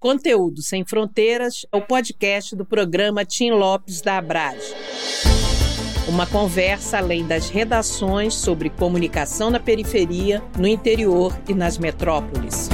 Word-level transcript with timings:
Conteúdo 0.00 0.62
Sem 0.62 0.84
Fronteiras 0.84 1.66
é 1.72 1.76
o 1.76 1.82
podcast 1.82 2.54
do 2.54 2.64
programa 2.64 3.24
Tim 3.24 3.50
Lopes 3.50 4.00
da 4.00 4.18
Abrage. 4.18 4.72
Uma 6.08 6.24
conversa 6.24 6.98
além 6.98 7.26
das 7.26 7.50
redações 7.50 8.34
sobre 8.34 8.70
comunicação 8.70 9.50
na 9.50 9.58
periferia, 9.58 10.40
no 10.56 10.68
interior 10.68 11.36
e 11.48 11.52
nas 11.52 11.78
metrópoles. 11.78 12.68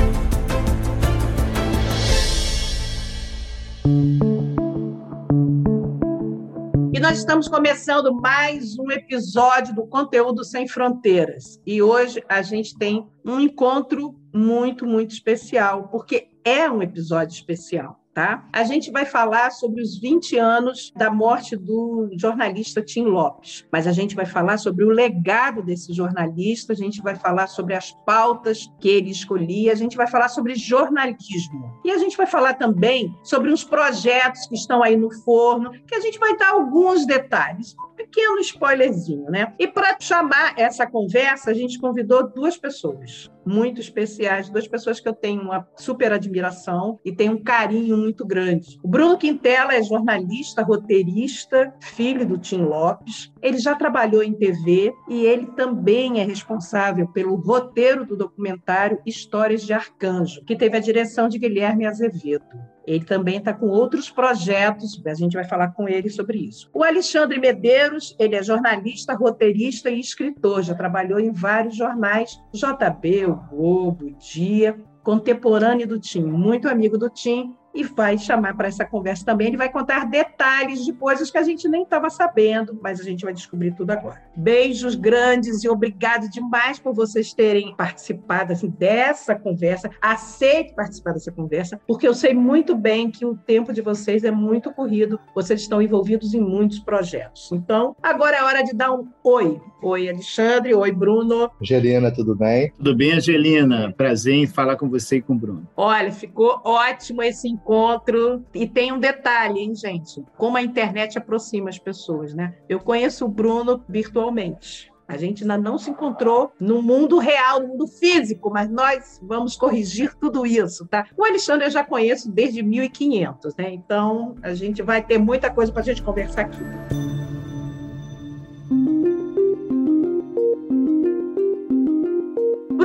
E 6.93 7.01
nós 7.01 7.17
estamos 7.17 7.49
começando 7.49 8.15
mais 8.15 8.79
um 8.79 8.91
episódio 8.91 9.75
do 9.75 9.87
Conteúdo 9.87 10.45
Sem 10.45 10.69
Fronteiras. 10.69 11.59
E 11.67 11.81
hoje 11.81 12.23
a 12.29 12.43
gente 12.43 12.77
tem 12.77 13.09
um 13.25 13.41
encontro 13.41 14.15
muito, 14.31 14.85
muito 14.85 15.13
especial, 15.13 15.89
porque 15.89 16.34
é 16.45 16.71
um 16.71 16.83
episódio 16.83 17.35
especial. 17.35 18.04
Tá? 18.15 18.47
A 18.53 18.63
gente 18.63 18.93
vai 18.93 19.05
falar 19.05 19.51
sobre 19.51 19.83
os 19.83 19.99
20 19.99 20.39
anos 20.39 20.93
da 20.95 21.11
morte 21.11 21.57
do 21.57 22.09
jornalista 22.17 22.81
Tim 22.81 23.07
Lopes, 23.07 23.67
mas 23.73 23.89
a 23.89 23.93
gente 23.93 24.15
vai 24.15 24.25
falar 24.25 24.57
sobre 24.57 24.85
o 24.85 24.89
legado 24.89 25.65
desse 25.65 25.93
jornalista, 25.93 26.73
a 26.73 26.77
gente 26.77 27.03
vai 27.03 27.17
falar 27.17 27.49
sobre 27.49 27.75
as 27.75 27.91
pautas 28.07 28.71
que 28.81 28.89
ele 28.89 29.11
escolhia, 29.11 29.73
a 29.73 29.75
gente 29.75 29.97
vai 29.97 30.07
falar 30.07 30.29
sobre 30.29 30.55
jornalismo. 30.55 31.81
E 31.85 31.91
a 31.91 31.99
gente 31.99 32.17
vai 32.17 32.27
falar 32.27 32.55
também 32.55 33.13
sobre 33.25 33.51
os 33.51 33.65
projetos 33.65 34.47
que 34.47 34.55
estão 34.55 34.81
aí 34.81 34.97
no 34.97 35.13
forno, 35.25 35.73
que 35.85 35.97
a 35.97 36.01
gente 36.01 36.17
vai 36.17 36.37
dar 36.37 36.51
alguns 36.51 37.05
detalhes, 37.05 37.75
pequeno 37.97 38.39
spoilerzinho, 38.39 39.29
né? 39.31 39.53
E 39.59 39.67
para 39.67 39.97
chamar 40.01 40.55
essa 40.57 40.87
conversa, 40.87 41.51
a 41.51 41.55
gente 41.55 41.81
convidou 41.81 42.29
duas 42.29 42.57
pessoas 42.57 43.31
muito 43.47 43.81
especiais, 43.81 44.49
duas 44.49 44.67
pessoas 44.67 45.01
que 45.01 45.09
eu 45.09 45.15
tenho 45.15 45.43
uma 45.43 45.67
super 45.77 46.13
admiração 46.13 46.99
e 47.05 47.13
tenho 47.13 47.35
um 47.35 47.43
carinho 47.43 47.97
muito 48.05 48.25
grande. 48.25 48.79
O 48.83 48.89
Bruno 48.89 49.17
Quintela 49.17 49.75
é 49.75 49.83
jornalista, 49.83 50.63
roteirista, 50.63 51.75
filho 51.81 52.27
do 52.27 52.37
Tim 52.37 52.63
Lopes. 52.63 53.33
Ele 53.41 53.59
já 53.59 53.75
trabalhou 53.75 54.23
em 54.23 54.35
TV 54.35 54.93
e 55.09 55.25
ele 55.25 55.47
também 55.47 56.21
é 56.21 56.25
responsável 56.25 57.09
pelo 57.09 57.35
roteiro 57.35 58.05
do 58.05 58.17
documentário 58.17 59.01
Histórias 59.07 59.63
de 59.63 59.73
Arcanjo, 59.73 60.45
que 60.45 60.57
teve 60.57 60.77
a 60.77 60.81
direção 60.81 61.29
de 61.29 61.39
Guilherme 61.39 61.87
Azevedo. 61.87 62.45
Ele 62.87 63.05
também 63.05 63.39
está 63.39 63.55
com 63.55 63.67
outros 63.67 64.11
projetos, 64.11 65.01
a 65.07 65.15
gente 65.15 65.33
vai 65.33 65.45
falar 65.45 65.69
com 65.69 65.89
ele 65.89 66.11
sobre 66.11 66.39
isso. 66.39 66.69
O 66.75 66.85
Alexandre 66.85 67.41
Medeiros, 67.41 68.15
ele 68.19 68.37
é 68.37 68.43
jornalista, 68.43 69.15
roteirista 69.15 69.89
e 69.89 69.99
escritor, 69.99 70.63
já 70.63 70.75
trabalhou 70.75 71.19
em 71.19 71.33
vários 71.33 71.77
jornais, 71.77 72.39
JB, 72.53 73.27
o 73.27 73.37
Globo, 73.51 74.15
Dia, 74.19 74.79
contemporâneo 75.03 75.87
do 75.87 75.99
Tim, 75.99 76.25
muito 76.25 76.69
amigo 76.69 76.99
do 76.99 77.09
Tim, 77.09 77.55
e 77.75 77.83
vai 77.83 78.17
chamar 78.17 78.57
para 78.57 78.69
essa 78.69 78.85
conversa 78.85 79.25
também. 79.25 79.49
Ele 79.49 79.57
vai 79.57 79.71
contar 79.71 80.07
detalhes 80.07 80.85
de 80.85 80.93
coisas 80.93 81.31
que 81.31 81.39
a 81.39 81.43
gente 81.43 81.69
nem 81.69 81.83
estava 81.83 82.09
sabendo, 82.09 82.79
mas 82.81 83.01
a 83.01 83.03
gente 83.03 83.25
vai 83.25 83.35
descobrir 83.35 83.75
tudo 83.75 83.91
agora. 83.91 84.23
Beijos 84.37 84.95
grandes 84.95 85.65
e 85.65 85.69
obrigado 85.69 86.31
demais 86.31 86.79
por 86.79 86.95
vocês 86.95 87.35
terem 87.35 87.75
participado 87.77 88.53
assim, 88.53 88.71
dessa 88.71 89.35
conversa. 89.35 89.91
Aceite 90.01 90.75
participar 90.75 91.13
dessa 91.13 91.33
conversa, 91.33 91.81
porque 91.87 92.07
eu 92.07 92.15
sei 92.15 92.35
muito 92.35 92.77
bem 92.77 93.11
que 93.11 93.27
o 93.27 93.37
tempo 93.37 93.73
de 93.73 93.81
vocês 93.81 94.25
é 94.25 94.31
muito 94.31 94.73
corrido, 94.73 95.19
vocês 95.35 95.63
estão 95.63 95.83
envolvidos 95.83 96.35
em 96.35 96.41
muitos 96.41 96.79
projetos. 96.79 97.51
Então, 97.53 97.97
agora 98.03 98.37
é 98.37 98.43
hora 98.43 98.63
de 98.63 98.73
dar 98.73 98.93
um 98.93 99.09
oi. 99.25 99.61
Oi, 99.83 100.09
Alexandre. 100.09 100.75
Oi, 100.75 100.93
Bruno. 100.93 101.51
Angelina, 101.61 102.11
tudo 102.11 102.35
bem? 102.35 102.73
Tudo 102.77 102.97
bem, 102.97 103.13
Angelina. 103.13 103.93
Prazer 103.95 104.35
em 104.35 104.47
falar 104.47 104.77
com 104.77 104.89
você 104.89 105.17
e 105.17 105.23
com 105.23 105.35
o 105.35 105.39
Bruno. 105.39 105.69
Olha, 105.77 106.11
ficou 106.11 106.61
ótimo 106.65 107.23
esse 107.23 107.49
encontro. 107.65 108.45
E 108.55 108.69
tem 108.69 108.93
um 108.93 109.01
detalhe, 109.01 109.61
hein, 109.61 109.75
gente? 109.75 110.23
Como 110.37 110.57
a 110.57 110.63
internet 110.63 111.17
aproxima 111.17 111.71
as 111.71 111.79
pessoas, 111.79 112.35
né? 112.35 112.55
Eu 112.69 112.79
conheço 112.79 113.25
o 113.25 113.29
Bruno 113.29 113.83
virtualmente. 113.89 114.93
A 115.07 115.19
gente 115.19 115.43
ainda 115.43 115.59
não 115.59 115.77
se 115.77 115.91
encontrou 115.91 116.51
no 116.59 116.81
mundo 116.81 117.19
real, 117.19 117.61
no 117.61 117.69
mundo 117.69 117.87
físico, 117.87 118.51
mas 118.51 118.71
nós 118.71 119.21
vamos 119.23 119.55
corrigir 119.55 120.15
tudo 120.19 120.47
isso, 120.47 120.87
tá? 120.87 121.07
O 121.17 121.25
Alexandre 121.25 121.67
eu 121.67 121.71
já 121.71 121.85
conheço 121.85 122.31
desde 122.33 122.63
1500, 122.63 123.55
né? 123.57 123.71
Então 123.71 124.35
a 124.43 124.55
gente 124.55 124.83
vai 124.83 125.03
ter 125.03 125.19
muita 125.19 125.51
coisa 125.51 125.71
para 125.71 125.83
a 125.83 125.85
gente 125.85 126.03
conversar 126.03 126.43
aqui. 126.43 127.24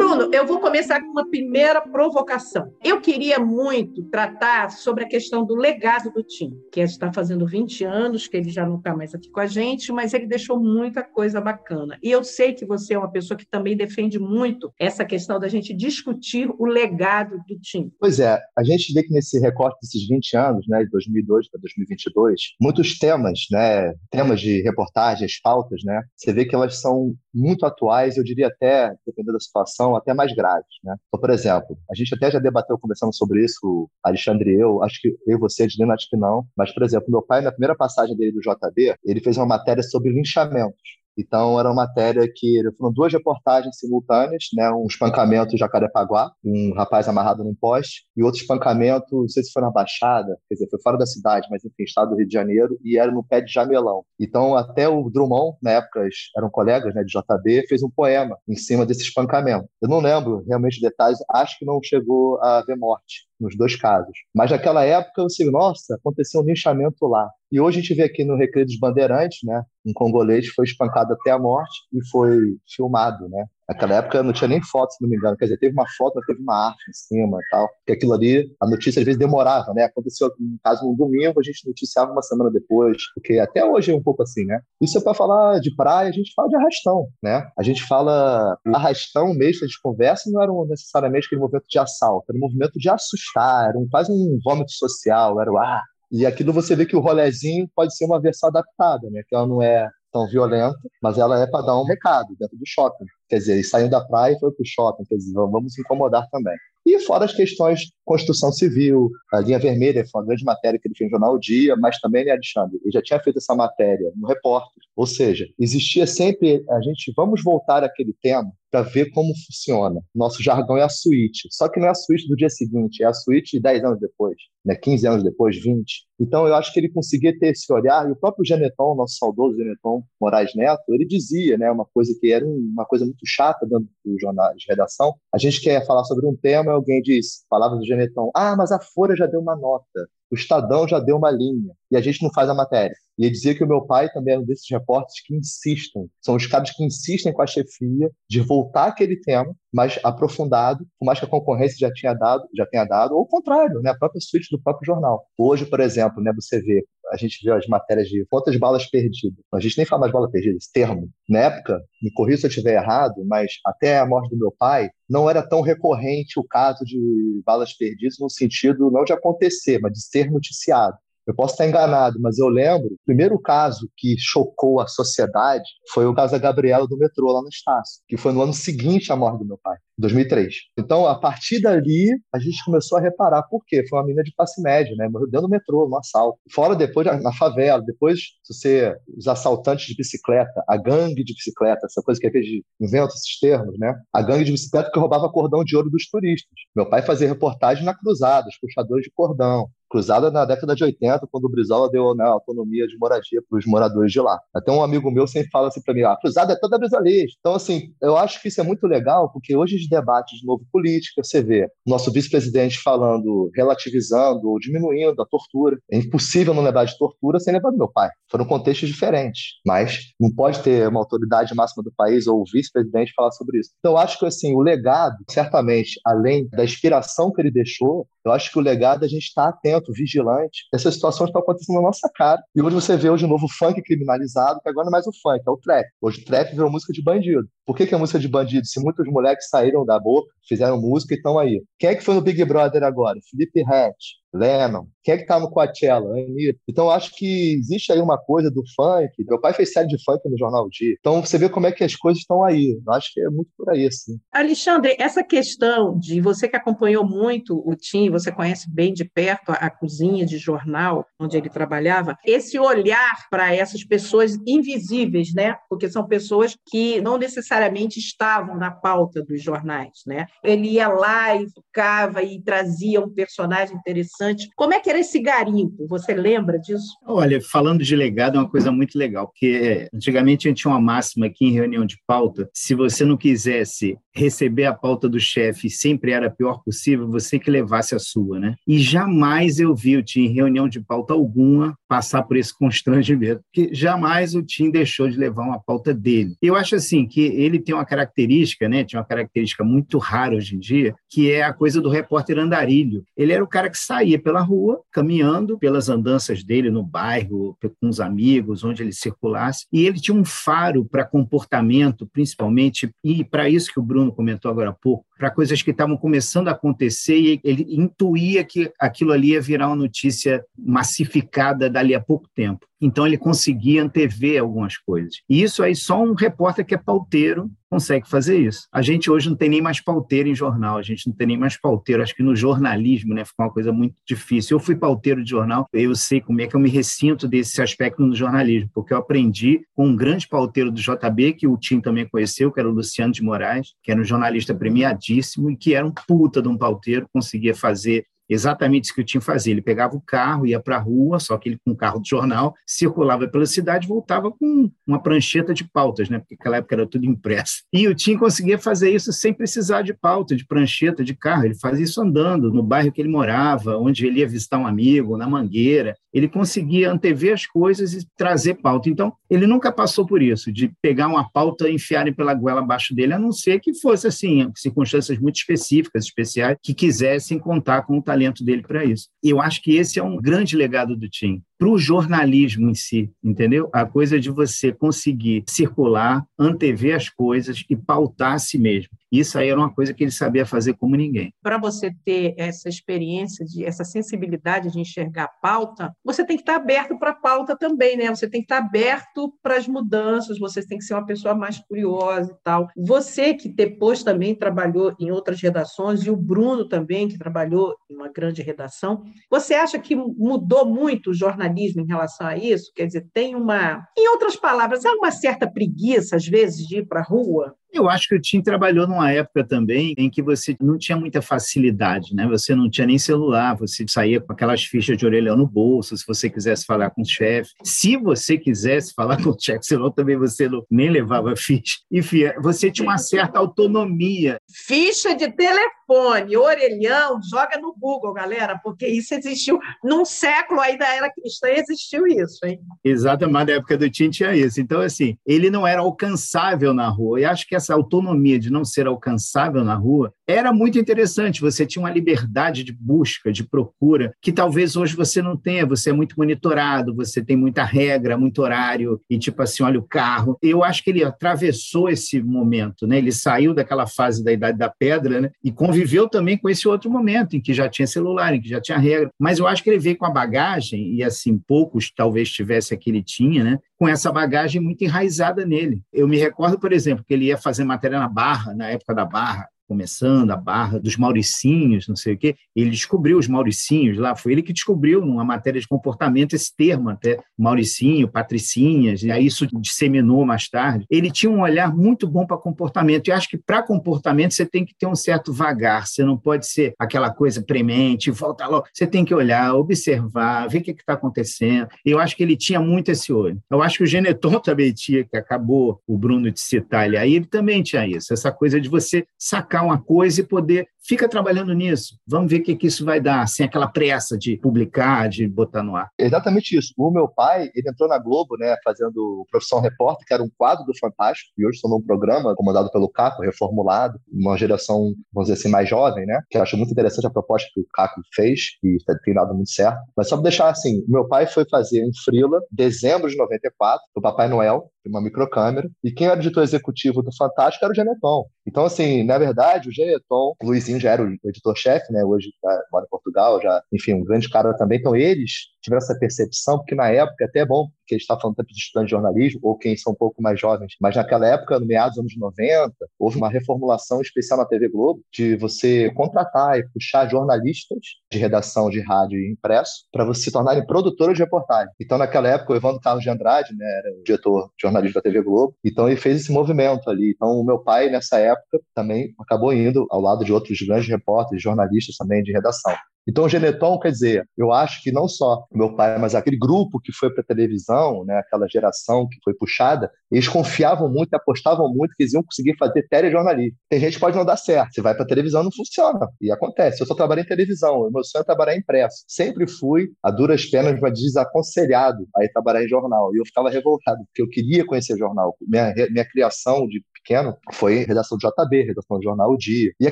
Bruno, 0.10 0.34
eu 0.34 0.48
vou 0.48 0.60
começar 0.60 1.00
com 1.02 1.12
uma 1.12 1.30
primeira 1.30 1.82
provocação. 1.82 2.74
Eu 2.84 3.00
queria 3.00 3.38
muito 3.38 4.04
tratar 4.06 4.72
sobre 4.72 5.04
a 5.04 5.08
questão 5.08 5.46
do 5.46 5.54
legado 5.54 6.12
do 6.12 6.24
Tim, 6.24 6.52
que 6.72 6.80
está 6.80 7.14
fazendo 7.14 7.46
20 7.46 7.84
anos, 7.84 8.28
que 8.28 8.36
ele 8.36 8.50
já 8.50 8.66
não 8.66 8.78
está 8.78 8.96
mais 8.96 9.14
aqui 9.14 9.30
com 9.30 9.40
a 9.40 9.46
gente, 9.46 9.92
mas 9.92 10.12
ele 10.16 10.26
deixou 10.26 10.60
muita 10.60 11.04
coisa 11.04 11.40
bacana. 11.40 11.96
E 12.02 12.10
eu 12.10 12.24
sei 12.24 12.54
que 12.54 12.66
você 12.66 12.96
é 12.96 12.98
uma 12.98 13.12
pessoa 13.12 13.38
que 13.38 13.46
também 13.46 13.78
defende 13.78 14.18
muito 14.18 14.74
essa 14.80 15.06
questão 15.06 15.40
da 15.40 15.48
gente 15.48 15.76
discutir 15.76 16.50
o 16.58 16.66
legado 16.66 17.38
do 17.48 17.60
Tim. 17.60 17.92
Pois 18.00 18.20
é, 18.20 18.40
a 18.58 18.64
gente 18.64 18.92
vê 18.92 19.04
que 19.04 19.14
nesse 19.14 19.40
recorte 19.40 19.78
desses 19.80 20.08
20 20.08 20.36
anos, 20.36 20.68
né, 20.68 20.84
de 20.84 20.90
2002 20.90 21.52
para 21.52 21.62
2022, 21.62 22.56
muitos 22.60 22.98
temas, 22.98 23.42
né, 23.52 23.94
temas 24.10 24.42
de 24.42 24.60
reportagens, 24.64 25.40
pautas, 25.40 25.82
né, 25.84 26.02
você 26.16 26.34
vê 26.34 26.46
que 26.46 26.56
elas 26.56 26.82
são 26.82 27.14
muito 27.32 27.64
atuais, 27.64 28.18
eu 28.18 28.24
diria 28.24 28.48
até, 28.48 28.92
dependendo 29.06 29.34
da 29.34 29.40
situação, 29.40 29.99
até 30.00 30.14
mais 30.14 30.34
graves. 30.34 30.68
Né? 30.84 30.96
Então, 31.08 31.20
por 31.20 31.30
exemplo, 31.30 31.78
a 31.90 31.96
gente 31.96 32.14
até 32.16 32.32
já 32.32 32.40
debateu 32.40 32.78
conversando 32.80 33.14
sobre 33.14 33.44
isso, 33.44 33.90
Alexandre 34.04 34.52
e 34.52 34.60
eu, 34.60 34.84
acho 34.84 35.00
que 35.02 35.10
eu 35.28 35.38
e 35.38 35.40
você, 35.40 35.64
Edilina, 35.64 35.94
acho 35.94 36.10
que 36.10 36.18
não, 36.18 36.46
mas, 36.58 36.74
por 36.74 36.84
exemplo, 36.84 37.08
meu 37.10 37.22
pai, 37.22 37.42
na 37.42 37.52
primeira 37.52 37.76
passagem 37.76 38.16
dele 38.16 38.32
do 38.32 38.42
JB, 38.42 38.96
ele 39.06 39.22
fez 39.22 39.38
uma 39.38 39.46
matéria 39.46 39.84
sobre 39.84 40.12
linchamentos. 40.12 41.00
Então, 41.20 41.60
era 41.60 41.70
uma 41.70 41.84
matéria 41.90 42.26
que 42.34 42.62
foram 42.78 42.94
duas 42.94 43.12
reportagens 43.12 43.78
simultâneas, 43.78 44.46
né? 44.54 44.72
Um 44.72 44.86
espancamento 44.88 45.54
em 45.54 45.58
Jacarepaguá, 45.58 46.32
um 46.44 46.74
rapaz 46.74 47.08
amarrado 47.10 47.44
num 47.44 47.54
poste, 47.54 48.04
e 48.16 48.24
outro 48.24 48.40
espancamento, 48.40 49.06
não 49.12 49.28
sei 49.28 49.44
se 49.44 49.52
foi 49.52 49.62
na 49.62 49.70
Baixada, 49.70 50.38
quer 50.48 50.56
dizer, 50.56 50.70
foi 50.70 50.82
fora 50.82 50.98
da 50.98 51.06
cidade, 51.06 51.48
mas 51.52 51.64
enfim, 51.66 51.84
estado 51.84 52.12
do 52.12 52.16
Rio 52.16 52.28
de 52.28 52.34
Janeiro, 52.34 52.80
e 52.84 52.98
era 52.98 53.12
no 53.12 53.24
pé 53.24 53.42
de 53.42 53.52
Jamelão. 53.52 54.04
Então, 54.20 54.56
até 54.56 54.88
o 54.88 55.10
Drummond, 55.10 55.58
na 55.62 55.72
época, 55.72 56.08
eram 56.38 56.50
colegas 56.50 56.96
né, 56.96 57.04
de 57.04 57.12
JB, 57.12 57.68
fez 57.68 57.84
um 57.84 57.90
poema 57.90 58.38
em 58.48 58.56
cima 58.56 58.86
desse 58.86 59.02
espancamento. 59.02 59.68
Eu 59.82 59.90
não 59.90 60.00
lembro 60.00 60.44
realmente 60.48 60.82
detalhes, 60.82 61.20
acho 61.32 61.60
que 61.60 61.66
não 61.66 61.80
chegou 61.84 62.40
a 62.42 62.60
haver 62.60 62.78
morte 62.78 63.29
nos 63.40 63.56
dois 63.58 63.76
casos. 63.76 64.18
Mas 64.34 64.52
naquela 64.52 64.84
época 64.84 65.28
sei, 65.30 65.50
nossa, 65.50 65.96
aconteceu 65.96 66.42
um 66.42 66.46
linchamento 66.46 67.08
lá. 67.08 67.30
E 67.52 67.60
hoje 67.60 67.80
a 67.80 67.82
gente 67.82 67.96
vê 67.96 68.04
aqui 68.04 68.24
no 68.24 68.36
Recreio 68.36 68.68
dos 68.68 68.78
Bandeirantes, 68.78 69.40
né, 69.44 69.64
um 69.86 69.94
congolês 69.94 70.48
foi 70.50 70.66
espancado 70.66 71.14
até 71.14 71.32
a 71.32 71.40
morte 71.40 71.80
e 71.94 72.06
foi 72.10 72.38
filmado, 72.68 73.28
né? 73.30 73.46
Naquela 73.70 73.98
época 73.98 74.24
não 74.24 74.34
tinha 74.34 74.48
nem 74.48 74.64
foto, 74.64 74.92
se 74.94 75.02
não 75.02 75.08
me 75.08 75.16
engano. 75.16 75.38
Quer 75.38 75.46
dizer, 75.46 75.60
teve 75.60 75.74
uma 75.74 75.88
foto, 75.96 76.16
mas 76.16 76.26
teve 76.26 76.42
uma 76.42 76.70
arte 76.70 76.90
em 76.90 76.94
cima 76.94 77.38
e 77.38 77.50
tal. 77.52 77.68
Porque 77.68 77.92
aquilo 77.92 78.14
ali, 78.14 78.52
a 78.60 78.68
notícia 78.68 79.00
às 79.00 79.06
vezes 79.06 79.20
demorava, 79.20 79.72
né? 79.76 79.84
Aconteceu, 79.84 80.32
no 80.40 80.58
caso, 80.64 80.84
no 80.88 80.98
domingo, 80.98 81.40
a 81.40 81.44
gente 81.44 81.68
noticiava 81.68 82.12
uma 82.12 82.24
semana 82.24 82.50
depois. 82.50 82.98
Porque 83.14 83.38
até 83.38 83.64
hoje 83.64 83.92
é 83.92 83.96
um 83.96 84.02
pouco 84.02 84.24
assim, 84.24 84.44
né? 84.44 84.60
Isso 84.82 84.98
é 84.98 85.02
para 85.02 85.14
falar 85.14 85.60
de 85.60 85.76
praia, 85.76 86.10
a 86.10 86.12
gente 86.12 86.34
fala 86.36 86.50
de 86.50 86.56
arrastão, 86.56 87.08
né? 87.22 87.48
A 87.56 87.62
gente 87.62 87.86
fala. 87.86 88.58
Arrastão 88.74 89.36
mesmo, 89.36 89.66
a 89.66 89.68
gente 89.68 89.80
conversa, 89.84 90.32
não 90.32 90.42
era 90.42 90.52
necessariamente 90.68 91.28
aquele 91.28 91.42
movimento 91.42 91.66
de 91.70 91.78
assalto, 91.78 92.26
era 92.30 92.38
um 92.38 92.42
movimento 92.42 92.80
de 92.80 92.90
assustar, 92.90 93.70
era 93.70 93.78
um, 93.78 93.88
quase 93.88 94.12
um 94.12 94.40
vômito 94.44 94.72
social, 94.72 95.40
era 95.40 95.52
o 95.52 95.58
ah, 95.58 95.82
e 96.12 96.26
aquilo 96.26 96.52
você 96.52 96.76
vê 96.76 96.86
que 96.86 96.96
o 96.96 97.00
rolezinho 97.00 97.70
pode 97.76 97.96
ser 97.96 98.06
uma 98.06 98.20
versão 98.20 98.50
adaptada, 98.50 99.10
né? 99.12 99.22
Que 99.28 99.36
ela 99.36 99.46
não 99.46 99.62
é 99.62 99.88
tão 100.12 100.28
violenta, 100.28 100.78
mas 101.02 101.18
ela 101.18 101.42
é 101.42 101.48
para 101.48 101.66
dar 101.66 101.80
um 101.80 101.86
recado 101.86 102.36
dentro 102.40 102.58
do 102.58 102.64
shopping. 102.66 103.06
Quer 103.28 103.38
dizer, 103.38 103.64
saiu 103.64 103.90
da 103.90 104.02
praia 104.02 104.34
e 104.34 104.40
foi 104.40 104.52
para 104.52 104.64
o 104.64 104.66
shopping, 104.66 105.04
quer 105.06 105.16
dizer, 105.16 105.34
vamos 105.34 105.78
incomodar 105.78 106.28
também. 106.30 106.56
E 106.86 107.00
fora 107.00 107.26
as 107.26 107.34
questões 107.34 107.92
construção 108.04 108.52
civil, 108.52 109.12
a 109.32 109.40
linha 109.42 109.60
vermelha 109.60 110.04
foi 110.10 110.22
uma 110.22 110.28
grande 110.28 110.44
matéria 110.44 110.80
que 110.80 110.88
ele 110.88 110.96
fez 110.96 111.10
no 111.10 111.18
Jornal 111.18 111.36
o 111.36 111.40
Dia, 111.40 111.76
mas 111.76 112.00
também, 112.00 112.26
né, 112.26 112.32
Alexandre, 112.32 112.80
ele 112.82 112.92
já 112.92 113.02
tinha 113.02 113.20
feito 113.20 113.38
essa 113.38 113.56
matéria 113.56 114.12
no 114.16 114.28
Repórter. 114.28 114.82
Ou 114.96 115.06
seja, 115.06 115.46
existia 115.60 116.08
sempre 116.08 116.64
a 116.70 116.82
gente, 116.82 117.14
vamos 117.16 117.44
voltar 117.44 117.84
àquele 117.84 118.16
tema 118.22 118.52
para 118.72 118.82
ver 118.82 119.12
como 119.12 119.34
funciona. 119.46 120.02
Nosso 120.14 120.42
jargão 120.44 120.78
é 120.78 120.84
a 120.84 120.90
suíte. 120.90 121.48
Só 121.52 121.68
que 121.70 121.80
não 121.80 121.88
é 121.88 121.92
a 121.92 121.96
suíte 121.96 122.28
do 122.28 122.36
dia 122.36 122.50
seguinte, 122.50 123.04
é 123.04 123.08
a 123.08 123.14
suíte 123.14 123.58
de 123.58 123.62
10 123.62 123.84
anos 123.84 124.00
depois, 124.00 124.36
né? 124.66 124.76
15 124.76 125.08
anos 125.08 125.24
depois, 125.24 125.62
20. 125.62 126.08
Então 126.20 126.48
eu 126.48 126.56
acho 126.56 126.74
que 126.74 126.80
ele 126.80 126.90
conseguia 126.90 127.38
ter 127.38 127.52
esse 127.52 127.72
olhar, 127.72 128.08
e 128.08 128.12
o 128.12 128.16
próprio 128.16 128.46
Geneton, 128.46 128.96
nosso 128.96 129.18
saudoso 129.18 129.58
Geneton 129.58 130.04
Moraes 130.20 130.54
Neto, 130.56 130.84
ele 130.90 131.06
dizia, 131.06 131.58
né, 131.58 131.72
uma 131.72 131.86
coisa 131.86 132.14
que 132.20 132.32
era 132.32 132.46
uma 132.46 132.86
coisa 132.86 133.06
muito 133.06 133.26
chata 133.26 133.66
dentro 133.66 133.88
do 134.06 134.20
jornal 134.20 134.54
de 134.56 134.66
redação. 134.68 135.16
A 135.34 135.38
gente 135.38 135.62
quer 135.62 135.86
falar 135.86 136.04
sobre 136.04 136.28
um 136.28 136.36
tema, 136.36 136.74
alguém 136.74 137.02
diz, 137.02 137.46
palavras 137.50 137.80
do 137.80 137.86
Geneton, 137.86 138.32
ah, 138.36 138.56
mas 138.56 138.72
a 138.72 138.80
Folha 138.80 139.16
já 139.16 139.26
deu 139.26 139.40
uma 139.40 139.56
nota 139.56 140.10
o 140.32 140.36
Estadão 140.36 140.88
já 140.88 141.00
deu 141.00 141.18
uma 141.18 141.32
linha 141.32 141.74
e 141.92 141.98
a 141.98 142.02
gente 142.02 142.22
não 142.22 142.32
faz 142.32 142.50
a 142.50 142.54
matéria. 142.54 142.96
E 143.18 143.26
ele 143.26 143.32
dizia 143.32 143.56
que 143.56 143.64
o 143.64 143.68
meu 143.68 143.82
pai 143.82 144.10
também 144.12 144.36
é 144.36 144.40
um 144.40 144.46
desses 144.46 144.66
repórteres 144.70 145.22
que 145.26 145.36
insistem, 145.36 146.10
são 146.22 146.36
os 146.36 146.46
caras 146.46 146.72
que 146.72 146.84
insistem 146.84 147.34
com 147.34 147.42
a 147.42 147.48
chefia 147.48 148.10
de 148.30 148.40
voltar 148.40 148.88
aquele 148.88 149.20
tema 149.20 149.54
mais 149.74 150.00
aprofundado, 150.04 150.86
por 150.98 151.06
mais 151.06 151.20
que 151.20 151.26
a 151.26 151.30
concorrência 151.30 151.78
já 151.80 151.94
tinha 151.94 152.14
dado, 152.14 152.44
já 152.56 152.66
tenha 152.66 152.86
dado, 152.86 153.16
ou 153.16 153.22
o 153.22 153.28
contrário, 153.28 153.82
né? 153.82 153.92
A 153.92 153.98
própria 153.98 154.20
suíte 154.22 154.48
do 154.52 154.62
próprio 154.62 154.86
jornal. 154.86 155.26
Hoje, 155.38 155.66
por 155.66 155.80
exemplo, 155.80 156.22
né, 156.22 156.32
você 156.34 156.62
vê 156.62 156.84
a 157.12 157.18
gente 157.18 157.44
vê 157.44 157.52
as 157.52 157.68
matérias 157.68 158.08
de 158.08 158.26
quantas 158.30 158.56
balas 158.58 158.86
perdidas. 158.86 159.40
A 159.54 159.60
gente 159.60 159.78
nem 159.78 159.86
fala 159.86 160.02
mais 160.02 160.14
bala 160.14 160.30
perdida, 160.30 160.58
esse 160.58 160.72
termo. 160.72 161.10
Na 161.28 161.40
época, 161.40 161.82
me 162.02 162.12
corrija 162.14 162.38
se 162.38 162.46
eu 162.46 162.50
estiver 162.50 162.76
errado, 162.76 163.26
mas 163.26 163.54
até 163.66 163.98
a 163.98 164.06
morte 164.06 164.30
do 164.30 164.38
meu 164.38 164.52
pai, 164.58 164.90
não 165.10 165.30
era 165.30 165.42
tão 165.42 165.62
recorrente 165.62 166.40
o 166.40 166.44
caso 166.44 166.86
de 166.86 167.42
balas 167.46 167.74
perdidas 167.74 168.18
no 168.20 168.30
sentido 168.30 168.92
não 168.92 169.04
de 169.04 169.14
acontecer, 169.14 169.80
mas 169.80 169.94
de 169.94 170.02
ser 170.02 170.32
noticiado. 170.32 170.98
Eu 171.30 171.36
posso 171.36 171.54
estar 171.54 171.68
enganado, 171.68 172.20
mas 172.20 172.40
eu 172.40 172.48
lembro, 172.48 172.88
o 172.88 173.06
primeiro 173.06 173.38
caso 173.38 173.88
que 173.96 174.16
chocou 174.18 174.80
a 174.82 174.88
sociedade 174.88 175.70
foi 175.94 176.08
o 176.08 176.14
caso 176.16 176.32
da 176.32 176.40
Gabriela 176.40 176.88
do 176.88 176.98
metrô 176.98 177.32
lá 177.32 177.40
no 177.40 177.50
Estácio, 177.50 178.02
que 178.08 178.18
foi 178.18 178.34
no 178.34 178.42
ano 178.42 178.52
seguinte 178.52 179.14
à 179.14 179.16
morte 179.16 179.38
do 179.38 179.46
meu 179.46 179.60
pai, 179.62 179.78
2003. 180.00 180.56
Então, 180.76 181.06
a 181.06 181.14
partir 181.14 181.62
dali, 181.62 182.20
a 182.34 182.40
gente 182.40 182.66
começou 182.66 182.98
a 182.98 183.02
reparar 183.02 183.44
por 183.44 183.64
quê. 183.64 183.86
Foi 183.88 184.00
uma 184.00 184.06
menina 184.06 184.24
de 184.24 184.34
classe 184.34 184.60
média, 184.60 184.96
né? 184.96 185.08
Morreu 185.08 185.30
dentro 185.30 185.46
do 185.46 185.52
metrô, 185.52 185.88
no 185.88 185.98
assalto. 185.98 186.40
Fora 186.52 186.76
depois, 186.76 187.06
na 187.22 187.32
favela. 187.32 187.84
Depois, 187.84 188.22
você, 188.44 188.98
os 189.16 189.28
assaltantes 189.28 189.86
de 189.86 189.96
bicicleta, 189.96 190.64
a 190.68 190.78
gangue 190.78 191.24
de 191.24 191.36
bicicleta, 191.36 191.86
essa 191.86 192.02
coisa 192.02 192.20
que 192.20 192.26
a 192.26 192.32
gente 192.32 192.66
inventa 192.82 193.14
esses 193.14 193.40
termos, 193.40 193.78
né? 193.78 193.94
A 194.12 194.24
gangue 194.24 194.46
de 194.46 194.54
bicicleta 194.54 194.90
que 194.92 195.00
roubava 195.00 195.32
cordão 195.32 195.64
de 195.64 195.76
ouro 195.78 195.92
dos 195.92 196.10
turistas. 196.10 196.50
Meu 196.76 196.90
pai 196.90 197.04
fazia 197.04 197.28
reportagem 197.28 197.86
na 197.86 197.94
cruzada, 197.94 198.48
os 198.48 198.58
puxadores 198.58 199.04
de 199.04 199.12
cordão. 199.12 199.70
Cruzada 199.90 200.30
na 200.30 200.46
década 200.46 200.76
de 200.76 200.84
80, 200.84 201.28
quando 201.32 201.46
o 201.46 201.50
Brizola 201.50 201.90
deu 201.90 202.14
né, 202.16 202.26
autonomia 202.26 202.88
de 202.88 202.98
moradia 202.98 203.42
para 203.48 203.58
os 203.58 203.66
moradores 203.66 204.12
de 204.12 204.20
lá. 204.20 204.40
Até 204.54 204.72
um 204.72 204.84
amigo 204.84 205.10
meu 205.12 205.26
sempre 205.28 205.50
fala 205.50 205.68
assim 205.68 205.82
para 205.82 205.94
mim: 205.94 206.04
ah, 206.04 206.18
cruzada 206.20 206.54
é 206.54 206.60
toda 206.60 206.78
brizolista. 206.78 207.38
Então, 207.40 207.56
assim, 207.56 207.94
eu 208.02 208.18
acho 208.18 208.42
que 208.42 208.48
isso 208.48 208.62
é 208.62 208.64
muito 208.64 208.86
legal, 208.88 209.32
porque 209.32 209.56
hoje 209.56 209.76
os 209.76 209.90
debates 209.90 210.40
de 210.40 210.46
novo 210.46 210.64
política, 210.72 211.24
você 211.24 211.42
vê 211.42 211.68
nosso 211.86 212.12
vice-presidente 212.12 212.80
falando, 212.80 213.50
relativizando 213.56 214.50
ou 214.50 214.60
diminuindo 214.60 215.22
a 215.22 215.26
tortura. 215.26 215.78
É 215.92 215.98
impossível 215.98 216.54
não 216.54 216.64
lembrar 216.64 216.86
de 216.86 216.98
tortura 216.98 217.40
sem 217.40 217.54
lembrar 217.54 217.72
do 217.72 217.78
meu 217.78 217.92
pai. 217.92 218.10
Foram 218.30 218.46
contextos 218.46 218.88
diferentes, 218.88 219.60
mas 219.66 220.00
não 220.20 220.32
pode 220.34 220.60
ter 220.60 220.88
uma 220.88 221.00
autoridade 221.00 221.56
máxima 221.56 221.84
do 221.84 221.92
país 221.96 222.28
ou 222.28 222.42
o 222.42 222.46
vice-presidente 222.52 223.14
falar 223.16 223.32
sobre 223.32 223.60
isso. 223.60 223.72
Então, 223.80 223.94
eu 223.94 223.98
acho 223.98 224.20
que 224.20 224.26
assim, 224.26 224.56
o 224.56 224.62
legado, 224.62 225.18
certamente, 225.30 226.00
além 226.06 226.48
da 226.50 226.64
inspiração 226.64 227.32
que 227.32 227.42
ele 227.42 227.52
deixou, 227.52 228.08
eu 228.30 228.36
acho 228.36 228.52
que 228.52 228.60
o 228.60 228.62
legado 228.62 229.04
é 229.04 229.06
a 229.06 229.10
gente 229.10 229.26
estar 229.26 229.44
tá 229.44 229.50
atento, 229.50 229.92
vigilante. 229.92 230.68
Essas 230.74 230.94
situações 230.94 231.30
estão 231.30 231.42
acontecendo 231.42 231.78
na 231.78 231.82
nossa 231.82 232.10
cara. 232.14 232.42
E 232.56 232.62
hoje 232.62 232.76
você 232.76 232.96
vê 232.96 233.10
hoje 233.10 233.26
um 233.26 233.30
novo 233.30 233.48
funk 233.48 233.82
criminalizado, 233.82 234.60
que 234.62 234.70
agora 234.70 234.86
não 234.86 234.92
é 234.92 234.98
mais 234.98 235.08
o 235.08 235.12
funk, 235.22 235.42
é 235.46 235.52
o 235.52 235.58
trap. 235.58 235.86
Hoje 236.02 236.22
o 236.22 236.26
trap 236.26 236.52
virou 236.52 236.72
música 236.72 236.94
de 236.94 237.02
bandido. 237.02 237.48
Por 237.70 237.76
que, 237.76 237.86
que 237.86 237.94
é 237.94 237.98
música 238.00 238.18
de 238.18 238.28
bandido? 238.28 238.66
Se 238.66 238.80
muitos 238.80 239.06
moleques 239.06 239.48
saíram 239.48 239.86
da 239.86 240.00
boca, 240.00 240.34
fizeram 240.48 240.82
música 240.82 241.14
e 241.14 241.18
estão 241.18 241.38
aí. 241.38 241.62
Quem 241.78 241.92
é 241.92 241.96
que 241.96 242.04
foi 242.04 242.16
no 242.16 242.22
Big 242.22 242.44
Brother 242.44 242.82
agora? 242.82 243.20
Felipe 243.30 243.62
Hatch, 243.62 244.18
Lennon. 244.34 244.88
Quem 245.04 245.14
é 245.14 245.18
que 245.18 245.26
tá 245.26 245.40
no 245.40 245.50
Coachella? 245.50 246.12
Anitta. 246.12 246.60
Então, 246.68 246.90
acho 246.90 247.12
que 247.16 247.54
existe 247.54 247.92
aí 247.92 248.00
uma 248.00 248.18
coisa 248.18 248.50
do 248.50 248.64
funk. 248.76 249.10
Meu 249.20 249.40
pai 249.40 249.54
fez 249.54 249.72
série 249.72 249.88
de 249.88 250.04
funk 250.04 250.28
no 250.28 250.38
Jornal 250.38 250.68
Dia. 250.70 250.96
Então, 251.00 251.24
você 251.24 251.38
vê 251.38 251.48
como 251.48 251.68
é 251.68 251.72
que 251.72 251.84
as 251.84 251.96
coisas 251.96 252.22
estão 252.22 252.44
aí. 252.44 252.80
Eu 252.86 252.94
acho 252.94 253.14
que 253.14 253.22
é 253.22 253.30
muito 253.30 253.50
por 253.56 253.70
aí, 253.70 253.86
assim. 253.86 254.20
Alexandre, 254.32 254.96
essa 255.00 255.24
questão 255.24 255.98
de 255.98 256.20
você 256.20 256.48
que 256.48 256.56
acompanhou 256.56 257.08
muito 257.08 257.62
o 257.64 257.76
Tim, 257.76 258.10
você 258.10 258.32
conhece 258.32 258.68
bem 258.72 258.94
de 258.94 259.06
perto 259.06 259.52
a, 259.52 259.54
a 259.54 259.70
cozinha 259.70 260.26
de 260.26 260.38
jornal 260.38 261.06
onde 261.20 261.38
ele 261.38 261.50
trabalhava, 261.50 262.18
esse 262.26 262.58
olhar 262.58 263.28
para 263.30 263.54
essas 263.54 263.84
pessoas 263.84 264.38
invisíveis, 264.48 265.34
né? 265.34 265.56
Porque 265.70 265.90
são 265.90 266.08
pessoas 266.08 266.56
que 266.70 267.02
não 267.02 267.18
necessariamente 267.18 267.59
estavam 267.68 268.58
na 268.58 268.72
pauta 268.72 269.24
dos 269.24 269.42
jornais, 269.42 270.02
né? 270.06 270.26
Ele 270.44 270.70
ia 270.70 270.88
lá 270.88 271.36
e 271.36 271.48
ficava 271.50 272.24
e 272.24 272.42
trazia 272.42 273.02
um 273.02 273.10
personagem 273.10 273.76
interessante. 273.76 274.50
Como 274.56 274.74
é 274.74 274.80
que 274.80 274.90
era 274.90 275.00
esse 275.00 275.20
garimpo? 275.20 275.88
Você 275.88 276.14
lembra 276.14 276.60
disso? 276.60 276.98
Olha, 277.06 277.40
falando 277.42 277.84
de 277.84 277.96
legado, 277.96 278.38
é 278.38 278.40
uma 278.40 278.50
coisa 278.50 278.72
muito 278.72 278.98
legal, 278.98 279.28
porque 279.28 279.90
antigamente 279.94 280.48
a 280.48 280.50
gente 280.50 280.62
tinha 280.62 280.72
uma 280.72 280.82
máxima 280.82 281.26
aqui 281.26 281.46
em 281.46 281.54
reunião 281.54 281.86
de 281.86 281.98
pauta: 282.06 282.50
se 282.54 282.76
você 282.76 283.06
não 283.06 283.18
quisesse 283.18 283.98
receber 284.14 284.66
a 284.66 284.74
pauta 284.74 285.08
do 285.08 285.20
chefe 285.20 285.70
sempre 285.70 286.12
era 286.12 286.30
pior 286.30 286.62
possível, 286.64 287.10
você 287.10 287.40
que 287.40 287.50
levasse 287.50 287.96
a 287.96 288.00
sua, 288.00 288.40
né? 288.40 288.56
E 288.68 288.78
jamais 288.80 289.60
eu 289.60 289.76
vi 289.76 289.98
o 289.98 290.04
Tim 290.04 290.22
em 290.22 290.34
reunião 290.34 290.68
de 290.68 290.82
pauta 290.82 291.14
alguma 291.14 291.78
passar 291.90 292.22
por 292.22 292.38
esse 292.38 292.56
constrangimento, 292.56 293.42
porque 293.44 293.74
jamais 293.74 294.36
o 294.36 294.44
Tim 294.44 294.70
deixou 294.70 295.10
de 295.10 295.18
levar 295.18 295.42
uma 295.42 295.60
pauta 295.60 295.92
dele. 295.92 296.36
Eu 296.40 296.56
acho 296.56 296.76
assim 296.76 297.08
que 297.08 297.20
ele 297.20 297.60
tem 297.60 297.74
uma 297.74 297.84
característica, 297.84 298.70
né? 298.70 298.84
Tinha 298.84 299.00
uma 299.00 299.08
característica 299.08 299.64
muito 299.64 299.98
rara 299.98 300.36
hoje 300.36 300.56
em 300.56 300.60
dia, 300.60 300.94
que 301.10 301.32
é 301.32 301.42
a 301.42 301.52
coisa 301.52 301.82
do 301.82 301.90
repórter 301.90 302.38
andarilho. 302.38 303.04
Ele 303.18 303.34
era 303.34 303.44
o 303.44 303.48
cara 303.48 303.72
que 303.72 303.78
saía 303.78 304.22
pela 304.22 304.40
rua, 304.40 304.82
caminhando 304.92 305.58
pelas 305.58 305.90
andanças 305.90 306.44
dele 306.44 306.70
no 306.70 306.84
bairro, 306.84 307.58
com 307.82 307.90
os 307.90 308.00
amigos, 308.00 308.64
onde 308.64 308.84
ele 308.84 308.94
circulasse, 308.94 309.66
e 309.74 309.86
ele 309.86 310.00
tinha 310.00 310.16
um 310.16 310.26
faro 310.26 310.86
para 310.86 311.04
comportamento, 311.04 312.08
principalmente, 312.14 312.92
e 313.04 313.24
para 313.24 313.50
isso 313.50 313.74
que 313.74 313.80
o 313.80 313.84
Bruno 313.84 314.14
comentou 314.14 314.52
agora 314.52 314.70
há 314.70 314.74
pouco, 314.74 315.06
para 315.20 315.30
coisas 315.30 315.62
que 315.62 315.72
estavam 315.72 315.98
começando 315.98 316.48
a 316.48 316.52
acontecer 316.52 317.18
e 317.18 317.42
ele 317.44 317.66
intuía 317.68 318.42
que 318.42 318.72
aquilo 318.80 319.12
ali 319.12 319.32
ia 319.32 319.42
virar 319.42 319.68
uma 319.68 319.76
notícia 319.76 320.42
massificada 320.58 321.70
dali 321.70 321.94
a 321.94 322.00
pouco 322.00 322.26
tempo. 322.34 322.66
Então 322.82 323.06
ele 323.06 323.18
conseguia 323.18 323.84
antever 323.84 324.40
algumas 324.40 324.78
coisas. 324.78 325.22
E 325.30 325.42
isso 325.42 325.64
aí 325.64 325.76
só 325.76 326.02
um 326.02 326.14
repórter 326.14 326.66
que 326.66 326.76
é 326.76 326.78
pauteiro 326.78 327.50
consegue 327.70 328.10
fazer 328.10 328.40
isso. 328.40 328.68
A 328.72 328.82
gente 328.82 329.12
hoje 329.12 329.30
não 329.30 329.36
tem 329.36 329.48
nem 329.48 329.62
mais 329.62 329.80
pauteiro 329.80 330.28
em 330.28 330.34
jornal, 330.34 330.78
a 330.78 330.82
gente 330.82 331.08
não 331.08 331.14
tem 331.14 331.28
nem 331.28 331.38
mais 331.38 331.56
pauteiro. 331.56 332.02
Acho 332.02 332.16
que 332.16 332.24
no 332.24 332.36
jornalismo, 332.36 333.14
né, 333.14 333.24
ficou 333.24 333.46
uma 333.46 333.52
coisa 333.52 333.72
muito 333.72 333.96
difícil. 334.06 334.56
Eu 334.56 334.60
fui 334.60 334.76
pauteiro 334.76 335.24
de 335.24 335.30
jornal, 335.30 335.68
eu 335.72 335.96
sei 335.96 336.20
como 336.20 336.42
é 336.42 336.48
que 336.48 336.56
eu 336.56 336.60
me 336.60 336.70
ressinto 336.70 337.28
desse 337.28 337.62
aspecto 337.62 338.02
no 338.02 338.16
jornalismo, 338.16 338.70
porque 338.74 338.94
eu 338.94 338.98
aprendi 338.98 339.62
com 339.76 339.88
um 339.88 339.96
grande 339.96 340.28
pauteiro 340.28 340.72
do 340.72 340.82
JB 340.82 341.34
que 341.34 341.48
o 341.48 341.58
Tim 341.58 341.80
também 341.80 342.08
conheceu, 342.08 342.52
que 342.52 342.60
era 342.60 342.70
o 342.70 342.74
Luciano 342.74 343.14
de 343.14 343.22
Moraes, 343.22 343.74
que 343.84 343.92
era 343.92 344.02
um 344.02 344.06
jornalista 344.06 344.56
premiadíssimo 344.56 345.52
e 345.52 345.56
que 345.56 345.76
era 345.76 345.86
um 345.86 345.92
puta 345.92 346.42
de 346.42 346.48
um 346.48 346.58
pauteiro, 346.58 347.08
conseguia 347.14 347.54
fazer 347.54 348.06
exatamente 348.30 348.86
isso 348.86 348.96
que 348.96 349.02
o 349.02 349.06
Tim 349.06 349.20
fazia. 349.20 349.52
Ele 349.52 349.62
pegava 349.62 349.96
o 349.96 350.02
carro, 350.02 350.46
ia 350.46 350.60
para 350.60 350.78
a 350.78 350.80
rua, 350.80 351.20
só 351.20 351.38
que 351.38 351.50
ele 351.50 351.60
com 351.66 351.72
um 351.72 351.76
carro 351.76 352.02
de 352.02 352.10
jornal, 352.10 352.54
circulava 352.66 353.28
pela 353.28 353.46
cidade 353.46 353.88
voltava 353.88 354.32
com 354.32 354.70
uma 354.86 355.02
prancheta 355.02 355.54
de 355.54 355.64
pautas, 355.64 356.10
né? 356.10 356.20
porque 356.20 356.36
naquela 356.36 356.58
época 356.58 356.76
era 356.76 356.88
tudo 356.88 357.06
impresso. 357.06 357.64
E 357.74 357.88
o 357.88 357.96
Tim 357.96 358.18
conseguia 358.18 358.58
fazer 358.58 358.92
isso 358.92 359.12
sem 359.12 359.34
precisar 359.34 359.82
de 359.82 359.94
pauta, 359.94 360.36
de 360.36 360.46
prancheta, 360.46 361.04
de 361.04 361.16
carro. 361.16 361.46
Ele 361.46 361.56
fazia 361.56 361.84
isso 361.84 362.02
andando 362.02 362.52
no 362.52 362.62
bairro 362.62 362.92
que 362.92 363.02
ele 363.02 363.10
morava, 363.10 363.78
onde 363.78 364.06
ele 364.06 364.20
ia 364.20 364.28
visitar 364.28 364.58
um 364.58 364.68
amigo, 364.68 365.18
na 365.18 365.28
Mangueira. 365.28 365.96
Ele 366.14 366.28
conseguia 366.28 366.92
antever 366.92 367.34
as 367.34 367.46
coisas 367.46 367.94
e 367.94 368.08
trazer 368.18 368.56
pauta. 368.56 368.90
Então, 368.90 369.14
ele 369.30 369.46
nunca 369.46 369.72
passou 369.72 370.06
por 370.06 370.22
isso, 370.22 370.52
de 370.52 370.72
pegar 370.82 371.08
uma 371.08 371.30
pauta 371.30 371.70
e 371.70 371.76
enfiarem 371.76 372.14
pela 372.14 372.34
goela 372.34 372.62
abaixo 372.62 372.96
dele, 372.96 373.14
a 373.14 373.20
não 373.20 373.32
ser 373.32 373.60
que 373.60 373.74
fosse 373.74 374.08
assim, 374.08 374.52
circunstâncias 374.56 375.20
muito 375.20 375.38
específicas, 375.38 376.06
especiais, 376.06 376.58
que 376.62 376.74
quisessem 376.74 377.38
contar 377.38 377.84
com 377.84 377.98
o 377.98 378.02
talento 378.02 378.19
talento 378.20 378.44
dele 378.44 378.62
para 378.62 378.84
isso. 378.84 379.08
E 379.24 379.30
eu 379.30 379.42
acho 379.42 379.62
que 379.62 379.76
esse 379.76 379.98
é 379.98 380.04
um 380.04 380.18
grande 380.18 380.58
legado 380.58 380.96
do 380.96 381.10
Tim 381.10 381.42
para 381.58 381.70
o 381.70 381.78
jornalismo 381.78 382.70
em 382.70 382.76
si, 382.76 383.10
entendeu? 383.24 383.70
A 383.74 383.86
coisa 383.86 384.20
de 384.20 384.30
você 384.30 384.72
conseguir 384.72 385.44
circular, 385.48 386.26
antever 386.38 386.96
as 386.96 387.10
coisas 387.10 387.64
e 387.70 387.76
pautar 387.76 388.34
a 388.34 388.40
si 388.40 388.58
mesmo. 388.58 388.90
Isso 389.12 389.38
aí 389.38 389.50
era 389.50 389.60
uma 389.60 389.74
coisa 389.74 389.94
que 389.94 390.04
ele 390.04 390.12
sabia 390.12 390.46
fazer 390.46 390.74
como 390.74 390.96
ninguém. 390.96 391.34
Para 391.42 391.58
você 391.58 391.92
ter 392.06 392.36
essa 392.38 392.70
experiência, 392.70 393.46
de 393.46 393.66
essa 393.66 393.84
sensibilidade 393.84 394.72
de 394.72 394.80
enxergar 394.80 395.24
a 395.26 395.28
pauta, 395.42 395.92
você 396.04 396.26
tem 396.26 396.38
que 396.38 396.44
estar 396.44 396.56
aberto 396.56 396.98
para 397.00 397.12
a 397.12 397.16
pauta 397.16 397.58
também, 397.58 397.98
né? 397.98 398.10
Você 398.10 398.30
tem 398.30 398.42
que 398.42 398.46
estar 398.46 398.58
aberto 398.58 399.34
para 399.42 399.58
as 399.58 399.68
mudanças, 399.68 400.38
você 400.38 400.66
tem 400.66 400.78
que 400.78 400.84
ser 400.84 400.94
uma 400.94 401.06
pessoa 401.06 401.34
mais 401.34 401.60
curiosa 401.60 402.32
e 402.32 402.44
tal. 402.44 402.68
Você 402.76 403.34
que 403.34 403.50
depois 403.50 404.04
também 404.04 404.36
trabalhou 404.36 404.94
em 405.00 405.12
outras 405.12 405.42
redações, 405.42 406.06
e 406.06 406.10
o 406.10 406.16
Bruno 406.16 406.68
também, 406.68 407.08
que 407.08 407.18
trabalhou 407.18 407.76
em 407.90 407.96
uma 407.96 408.10
grande 408.10 408.42
redação, 408.42 409.04
você 409.30 409.54
acha 409.54 409.80
que 409.80 409.96
mudou 409.96 410.66
muito 410.66 411.12
o 411.12 411.14
jornalismo? 411.14 411.80
em 411.80 411.86
relação 411.88 412.28
a 412.28 412.38
isso? 412.38 412.72
Quer 412.76 412.86
dizer, 412.86 413.08
tem 413.14 413.36
uma. 413.36 413.86
Em 413.98 414.10
outras 414.10 414.36
palavras, 414.36 414.86
há 414.86 414.94
uma 414.94 415.12
certa 415.12 415.50
preguiça, 415.50 416.16
às 416.16 416.26
vezes, 416.26 416.66
de 416.68 416.80
ir 416.80 416.88
para 416.88 417.02
a 417.02 417.04
rua? 417.04 417.56
Eu 417.72 417.90
acho 417.90 418.08
que 418.08 418.16
o 418.16 418.22
Tim 418.22 418.42
trabalhou 418.42 418.88
numa 418.88 419.12
época 419.12 419.44
também 419.44 419.94
em 419.98 420.10
que 420.10 420.22
você 420.22 420.56
não 420.60 420.78
tinha 420.78 420.98
muita 420.98 421.22
facilidade, 421.22 422.16
né? 422.16 422.28
Você 422.28 422.56
não 422.56 422.70
tinha 422.70 422.88
nem 422.88 422.98
celular, 422.98 423.56
você 423.56 423.86
saía 423.88 424.20
com 424.20 424.34
aquelas 424.34 424.64
fichas 424.64 424.98
de 424.98 425.06
orelhão 425.06 425.38
no 425.38 425.46
bolso, 425.46 425.96
se 425.96 426.06
você 426.06 426.30
quisesse 426.30 426.66
falar 426.66 426.90
com 426.90 427.02
o 427.02 427.06
chefe. 427.06 427.52
Se 427.64 427.96
você 427.96 428.38
quisesse 428.38 428.94
falar 428.94 429.22
com 429.22 429.30
o 429.30 429.40
chefe, 429.40 429.66
senão 429.66 429.92
também 429.92 430.18
você 430.18 430.50
não, 430.50 430.66
nem 430.70 430.90
levava 430.90 431.36
ficha. 431.36 431.78
Enfim, 431.92 432.24
você 432.42 432.72
tinha 432.72 432.88
uma 432.88 432.98
certa 432.98 433.38
autonomia. 433.38 434.38
Ficha 434.52 435.16
de 435.16 435.32
telefone, 435.32 436.36
orelhão, 436.36 437.20
joga 437.30 437.60
no 437.60 437.74
Google, 437.78 438.14
galera, 438.14 438.60
porque 438.64 438.88
isso 438.88 439.14
existiu 439.14 439.60
num 439.84 440.06
século 440.06 440.60
aí 440.60 440.78
da 440.78 440.88
era 440.96 441.12
cristã, 441.12 441.50
existiu 441.50 442.08
isso, 442.08 442.44
hein? 442.46 442.60
Exatamente, 442.84 443.46
na 443.46 443.54
época 443.54 443.78
do 443.78 443.90
Tim 443.90 444.10
tinha 444.10 444.36
isso. 444.36 444.60
Então, 444.60 444.82
assim, 444.82 445.18
ele 445.26 445.50
não 445.50 445.68
era 445.68 445.82
alcançável 445.82 446.74
na 446.74 446.90
rua. 446.90 447.22
E 447.22 447.26
acho 447.26 447.48
que 447.48 447.59
essa 447.60 447.74
autonomia 447.74 448.38
de 448.38 448.52
não 448.52 448.66
ser 448.66 448.86
alcançável 448.88 449.64
na 449.64 449.76
rua 449.76 450.14
era 450.28 450.52
muito 450.54 450.78
interessante. 450.78 451.42
Você 451.42 451.66
tinha 451.66 451.82
uma 451.82 451.90
liberdade 451.90 452.64
de 452.64 452.72
busca, 452.72 453.32
de 453.32 453.44
procura, 453.44 454.14
que 454.22 454.32
talvez 454.32 454.76
hoje 454.76 454.96
você 454.96 455.22
não 455.22 455.36
tenha. 455.36 455.66
Você 455.66 455.90
é 455.90 455.94
muito 455.94 456.16
monitorado, 456.18 456.96
você 456.96 457.24
tem 457.24 457.36
muita 457.36 457.64
regra, 457.64 458.18
muito 458.18 458.42
horário, 458.42 459.02
e 459.10 459.18
tipo 459.18 459.42
assim, 459.42 459.64
olha 459.64 459.80
o 459.80 459.88
carro. 459.88 460.38
Eu 460.42 460.64
acho 460.64 460.84
que 460.84 460.92
ele 460.92 461.04
atravessou 461.04 461.90
esse 461.90 462.22
momento, 462.22 462.86
né? 462.86 462.98
Ele 462.98 463.12
saiu 463.12 463.54
daquela 463.54 463.88
fase 463.88 464.24
da 464.24 464.32
Idade 464.32 464.58
da 464.58 464.70
Pedra, 464.70 465.22
né? 465.22 465.32
E 465.44 465.52
conviveu 465.52 466.08
também 466.08 466.38
com 466.38 466.50
esse 466.50 466.68
outro 466.68 466.92
momento, 466.92 467.36
em 467.36 467.42
que 467.42 467.54
já 467.54 467.68
tinha 467.68 467.88
celular, 467.88 468.36
em 468.36 468.42
que 468.42 468.50
já 468.50 468.62
tinha 468.62 468.78
regra. 468.78 469.10
Mas 469.20 469.40
eu 469.40 469.48
acho 469.48 469.64
que 469.64 469.70
ele 469.70 469.80
veio 469.80 469.98
com 469.98 470.06
a 470.06 470.12
bagagem, 470.12 470.94
e 470.94 471.04
assim, 471.04 471.40
poucos 471.48 471.92
talvez 471.92 472.30
tivesse 472.30 472.74
aquele 472.74 473.00
ele 473.00 473.04
tinha, 473.04 473.44
né? 473.44 473.60
Com 473.80 473.88
essa 473.88 474.12
bagagem 474.12 474.62
muito 474.62 474.84
enraizada 474.84 475.46
nele. 475.46 475.82
Eu 475.92 476.06
me 476.06 476.18
recordo, 476.18 476.60
por 476.60 476.74
exemplo, 476.74 477.04
que 477.08 477.14
ele 477.14 477.26
ia 477.26 477.38
fazer 477.38 477.64
matéria 477.64 477.98
na 477.98 478.10
Barra, 478.10 478.54
na 478.54 478.68
época 478.68 478.94
da 478.94 479.06
Barra, 479.06 479.48
começando 479.70 480.32
a 480.32 480.36
barra 480.36 480.80
dos 480.80 480.98
Mauricinhos, 480.98 481.88
não 481.88 481.96
sei 481.96 482.16
o 482.16 482.18
quê. 482.18 482.36
Ele 482.56 482.72
descobriu 482.72 483.20
os 483.20 483.28
Mauricinhos 483.28 484.00
lá, 484.00 484.16
foi 484.16 484.32
ele 484.32 484.42
que 484.42 484.52
descobriu 484.52 485.06
numa 485.06 485.24
matéria 485.24 485.62
de 485.62 485.68
comportamento 485.68 486.34
esse 486.34 486.54
termo 486.56 486.90
até, 486.90 487.20
Mauricinho, 487.38 488.08
Patricinhas, 488.08 489.04
e 489.04 489.12
aí 489.12 489.28
isso 489.28 489.48
disseminou 489.62 490.26
mais 490.26 490.50
tarde. 490.50 490.86
Ele 490.90 491.12
tinha 491.12 491.32
um 491.32 491.42
olhar 491.42 491.74
muito 491.74 492.08
bom 492.08 492.26
para 492.26 492.36
comportamento, 492.36 493.08
e 493.08 493.12
acho 493.12 493.30
que 493.30 493.38
para 493.38 493.62
comportamento 493.62 494.34
você 494.34 494.46
tem 494.46 494.66
que 494.66 494.74
ter 494.76 494.88
um 494.88 494.96
certo 494.96 495.32
vagar, 495.32 495.86
você 495.86 496.04
não 496.04 496.18
pode 496.18 496.48
ser 496.48 496.74
aquela 496.80 497.12
coisa 497.12 497.44
premente, 497.44 498.10
volta 498.10 498.48
logo, 498.48 498.66
você 498.74 498.88
tem 498.88 499.06
que 499.06 499.14
olhar, 499.14 499.54
observar, 499.54 500.48
ver 500.48 500.60
o 500.60 500.64
que 500.64 500.72
está 500.72 500.94
acontecendo. 500.94 501.68
Eu 501.86 502.00
acho 502.00 502.16
que 502.16 502.24
ele 502.24 502.36
tinha 502.36 502.60
muito 502.60 502.90
esse 502.90 503.14
olho. 503.14 503.40
Eu 503.52 503.62
acho 503.62 503.78
que 503.78 503.84
o 503.84 503.88
Geneton 503.88 504.40
também 504.40 504.74
tinha, 504.74 505.04
que 505.04 505.16
acabou 505.16 505.80
o 505.88 505.96
Bruno 505.96 506.32
de 506.32 506.40
citar 506.40 506.88
ele 506.88 506.98
aí, 506.98 507.14
ele 507.14 507.26
também 507.26 507.62
tinha 507.62 507.86
isso, 507.86 508.14
essa 508.14 508.32
coisa 508.32 508.60
de 508.60 508.68
você 508.68 509.06
sacar 509.18 509.59
uma 509.62 509.78
coisa 509.78 510.22
e 510.22 510.24
poder 510.24 510.68
fica 510.90 511.08
trabalhando 511.08 511.54
nisso. 511.54 511.96
Vamos 512.08 512.32
ver 512.32 512.40
o 512.40 512.44
que, 512.44 512.56
que 512.56 512.66
isso 512.66 512.84
vai 512.84 513.00
dar, 513.00 513.28
sem 513.28 513.46
aquela 513.46 513.68
pressa 513.68 514.18
de 514.18 514.38
publicar, 514.38 515.08
de 515.08 515.28
botar 515.28 515.62
no 515.62 515.76
ar. 515.76 515.88
Exatamente 516.00 516.58
isso. 516.58 516.74
O 516.76 516.90
meu 516.90 517.08
pai, 517.08 517.52
ele 517.54 517.70
entrou 517.70 517.88
na 517.88 518.00
Globo, 518.00 518.36
né, 518.40 518.56
fazendo 518.64 519.24
Profissão 519.30 519.62
Repórter, 519.62 520.08
que 520.08 520.14
era 520.14 520.24
um 520.24 520.30
quadro 520.36 520.66
do 520.66 520.76
Fantástico, 520.80 521.30
e 521.38 521.46
hoje 521.46 521.62
tornou 521.62 521.78
um 521.78 521.86
programa 521.86 522.36
comandado 522.36 522.72
pelo 522.72 522.90
Caco, 522.90 523.22
reformulado, 523.22 524.00
uma 524.12 524.36
geração, 524.36 524.96
vamos 525.14 525.30
dizer 525.30 525.40
assim, 525.40 525.50
mais 525.50 525.70
jovem, 525.70 526.08
né, 526.08 526.22
que 526.28 526.40
eu 526.40 526.42
acho 526.42 526.58
muito 526.58 526.72
interessante 526.72 527.06
a 527.06 527.12
proposta 527.12 527.48
que 527.54 527.62
o 527.62 527.68
Caco 527.72 528.02
fez, 528.16 528.58
e 528.64 528.78
tem 529.06 529.14
dado 529.14 529.36
muito 529.36 529.52
certo. 529.52 529.80
Mas 529.96 530.10
só 530.10 530.16
para 530.16 530.24
deixar 530.24 530.50
assim, 530.50 530.84
meu 530.88 531.08
pai 531.08 531.28
foi 531.28 531.46
fazer 531.48 531.86
um 531.86 531.92
frila, 532.04 532.42
dezembro 532.52 533.08
de 533.08 533.16
94, 533.16 533.80
o 533.96 534.02
Papai 534.02 534.28
Noel, 534.28 534.72
uma 534.88 535.02
microcâmera, 535.02 535.70
e 535.84 535.92
quem 535.92 536.08
era 536.08 536.16
o 536.16 536.20
editor 536.20 536.44
executivo 536.44 537.04
do 537.04 537.16
Fantástico 537.16 537.64
era 537.64 537.72
o 537.72 537.76
Geneton. 537.76 538.26
Então, 538.48 538.66
assim, 538.66 539.04
na 539.04 539.18
verdade, 539.18 539.70
o 539.70 539.72
Geneton, 539.72 540.34
Luizinho 540.42 540.79
já 540.80 540.92
era 540.92 541.04
o 541.04 541.18
editor-chefe, 541.26 541.92
né? 541.92 542.04
Hoje 542.04 542.34
tá, 542.42 542.64
mora 542.72 542.86
em 542.86 542.90
Portugal, 542.90 543.42
já, 543.42 543.62
enfim, 543.72 543.94
um 543.94 544.04
grande 544.04 544.30
cara 544.30 544.54
também. 544.58 544.80
Então, 544.80 544.96
eles 544.96 545.48
tiveram 545.62 545.84
essa 545.84 545.98
percepção, 545.98 546.58
porque 546.58 546.76
na 546.76 546.90
época, 546.90 547.26
até 547.26 547.40
é 547.40 547.46
bom, 547.46 547.68
que 547.90 547.96
a 547.96 547.98
gente 547.98 548.04
está 548.04 548.20
falando 548.20 548.36
tanto 548.36 548.54
de 548.54 548.60
estudantes 548.60 548.88
de 548.88 548.92
jornalismo, 548.92 549.40
ou 549.44 549.58
quem 549.58 549.76
são 549.76 549.94
um 549.94 549.96
pouco 549.96 550.22
mais 550.22 550.40
jovens, 550.40 550.74
mas 550.80 550.96
naquela 550.96 551.28
época, 551.28 551.60
no 551.60 551.66
meados 551.66 551.96
dos 551.96 552.02
anos 552.02 552.18
90, 552.18 552.74
houve 553.00 553.18
uma 553.18 553.30
reformulação 553.30 554.02
especial 554.02 554.40
na 554.40 554.46
TV 554.46 554.70
Globo 554.70 555.02
de 555.12 555.36
você 555.36 555.92
contratar 555.92 556.60
e 556.60 556.68
puxar 556.70 557.10
jornalistas 557.10 557.80
de 558.12 558.18
redação 558.20 558.70
de 558.70 558.80
rádio 558.80 559.20
e 559.20 559.32
impresso 559.32 559.86
para 559.92 560.06
você 560.06 560.24
se 560.24 560.32
tornarem 560.32 560.66
produtores 560.66 561.16
de 561.18 561.24
reportagem. 561.24 561.72
Então, 561.80 561.98
naquela 561.98 562.30
época, 562.30 562.54
o 562.54 562.56
Evandro 562.56 562.82
Carlos 562.82 563.04
de 563.04 563.10
Andrade, 563.10 563.56
né, 563.56 563.66
era 563.80 563.92
o 564.00 564.04
diretor 564.04 564.48
de 564.48 564.62
jornalismo 564.62 564.94
da 564.94 565.02
TV 565.02 565.22
Globo, 565.22 565.56
então 565.64 565.88
ele 565.88 566.00
fez 566.00 566.22
esse 566.22 566.32
movimento 566.32 566.90
ali. 566.90 567.12
Então, 567.16 567.30
o 567.40 567.44
meu 567.44 567.60
pai, 567.60 567.90
nessa 567.90 568.20
época, 568.20 568.60
também 568.76 569.14
acabou 569.20 569.54
indo 569.54 569.88
ao 569.90 570.02
lado 570.02 570.24
de 570.24 570.32
outros 570.32 570.60
grandes 570.62 570.88
repórteres, 570.88 571.42
jornalistas 571.42 571.96
também 571.96 572.22
de 572.22 572.32
redação. 572.32 572.76
Então, 573.10 573.28
Geneton, 573.28 573.80
quer 573.80 573.90
dizer, 573.90 574.24
eu 574.38 574.52
acho 574.52 574.84
que 574.84 574.92
não 574.92 575.08
só 575.08 575.44
meu 575.52 575.76
pai, 575.76 575.98
mas 575.98 576.14
aquele 576.14 576.38
grupo 576.38 576.80
que 576.80 576.94
foi 576.94 577.12
para 577.12 577.24
a 577.24 577.26
televisão, 577.26 578.06
né, 578.06 578.20
aquela 578.20 578.48
geração 578.48 579.08
que 579.10 579.18
foi 579.24 579.34
puxada, 579.34 579.90
eles 580.12 580.28
confiavam 580.28 580.88
muito, 580.88 581.16
apostavam 581.16 581.68
muito 581.74 581.96
que 581.96 582.04
eles 582.04 582.14
iam 582.14 582.22
conseguir 582.22 582.56
fazer 582.56 582.88
telejornalismo. 582.88 583.58
Tem 583.68 583.80
gente 583.80 583.96
que 583.96 584.00
pode 584.00 584.16
não 584.16 584.24
dar 584.24 584.38
certo, 584.38 584.76
você 584.76 584.82
vai 584.82 584.94
para 584.94 585.06
a 585.06 585.08
televisão 585.08 585.44
não 585.44 585.52
funciona, 585.52 586.08
e 586.22 586.32
acontece. 586.32 586.84
Eu 586.84 586.86
só 586.86 586.94
trabalhei 586.94 587.24
em 587.24 587.28
televisão, 587.28 587.80
o 587.82 587.92
meu 587.92 588.04
sonho 588.04 588.22
é 588.22 588.26
trabalhar 588.26 588.56
em 588.56 588.60
impresso. 588.60 589.04
Sempre 589.08 589.48
fui, 589.48 589.90
a 590.04 590.12
duras 590.12 590.46
penas, 590.46 590.80
mas 590.80 590.94
desaconselhado 590.94 592.08
a 592.16 592.24
ir 592.24 592.32
trabalhar 592.32 592.64
em 592.64 592.68
jornal, 592.68 593.10
e 593.16 593.18
eu 593.18 593.26
ficava 593.26 593.50
revoltado, 593.50 594.04
porque 594.06 594.22
eu 594.22 594.30
queria 594.30 594.64
conhecer 594.64 594.96
jornal. 594.98 595.36
Minha, 595.42 595.74
minha 595.90 596.06
criação 596.06 596.68
de 596.68 596.84
pequeno 597.10 597.36
foi 597.54 597.86
redação 597.86 598.18
do 598.18 598.22
JB, 598.22 598.64
redação 598.68 598.98
do 598.98 599.04
jornal 599.04 599.32
O 599.32 599.38
Dia. 599.38 599.72
E 599.80 599.88
a 599.88 599.92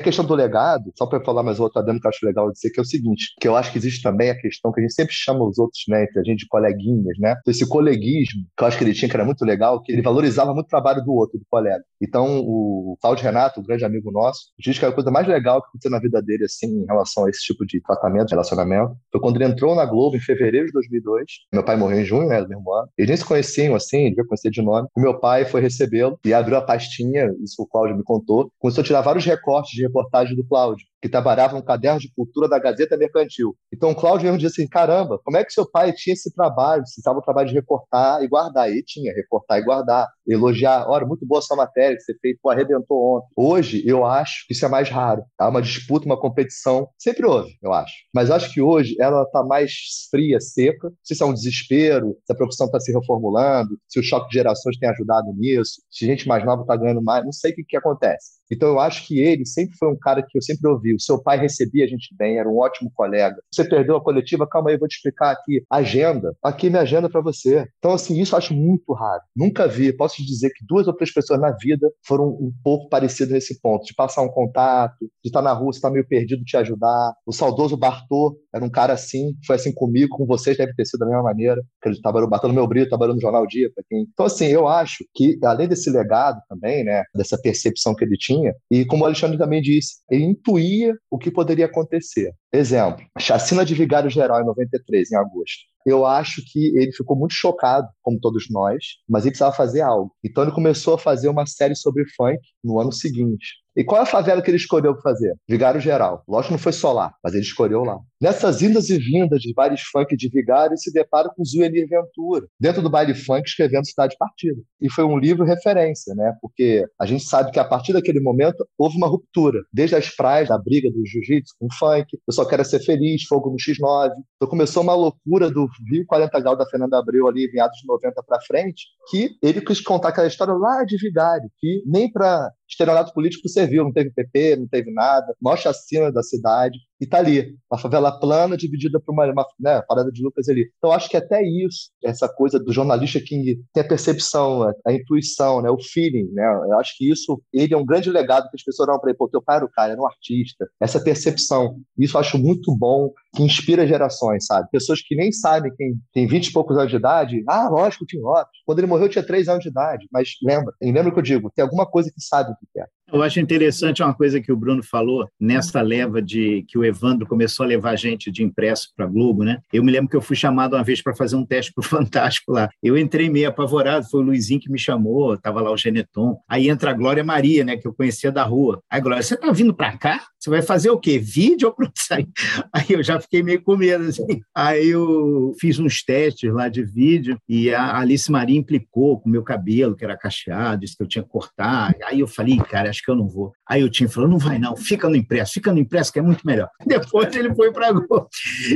questão 0.00 0.24
do 0.24 0.34
legado, 0.34 0.92
só 0.96 1.06
para 1.06 1.22
falar 1.24 1.42
mais 1.42 1.58
outra 1.58 1.82
demo 1.82 2.00
que 2.00 2.06
eu 2.06 2.10
acho 2.10 2.24
legal 2.24 2.50
dizer, 2.52 2.70
que 2.70 2.78
é 2.78 2.82
o 2.82 2.86
seguinte, 2.86 3.34
que 3.40 3.48
eu 3.48 3.56
acho 3.56 3.72
que 3.72 3.78
existe 3.78 4.02
também 4.02 4.30
a 4.30 4.40
questão 4.40 4.72
que 4.72 4.80
a 4.80 4.82
gente 4.82 4.94
sempre 4.94 5.12
chama 5.12 5.44
os 5.44 5.58
outros, 5.58 5.82
né, 5.88 6.04
entre 6.04 6.20
a 6.20 6.22
gente 6.22 6.38
de 6.38 6.46
coleguinhas, 6.46 7.18
né? 7.18 7.36
Esse 7.46 7.66
coleguismo, 7.68 8.44
que 8.56 8.62
eu 8.62 8.68
acho 8.68 8.78
que 8.78 8.84
ele 8.84 8.94
tinha, 8.94 9.08
que 9.08 9.16
era 9.16 9.24
muito 9.24 9.44
legal, 9.44 9.82
que 9.82 9.90
ele 9.90 10.02
valorizava 10.02 10.54
muito 10.54 10.66
o 10.66 10.68
trabalho 10.68 11.02
do 11.02 11.12
outro, 11.12 11.38
do 11.38 11.44
colega. 11.50 11.82
Então, 12.00 12.40
o 12.40 12.96
Cláudio 13.00 13.24
Renato, 13.24 13.60
um 13.60 13.62
grande 13.64 13.84
amigo 13.84 14.12
nosso, 14.12 14.52
diz 14.58 14.78
que 14.78 14.84
a 14.84 14.92
coisa 14.92 15.10
mais 15.10 15.26
legal 15.26 15.60
que 15.60 15.68
aconteceu 15.68 15.90
na 15.90 15.98
vida 15.98 16.22
dele, 16.22 16.44
assim, 16.44 16.68
em 16.68 16.86
relação 16.86 17.24
a 17.24 17.30
esse 17.30 17.40
tipo 17.40 17.66
de 17.66 17.80
tratamento, 17.80 18.30
relacionamento, 18.30 18.94
foi 19.10 19.20
quando 19.20 19.36
ele 19.36 19.46
entrou 19.46 19.74
na 19.74 19.84
Globo 19.84 20.16
em 20.16 20.20
fevereiro 20.20 20.66
de 20.66 20.72
2002. 20.72 21.24
Meu 21.52 21.64
pai 21.64 21.76
morreu 21.76 22.00
em 22.00 22.04
junho, 22.04 22.28
né, 22.28 22.40
do 22.40 22.48
mesmo 22.48 22.72
ano. 22.72 22.88
Eles 22.96 23.08
nem 23.08 23.16
se 23.16 23.24
conheciam, 23.24 23.74
assim, 23.74 24.10
devia 24.10 24.24
conhecer 24.24 24.50
de 24.50 24.62
nome. 24.62 24.86
E 24.96 25.00
meu 25.00 25.18
pai 25.18 25.44
foi 25.44 25.60
recebê-lo 25.60 26.18
e 26.24 26.32
abriu 26.32 26.56
a 26.56 26.62
pastinha, 26.62 27.07
isso 27.42 27.62
o 27.62 27.66
Cláudio 27.66 27.96
me 27.96 28.02
contou, 28.02 28.50
começou 28.58 28.82
a 28.82 28.84
tirar 28.84 29.00
vários 29.00 29.24
recortes 29.24 29.72
de 29.72 29.82
reportagem 29.82 30.36
do 30.36 30.46
Cláudio 30.46 30.86
que 31.00 31.08
trabalhava 31.08 31.56
no 31.56 31.62
caderno 31.62 32.00
de 32.00 32.12
cultura 32.12 32.48
da 32.48 32.58
Gazeta 32.58 32.96
Mercantil. 32.96 33.56
Então, 33.72 33.90
o 33.90 33.94
Cláudio 33.94 34.24
mesmo 34.24 34.38
disse 34.38 34.60
assim: 34.60 34.68
caramba, 34.68 35.18
como 35.24 35.36
é 35.36 35.44
que 35.44 35.52
seu 35.52 35.68
pai 35.68 35.92
tinha 35.92 36.14
esse 36.14 36.32
trabalho? 36.34 36.86
Se 36.86 37.00
estava 37.00 37.18
o 37.18 37.22
trabalho 37.22 37.48
de 37.48 37.54
recortar 37.54 38.22
e 38.22 38.28
guardar. 38.28 38.70
E 38.70 38.82
tinha, 38.82 39.12
recortar 39.14 39.58
e 39.58 39.64
guardar, 39.64 40.08
elogiar. 40.26 40.88
Olha, 40.88 41.06
muito 41.06 41.26
boa 41.26 41.40
sua 41.40 41.56
matéria 41.56 41.96
que 41.96 42.02
você 42.02 42.14
fez, 42.18 42.36
pô, 42.42 42.50
arrebentou 42.50 43.16
ontem. 43.16 43.28
Hoje, 43.36 43.82
eu 43.86 44.04
acho 44.04 44.46
que 44.46 44.54
isso 44.54 44.64
é 44.64 44.68
mais 44.68 44.88
raro. 44.88 45.22
Há 45.38 45.48
uma 45.48 45.62
disputa, 45.62 46.06
uma 46.06 46.18
competição. 46.20 46.88
Sempre 46.98 47.26
houve, 47.26 47.56
eu 47.62 47.72
acho. 47.72 47.94
Mas 48.14 48.30
acho 48.30 48.52
que 48.52 48.60
hoje 48.60 48.96
ela 48.98 49.22
está 49.22 49.44
mais 49.44 49.72
fria, 50.10 50.40
seca. 50.40 50.90
Se 51.02 51.20
é 51.22 51.26
um 51.26 51.34
desespero, 51.34 52.16
se 52.24 52.32
a 52.32 52.36
profissão 52.36 52.66
está 52.66 52.80
se 52.80 52.92
reformulando, 52.92 53.78
se 53.88 54.00
o 54.00 54.02
choque 54.02 54.28
de 54.28 54.34
gerações 54.34 54.78
tem 54.78 54.88
ajudado 54.88 55.32
nisso, 55.36 55.82
se 55.90 56.06
gente 56.06 56.26
mais 56.26 56.44
nova 56.44 56.62
está 56.62 56.76
ganhando 56.76 56.87
mais. 57.02 57.24
Não 57.24 57.32
sei 57.32 57.52
o 57.52 57.54
que, 57.54 57.64
que 57.64 57.76
acontece. 57.76 58.37
Então, 58.50 58.68
eu 58.68 58.80
acho 58.80 59.06
que 59.06 59.20
ele 59.20 59.44
sempre 59.44 59.76
foi 59.76 59.88
um 59.88 59.98
cara 59.98 60.22
que 60.22 60.36
eu 60.36 60.42
sempre 60.42 60.68
ouvi. 60.68 60.94
O 60.94 61.00
seu 61.00 61.22
pai 61.22 61.38
recebia 61.38 61.84
a 61.84 61.88
gente 61.88 62.14
bem, 62.16 62.38
era 62.38 62.48
um 62.48 62.58
ótimo 62.58 62.90
colega. 62.94 63.36
Você 63.52 63.64
perdeu 63.64 63.96
a 63.96 64.02
coletiva? 64.02 64.48
Calma 64.48 64.70
aí, 64.70 64.76
eu 64.76 64.78
vou 64.78 64.88
te 64.88 64.96
explicar 64.96 65.30
aqui. 65.30 65.62
Agenda. 65.70 66.34
Aqui 66.42 66.70
minha 66.70 66.82
agenda 66.82 67.08
para 67.08 67.20
você. 67.20 67.66
Então, 67.78 67.92
assim, 67.92 68.20
isso 68.20 68.34
eu 68.34 68.38
acho 68.38 68.54
muito 68.54 68.92
raro. 68.92 69.22
Nunca 69.36 69.66
vi. 69.66 69.92
Posso 69.92 70.16
te 70.16 70.26
dizer 70.26 70.50
que 70.50 70.64
duas 70.66 70.86
ou 70.86 70.94
três 70.94 71.12
pessoas 71.12 71.40
na 71.40 71.50
vida 71.52 71.90
foram 72.06 72.28
um 72.28 72.52
pouco 72.62 72.88
parecidas 72.88 73.32
nesse 73.32 73.60
ponto, 73.60 73.84
de 73.84 73.94
passar 73.94 74.22
um 74.22 74.28
contato, 74.28 74.96
de 75.00 75.28
estar 75.28 75.42
na 75.42 75.52
rua, 75.52 75.70
estar 75.70 75.90
meio 75.90 76.06
perdido, 76.06 76.44
te 76.44 76.56
ajudar. 76.56 77.14
O 77.26 77.32
saudoso 77.32 77.76
Bartô 77.76 78.38
era 78.54 78.64
um 78.64 78.70
cara 78.70 78.92
assim, 78.94 79.34
foi 79.46 79.56
assim 79.56 79.72
comigo, 79.72 80.16
com 80.16 80.26
vocês 80.26 80.56
deve 80.56 80.74
ter 80.74 80.84
sido 80.86 81.00
da 81.00 81.06
mesma 81.06 81.22
maneira. 81.22 81.62
Que 81.82 81.88
ele 81.88 82.00
trabalhou, 82.00 82.28
batendo 82.28 82.54
meu 82.54 82.66
brilho, 82.66 82.88
trabalhando 82.88 83.16
no 83.16 83.22
Jornal 83.22 83.46
Dia, 83.46 83.70
para 83.74 83.84
quem. 83.88 84.06
Então, 84.12 84.26
assim, 84.26 84.46
eu 84.46 84.66
acho 84.66 85.04
que, 85.14 85.38
além 85.44 85.68
desse 85.68 85.90
legado 85.90 86.40
também, 86.48 86.84
né, 86.84 87.04
dessa 87.14 87.38
percepção 87.40 87.94
que 87.94 88.04
ele 88.04 88.16
tinha, 88.16 88.37
tinha. 88.38 88.54
E 88.70 88.84
como 88.84 89.02
o 89.02 89.06
Alexandre 89.06 89.38
também 89.38 89.60
disse, 89.60 89.96
ele 90.10 90.24
intuía 90.24 90.94
o 91.10 91.18
que 91.18 91.30
poderia 91.30 91.66
acontecer. 91.66 92.32
Exemplo, 92.52 93.04
chacina 93.18 93.64
de 93.64 93.74
Vigário 93.74 94.10
Geral 94.10 94.42
em 94.42 94.46
93, 94.46 95.12
em 95.12 95.16
agosto. 95.16 95.64
Eu 95.86 96.04
acho 96.04 96.42
que 96.46 96.76
ele 96.76 96.92
ficou 96.92 97.16
muito 97.16 97.32
chocado, 97.34 97.88
como 98.02 98.20
todos 98.20 98.46
nós, 98.50 98.84
mas 99.08 99.24
ele 99.24 99.30
precisava 99.30 99.54
fazer 99.54 99.80
algo. 99.80 100.12
Então 100.24 100.42
ele 100.42 100.52
começou 100.52 100.94
a 100.94 100.98
fazer 100.98 101.28
uma 101.28 101.46
série 101.46 101.74
sobre 101.74 102.04
funk 102.16 102.40
no 102.62 102.80
ano 102.80 102.92
seguinte. 102.92 103.46
E 103.78 103.84
qual 103.84 104.00
é 104.00 104.02
a 104.02 104.06
favela 104.06 104.42
que 104.42 104.50
ele 104.50 104.56
escolheu 104.56 105.00
fazer? 105.00 105.32
Vigário 105.48 105.80
Geral. 105.80 106.24
Lógico 106.26 106.48
que 106.48 106.54
não 106.54 106.58
foi 106.58 106.72
só 106.72 106.92
lá, 106.92 107.14
mas 107.22 107.32
ele 107.32 107.44
escolheu 107.44 107.84
lá. 107.84 107.96
Nessas 108.20 108.60
indas 108.60 108.90
e 108.90 108.98
vindas 108.98 109.40
de 109.40 109.54
bailes 109.54 109.82
funk 109.82 110.16
de 110.16 110.28
Vigário, 110.28 110.72
ele 110.72 110.78
se 110.78 110.92
depara 110.92 111.28
com 111.28 111.44
Zuenir 111.44 111.86
Ventura, 111.88 112.44
dentro 112.58 112.82
do 112.82 112.90
baile 112.90 113.14
funk, 113.14 113.46
escrevendo 113.46 113.86
Cidade 113.86 114.16
Partida. 114.18 114.60
E 114.80 114.90
foi 114.90 115.04
um 115.04 115.16
livro 115.16 115.44
referência, 115.44 116.12
né? 116.16 116.34
Porque 116.42 116.84
a 117.00 117.06
gente 117.06 117.22
sabe 117.22 117.52
que 117.52 117.60
a 117.60 117.64
partir 117.64 117.92
daquele 117.92 118.18
momento 118.18 118.66
houve 118.76 118.96
uma 118.96 119.06
ruptura. 119.06 119.60
Desde 119.72 119.94
as 119.94 120.10
praias, 120.10 120.48
da 120.48 120.58
briga 120.58 120.90
do 120.90 121.06
jiu-jitsu 121.06 121.54
com 121.60 121.66
o 121.66 121.72
funk, 121.72 122.18
eu 122.26 122.32
só 122.32 122.44
quero 122.44 122.64
ser 122.64 122.80
feliz, 122.80 123.22
fogo 123.28 123.48
no 123.48 123.56
X9. 123.56 124.10
Então 124.34 124.48
começou 124.48 124.82
uma 124.82 124.96
loucura 124.96 125.48
do 125.48 125.67
Rio 125.90 126.04
40 126.06 126.40
Grau 126.40 126.56
da 126.56 126.66
Fernanda 126.66 126.98
Abreu 126.98 127.26
ali, 127.26 127.50
meados 127.52 127.78
de 127.78 127.86
90 127.86 128.22
para 128.22 128.40
frente, 128.40 128.86
que 129.10 129.36
ele 129.42 129.60
quis 129.60 129.80
contar 129.80 130.08
aquela 130.08 130.26
história 130.26 130.54
lá 130.54 130.84
de 130.84 130.96
Vigário, 130.96 131.50
que 131.58 131.82
nem 131.86 132.10
para 132.10 132.50
estelionato 132.68 133.12
político 133.12 133.48
serviu, 133.48 133.84
não 133.84 133.92
teve 133.92 134.10
PP, 134.10 134.56
não 134.56 134.68
teve 134.68 134.92
nada, 134.92 135.34
maior 135.40 135.56
chacina 135.56 136.12
da 136.12 136.22
cidade. 136.22 136.78
e 137.00 137.06
tá 137.06 137.18
ali, 137.18 137.56
uma 137.70 137.78
favela 137.78 138.18
plana 138.18 138.56
dividida 138.56 139.00
por 139.00 139.12
uma, 139.12 139.24
uma 139.30 139.46
né, 139.58 139.80
parada 139.88 140.10
de 140.10 140.22
Lucas 140.22 140.48
ali. 140.48 140.70
Então 140.78 140.92
acho 140.92 141.08
que 141.08 141.16
até 141.16 141.40
isso, 141.42 141.90
essa 142.02 142.28
coisa 142.28 142.58
do 142.58 142.72
jornalista 142.72 143.20
que 143.20 143.60
tem 143.72 143.82
a 143.82 143.88
percepção, 143.88 144.64
a, 144.64 144.72
a 144.86 144.92
intuição, 144.92 145.62
né, 145.62 145.70
o 145.70 145.78
feeling, 145.80 146.28
né? 146.32 146.44
Eu 146.68 146.78
acho 146.78 146.96
que 146.96 147.10
isso, 147.10 147.40
ele 147.52 147.72
é 147.72 147.76
um 147.76 147.86
grande 147.86 148.10
legado 148.10 148.50
que 148.50 148.56
as 148.56 148.64
pessoas 148.64 148.88
olham 148.88 149.00
para 149.00 149.10
ele, 149.10 149.18
pô, 149.18 149.28
teu 149.28 149.42
pai 149.42 149.56
era 149.56 149.64
o 149.64 149.70
cara, 149.70 149.92
era 149.92 150.00
um 150.00 150.06
artista. 150.06 150.68
Essa 150.80 151.00
percepção, 151.02 151.80
isso 151.96 152.16
eu 152.16 152.20
acho 152.20 152.38
muito 152.38 152.76
bom, 152.76 153.12
que 153.34 153.42
inspira 153.42 153.86
gerações, 153.86 154.46
sabe? 154.46 154.68
Pessoas 154.70 155.00
que 155.00 155.14
nem 155.14 155.30
sabem 155.30 155.72
quem 155.76 155.94
tem 156.12 156.26
20 156.26 156.48
e 156.48 156.52
poucos 156.52 156.76
anos 156.76 156.90
de 156.90 156.96
idade, 156.96 157.44
ah, 157.48 157.68
lógico, 157.68 158.04
o 158.04 158.06
Tim 158.06 158.18
Lopes. 158.18 158.58
Quando 158.66 158.78
ele 158.80 158.88
morreu, 158.88 159.08
tinha 159.08 159.24
3 159.24 159.48
anos 159.48 159.62
de 159.62 159.68
idade, 159.68 160.06
mas 160.12 160.30
lembra, 160.42 160.74
lembra 160.82 161.12
que 161.12 161.18
eu 161.18 161.22
digo, 161.22 161.50
tem 161.54 161.62
alguma 161.62 161.86
coisa 161.86 162.10
que 162.10 162.20
sabe 162.20 162.57
é. 162.76 162.84
Eu 163.10 163.22
acho 163.22 163.40
interessante 163.40 164.02
uma 164.02 164.12
coisa 164.12 164.40
que 164.40 164.52
o 164.52 164.56
Bruno 164.56 164.82
falou, 164.82 165.26
nessa 165.40 165.80
leva 165.80 166.20
de 166.20 166.62
que 166.68 166.76
o 166.76 166.84
Evandro 166.84 167.26
começou 167.26 167.64
a 167.64 167.66
levar 167.66 167.96
gente 167.96 168.30
de 168.30 168.42
impresso 168.42 168.90
para 168.94 169.06
Globo, 169.06 169.44
né? 169.44 169.60
Eu 169.72 169.82
me 169.82 169.90
lembro 169.90 170.10
que 170.10 170.16
eu 170.16 170.20
fui 170.20 170.36
chamado 170.36 170.76
uma 170.76 170.84
vez 170.84 171.00
para 171.00 171.16
fazer 171.16 171.34
um 171.34 171.44
teste 171.44 171.72
para 171.72 171.80
o 171.80 171.84
Fantástico 171.88 172.52
lá. 172.52 172.68
Eu 172.82 172.98
entrei 172.98 173.30
meio 173.30 173.48
apavorado, 173.48 174.08
foi 174.10 174.20
o 174.20 174.24
Luizinho 174.24 174.60
que 174.60 174.70
me 174.70 174.78
chamou, 174.78 175.34
estava 175.34 175.62
lá 175.62 175.72
o 175.72 175.76
Geneton. 175.76 176.38
Aí 176.46 176.68
entra 176.68 176.90
a 176.90 176.94
Glória 176.94 177.24
Maria, 177.24 177.64
né, 177.64 177.78
que 177.78 177.88
eu 177.88 177.94
conhecia 177.94 178.30
da 178.30 178.44
rua. 178.44 178.82
Aí, 178.90 179.00
Glória, 179.00 179.22
você 179.22 179.34
está 179.34 179.50
vindo 179.52 179.74
para 179.74 179.96
cá? 179.96 180.26
Você 180.48 180.50
vai 180.50 180.62
fazer 180.62 180.90
o 180.90 180.98
quê? 180.98 181.18
Vídeo 181.18 181.68
ou 181.68 181.74
produção? 181.74 182.16
Aí 182.72 182.86
eu 182.88 183.02
já 183.02 183.20
fiquei 183.20 183.42
meio 183.42 183.62
com 183.62 183.76
medo, 183.76 184.04
assim. 184.04 184.40
Aí 184.54 184.88
eu 184.88 185.54
fiz 185.60 185.78
uns 185.78 186.02
testes 186.02 186.50
lá 186.50 186.70
de 186.70 186.82
vídeo 186.82 187.38
e 187.46 187.72
a 187.72 187.98
Alice 187.98 188.32
Maria 188.32 188.58
implicou 188.58 189.20
com 189.20 189.28
o 189.28 189.32
meu 189.32 189.42
cabelo, 189.42 189.94
que 189.94 190.04
era 190.04 190.16
cacheado, 190.16 190.80
disse 190.80 190.96
que 190.96 191.02
eu 191.02 191.06
tinha 191.06 191.22
que 191.22 191.28
cortar. 191.28 191.94
Aí 192.02 192.20
eu 192.20 192.26
falei, 192.26 192.56
cara, 192.56 192.88
acho 192.88 193.02
que 193.02 193.10
eu 193.10 193.16
não 193.16 193.28
vou. 193.28 193.52
Aí 193.68 193.84
o 193.84 193.90
Tim 193.90 194.08
falou: 194.08 194.28
não 194.28 194.38
vai 194.38 194.58
não, 194.58 194.74
fica 194.74 195.08
no 195.08 195.16
impresso, 195.16 195.52
fica 195.52 195.70
no 195.70 195.78
impresso 195.78 196.10
que 196.10 196.18
é 196.18 196.22
muito 196.22 196.46
melhor. 196.46 196.70
Depois 196.86 197.34
ele 197.36 197.54
foi 197.54 197.70
para 197.70 197.92
Globo 197.92 198.28